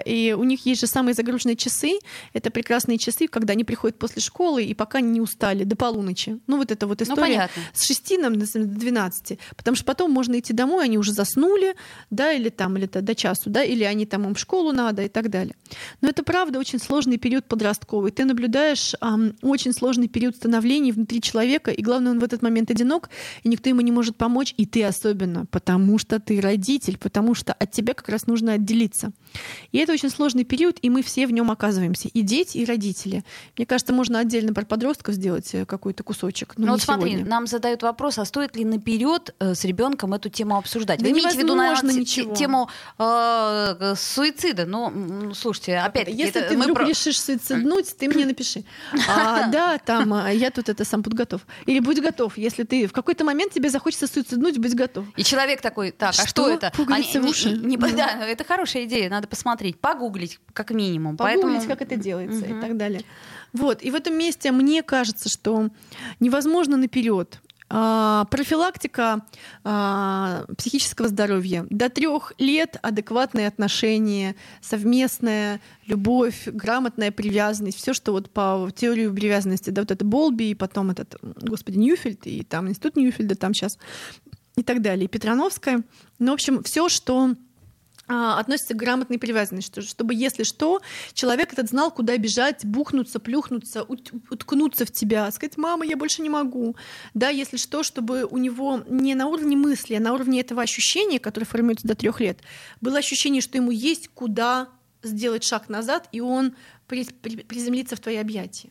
и 0.05 0.33
у 0.33 0.43
них 0.43 0.65
есть 0.65 0.81
же 0.81 0.87
самые 0.87 1.13
загруженные 1.13 1.55
часы. 1.55 1.99
Это 2.33 2.51
прекрасные 2.51 2.97
часы, 2.97 3.27
когда 3.27 3.53
они 3.53 3.63
приходят 3.63 3.97
после 3.97 4.21
школы 4.21 4.63
и 4.63 4.73
пока 4.73 5.01
не 5.01 5.21
устали, 5.21 5.63
до 5.63 5.75
полуночи. 5.75 6.39
Ну, 6.47 6.57
вот 6.57 6.71
это 6.71 6.87
вот 6.87 7.01
история 7.01 7.21
понятно. 7.21 7.61
с 7.73 7.85
6 7.85 8.17
нам, 8.19 8.37
до 8.37 8.45
12. 8.45 9.39
Потому 9.55 9.75
что 9.75 9.85
потом 9.85 10.11
можно 10.11 10.39
идти 10.39 10.53
домой, 10.53 10.85
они 10.85 10.97
уже 10.97 11.13
заснули, 11.13 11.75
да, 12.09 12.33
или 12.33 12.49
там, 12.49 12.77
или 12.77 12.85
до 12.85 13.15
часу, 13.15 13.49
да, 13.49 13.63
или 13.63 13.83
они 13.83 14.05
там 14.05 14.25
им 14.25 14.35
в 14.35 14.39
школу 14.39 14.71
надо 14.71 15.03
и 15.03 15.09
так 15.09 15.29
далее. 15.29 15.55
Но 16.01 16.09
это 16.09 16.23
правда 16.23 16.59
очень 16.59 16.79
сложный 16.79 17.17
период 17.17 17.45
подростковый. 17.45 18.11
Ты 18.11 18.25
наблюдаешь 18.25 18.95
ам, 18.99 19.33
очень 19.41 19.73
сложный 19.73 20.07
период 20.07 20.35
становления 20.35 20.91
внутри 20.91 21.21
человека, 21.21 21.71
и 21.71 21.81
главное, 21.81 22.11
он 22.11 22.19
в 22.19 22.23
этот 22.23 22.41
момент 22.41 22.71
одинок, 22.71 23.09
и 23.43 23.49
никто 23.49 23.69
ему 23.69 23.81
не 23.81 23.91
может 23.91 24.15
помочь, 24.15 24.53
и 24.57 24.65
ты 24.65 24.83
особенно, 24.83 25.45
потому 25.45 25.97
что 25.97 26.19
ты 26.19 26.39
родитель, 26.41 26.97
потому 26.97 27.33
что 27.35 27.53
от 27.53 27.71
тебя 27.71 27.93
как 27.93 28.09
раз 28.09 28.27
нужно 28.27 28.53
отделиться. 28.53 29.11
И 29.71 29.77
это 29.77 29.93
очень 29.93 30.09
сложный 30.09 30.43
период, 30.43 30.77
и 30.81 30.89
мы 30.89 31.01
все 31.03 31.27
в 31.27 31.31
нем 31.31 31.49
оказываемся, 31.51 32.07
и 32.09 32.21
дети, 32.21 32.57
и 32.59 32.65
родители. 32.65 33.23
Мне 33.57 33.65
кажется, 33.65 33.93
можно 33.93 34.19
отдельно 34.19 34.53
про 34.53 34.65
подростков 34.65 35.15
сделать 35.15 35.53
э, 35.53 35.65
какой-то 35.65 36.03
кусочек. 36.03 36.53
Но 36.57 36.65
Ну 36.67 36.71
вот 36.73 36.81
смотри, 36.81 37.11
сегодня. 37.11 37.29
нам 37.29 37.47
задают 37.47 37.83
вопрос, 37.83 38.17
а 38.17 38.25
стоит 38.25 38.55
ли 38.55 38.65
наперед 38.65 39.33
э, 39.39 39.53
с 39.55 39.63
ребенком 39.65 40.13
эту 40.13 40.29
тему 40.29 40.57
обсуждать? 40.57 40.99
Да 40.99 41.05
Вы 41.05 41.11
имеете 41.11 41.35
в 41.37 41.39
виду, 41.39 41.55
наверное, 41.55 41.93
ничего. 41.93 42.33
тему 42.35 42.69
э, 42.97 43.75
э, 43.79 43.95
суицида? 43.95 44.65
Ну, 44.65 45.33
слушайте, 45.33 45.77
опять 45.77 46.07
Если 46.09 46.41
ты 46.41 46.57
вдруг 46.57 46.81
решишь 46.81 47.19
суициднуть, 47.21 47.95
ты 47.97 48.07
мне 48.09 48.25
напиши. 48.25 48.63
А, 49.07 49.47
да, 49.47 49.77
там 49.77 50.13
а, 50.13 50.29
я 50.31 50.51
тут 50.51 50.69
это 50.69 50.85
сам 50.85 51.01
буду 51.01 51.15
готов. 51.15 51.41
Или 51.65 51.79
будь 51.79 51.99
готов. 52.01 52.37
Если 52.37 52.63
ты 52.63 52.87
в 52.87 52.93
какой-то 52.93 53.23
момент 53.23 53.53
тебе 53.53 53.69
захочется 53.69 54.07
суициднуть, 54.07 54.57
будь 54.57 54.73
готов. 54.73 55.05
И 55.17 55.23
человек 55.23 55.61
такой, 55.61 55.91
так, 55.91 56.09
а 56.11 56.13
Что? 56.13 56.27
что 56.27 56.49
это? 56.49 56.71
Пуговицы 56.75 57.17
Они- 57.17 57.27
в 57.27 57.29
уши? 57.29 57.49
не- 57.51 57.71
не- 57.71 57.77
Мгм. 57.77 57.95
да, 57.95 58.25
это 58.27 58.43
хорошая 58.43 58.85
идея, 58.85 59.09
надо 59.09 59.27
посмотреть, 59.31 59.79
погуглить, 59.79 60.39
как 60.53 60.71
минимум. 60.71 61.17
Погуглить, 61.17 61.41
Поэтому... 61.41 61.67
как 61.67 61.81
это 61.81 61.95
делается 61.95 62.45
Мгм. 62.45 62.57
и 62.57 62.61
так 62.61 62.77
далее. 62.77 63.01
Вот. 63.53 63.81
И 63.81 63.89
в 63.89 63.95
этом 63.95 64.15
месте 64.15 64.51
мне 64.51 64.83
кажется, 64.83 65.29
что 65.29 65.69
невозможно 66.19 66.77
наперед. 66.77 67.39
А, 67.73 68.25
профилактика 68.25 69.21
а, 69.63 70.43
психического 70.57 71.07
здоровья. 71.07 71.65
До 71.69 71.89
трех 71.89 72.33
лет 72.37 72.75
адекватные 72.81 73.47
отношения, 73.47 74.35
совместная 74.59 75.61
любовь, 75.87 76.47
грамотная 76.47 77.11
привязанность, 77.11 77.77
все, 77.77 77.93
что 77.93 78.11
вот 78.11 78.29
по 78.29 78.69
теории 78.75 79.07
привязанности, 79.07 79.69
да, 79.69 79.83
вот 79.83 79.91
это 79.91 80.03
Болби, 80.03 80.49
и 80.49 80.55
потом 80.55 80.89
этот, 80.89 81.15
господи, 81.21 81.77
Ньюфельд, 81.77 82.27
и 82.27 82.43
там 82.43 82.67
институт 82.67 82.97
Ньюфельда, 82.97 83.35
там 83.35 83.53
сейчас 83.53 83.77
и 84.57 84.63
так 84.63 84.81
далее, 84.81 85.05
и 85.05 85.07
Петрановская. 85.07 85.83
Ну, 86.19 86.31
в 86.31 86.33
общем, 86.33 86.63
все, 86.63 86.89
что 86.89 87.35
относится 88.11 88.73
к 88.73 88.77
грамотной 88.77 89.17
привязанности, 89.17 89.69
что- 89.71 89.81
чтобы, 89.81 90.13
если 90.13 90.43
что, 90.43 90.81
человек 91.13 91.53
этот 91.53 91.69
знал, 91.69 91.91
куда 91.91 92.17
бежать, 92.17 92.65
бухнуться, 92.65 93.19
плюхнуться, 93.19 93.83
ут- 93.83 94.11
уткнуться 94.29 94.85
в 94.85 94.91
тебя, 94.91 95.29
сказать, 95.31 95.57
мама, 95.57 95.85
я 95.85 95.95
больше 95.97 96.21
не 96.21 96.29
могу. 96.29 96.75
Да, 97.13 97.29
если 97.29 97.57
что, 97.57 97.83
чтобы 97.83 98.25
у 98.25 98.37
него 98.37 98.81
не 98.87 99.15
на 99.15 99.27
уровне 99.27 99.55
мысли, 99.55 99.95
а 99.95 99.99
на 99.99 100.13
уровне 100.13 100.39
этого 100.41 100.61
ощущения, 100.61 101.19
которое 101.19 101.45
формируется 101.45 101.87
до 101.87 101.95
трех 101.95 102.19
лет, 102.19 102.39
было 102.81 102.97
ощущение, 102.99 103.41
что 103.41 103.57
ему 103.57 103.71
есть 103.71 104.07
куда 104.09 104.67
сделать 105.03 105.43
шаг 105.43 105.69
назад, 105.69 106.07
и 106.11 106.21
он 106.21 106.53
при- 106.87 107.05
при- 107.05 107.37
приземлится 107.43 107.95
в 107.95 107.99
твои 107.99 108.17
объятия. 108.17 108.69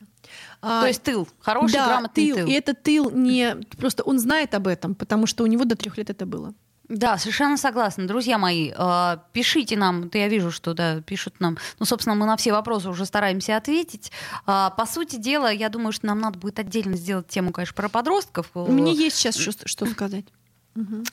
А, 0.62 0.82
То 0.82 0.88
есть 0.88 1.02
тыл, 1.02 1.26
хороший, 1.40 1.72
да, 1.72 1.86
грамотный 1.86 2.26
тыл. 2.26 2.36
тыл. 2.36 2.46
И 2.46 2.52
этот 2.52 2.82
тыл 2.82 3.10
не 3.10 3.56
просто 3.78 4.02
он 4.02 4.18
знает 4.18 4.54
об 4.54 4.66
этом, 4.66 4.94
потому 4.94 5.26
что 5.26 5.42
у 5.44 5.46
него 5.46 5.64
до 5.64 5.74
трех 5.76 5.96
лет 5.98 6.10
это 6.10 6.26
было. 6.26 6.54
Да, 6.90 7.18
совершенно 7.18 7.56
согласна. 7.56 8.08
Друзья 8.08 8.36
мои, 8.36 8.72
э, 8.76 9.16
пишите 9.32 9.76
нам, 9.76 10.10
я 10.12 10.26
вижу, 10.26 10.50
что 10.50 10.74
да, 10.74 11.00
пишут 11.02 11.38
нам. 11.38 11.56
Ну, 11.78 11.86
собственно, 11.86 12.16
мы 12.16 12.26
на 12.26 12.36
все 12.36 12.50
вопросы 12.50 12.88
уже 12.88 13.06
стараемся 13.06 13.56
ответить. 13.56 14.10
А, 14.44 14.70
по 14.70 14.86
сути 14.86 15.14
дела, 15.14 15.52
я 15.52 15.68
думаю, 15.68 15.92
что 15.92 16.06
нам 16.06 16.18
надо 16.18 16.40
будет 16.40 16.58
отдельно 16.58 16.96
сделать 16.96 17.28
тему, 17.28 17.52
конечно, 17.52 17.74
про 17.74 17.88
подростков. 17.88 18.50
Мне 18.54 18.92
есть 18.92 19.16
сейчас 19.16 19.36
что, 19.36 19.68
что 19.68 19.86
сказать. 19.86 20.24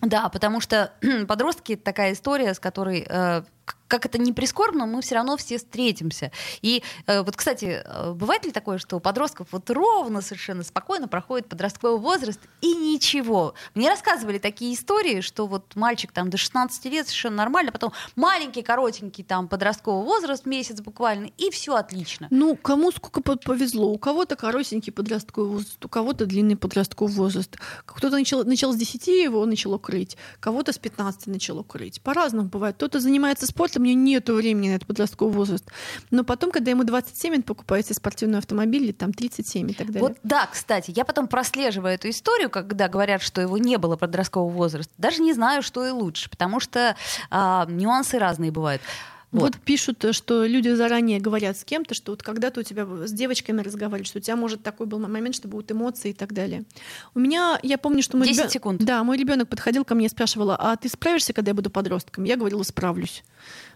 Да, 0.01 0.29
потому 0.29 0.61
что 0.61 0.93
подростки 1.27 1.73
это 1.73 1.83
такая 1.83 2.13
история, 2.13 2.55
с 2.55 2.59
которой 2.59 3.05
э, 3.07 3.43
как 3.87 4.05
это 4.05 4.17
не 4.17 4.33
прискорбно, 4.33 4.85
мы 4.85 5.01
все 5.01 5.15
равно 5.15 5.37
все 5.37 5.57
встретимся. 5.57 6.31
И 6.61 6.83
э, 7.05 7.21
вот, 7.21 7.35
кстати, 7.35 7.81
э, 7.83 8.13
бывает 8.13 8.45
ли 8.45 8.51
такое, 8.51 8.77
что 8.77 8.97
у 8.97 8.99
подростков 8.99 9.47
вот 9.51 9.69
ровно 9.69 10.21
совершенно 10.21 10.63
спокойно 10.63 11.07
проходит 11.07 11.47
подростковый 11.47 11.99
возраст 11.99 12.39
и 12.61 12.73
ничего? 12.73 13.53
Мне 13.75 13.89
рассказывали 13.89 14.37
такие 14.37 14.73
истории, 14.73 15.21
что 15.21 15.47
вот 15.47 15.75
мальчик 15.75 16.11
там 16.11 16.29
до 16.29 16.37
16 16.37 16.85
лет 16.85 17.07
совершенно 17.07 17.37
нормально, 17.37 17.71
потом 17.71 17.93
маленький, 18.15 18.61
коротенький 18.61 19.23
там 19.23 19.47
подростковый 19.47 20.03
возраст, 20.03 20.45
месяц 20.45 20.81
буквально, 20.81 21.29
и 21.37 21.49
все 21.49 21.75
отлично. 21.75 22.27
Ну, 22.29 22.55
кому 22.55 22.91
сколько 22.91 23.21
по- 23.21 23.37
повезло. 23.37 23.89
У 23.89 23.97
кого-то 23.97 24.35
коротенький 24.35 24.91
подростковый 24.91 25.49
возраст, 25.49 25.83
у 25.83 25.89
кого-то 25.89 26.25
длинный 26.25 26.57
подростковый 26.57 27.13
возраст. 27.13 27.57
Кто-то 27.85 28.17
начал, 28.17 28.43
начал 28.43 28.73
с 28.73 28.75
10, 28.75 29.07
его 29.07 29.45
начало 29.45 29.77
крыть, 29.77 30.17
кого-то 30.39 30.73
с 30.73 30.77
15 30.77 31.27
начало 31.27 31.63
крыть. 31.63 32.01
По-разному 32.01 32.49
бывает. 32.49 32.75
Кто-то 32.75 32.99
занимается 32.99 33.45
спортом, 33.45 33.56
у 33.59 33.81
него 33.81 33.99
нет 33.99 34.29
времени 34.29 34.69
на 34.69 34.75
этот 34.75 34.87
подростковый 34.87 35.33
возраст. 35.33 35.65
Но 36.11 36.23
потом, 36.23 36.51
когда 36.51 36.71
ему 36.71 36.83
27, 36.83 37.35
он 37.35 37.43
покупает 37.43 37.85
себе 37.85 37.95
спортивный 37.95 38.39
автомобиль, 38.39 38.83
или 38.83 38.91
там 38.91 39.13
37 39.13 39.71
и 39.71 39.73
так 39.73 39.87
далее. 39.87 40.01
Вот 40.01 40.17
да, 40.23 40.47
кстати, 40.51 40.93
я 40.95 41.05
потом 41.05 41.27
прослеживаю 41.27 41.93
эту 41.93 42.09
историю, 42.09 42.49
когда 42.49 42.87
говорят, 42.87 43.21
что 43.21 43.41
его 43.41 43.57
не 43.57 43.77
было 43.77 43.95
подросткового 43.95 44.49
возраста. 44.49 44.93
Даже 44.97 45.21
не 45.21 45.33
знаю, 45.33 45.61
что 45.61 45.85
и 45.85 45.91
лучше, 45.91 46.29
потому 46.29 46.59
что 46.59 46.95
а, 47.29 47.65
нюансы 47.67 48.19
разные 48.19 48.51
бывают. 48.51 48.81
Вот. 49.31 49.55
вот 49.55 49.57
пишут, 49.57 50.05
что 50.11 50.45
люди 50.45 50.69
заранее 50.69 51.19
говорят 51.19 51.57
с 51.57 51.65
кем-то, 51.65 51.93
что 51.93 52.13
вот 52.13 52.23
когда-то 52.23 52.61
у 52.61 52.63
тебя 52.63 52.85
с 52.85 53.11
девочками 53.11 53.61
разговаривали, 53.61 54.07
что 54.07 54.19
у 54.19 54.21
тебя 54.21 54.37
может 54.37 54.63
такой 54.63 54.87
был 54.87 54.99
момент, 54.99 55.35
что 55.35 55.49
будут 55.49 55.71
эмоции 55.71 56.11
и 56.11 56.13
так 56.13 56.31
далее. 56.31 56.63
У 57.13 57.19
меня, 57.19 57.59
я 57.61 57.77
помню, 57.77 58.01
что 58.01 58.15
мой 58.15 58.27
10 58.27 58.39
ребен... 58.39 58.49
секунд. 58.49 58.83
Да, 58.83 59.03
мой 59.03 59.17
ребенок 59.17 59.49
подходил 59.49 59.83
ко 59.83 59.95
мне 59.95 60.05
и 60.05 60.09
спрашивал, 60.09 60.51
а 60.51 60.75
ты 60.77 60.87
справишься, 60.87 61.33
когда 61.33 61.51
я 61.51 61.55
буду 61.55 61.69
подростком? 61.69 62.23
Я 62.23 62.37
говорила, 62.37 62.63
справлюсь. 62.63 63.23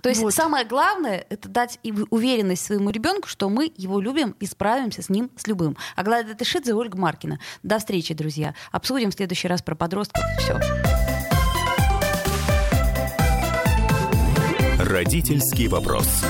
То 0.01 0.09
есть 0.09 0.21
вот. 0.21 0.33
самое 0.33 0.65
главное 0.65 1.25
это 1.29 1.49
дать 1.49 1.79
уверенность 2.09 2.65
своему 2.65 2.89
ребенку, 2.89 3.27
что 3.27 3.49
мы 3.49 3.71
его 3.75 3.99
любим 3.99 4.35
и 4.39 4.45
справимся 4.45 5.01
с 5.01 5.09
ним 5.09 5.29
с 5.35 5.47
любым. 5.47 5.75
Аглая 5.95 6.23
Тышидзе, 6.23 6.73
Ольга 6.73 6.97
Маркина. 6.97 7.39
До 7.61 7.77
встречи, 7.77 8.13
друзья. 8.13 8.55
Обсудим 8.71 9.11
в 9.11 9.13
следующий 9.13 9.47
раз 9.47 9.61
про 9.61 9.75
подростков. 9.75 10.23
Все. 10.39 11.10
Родительский 14.91 15.69
вопрос. 15.69 16.21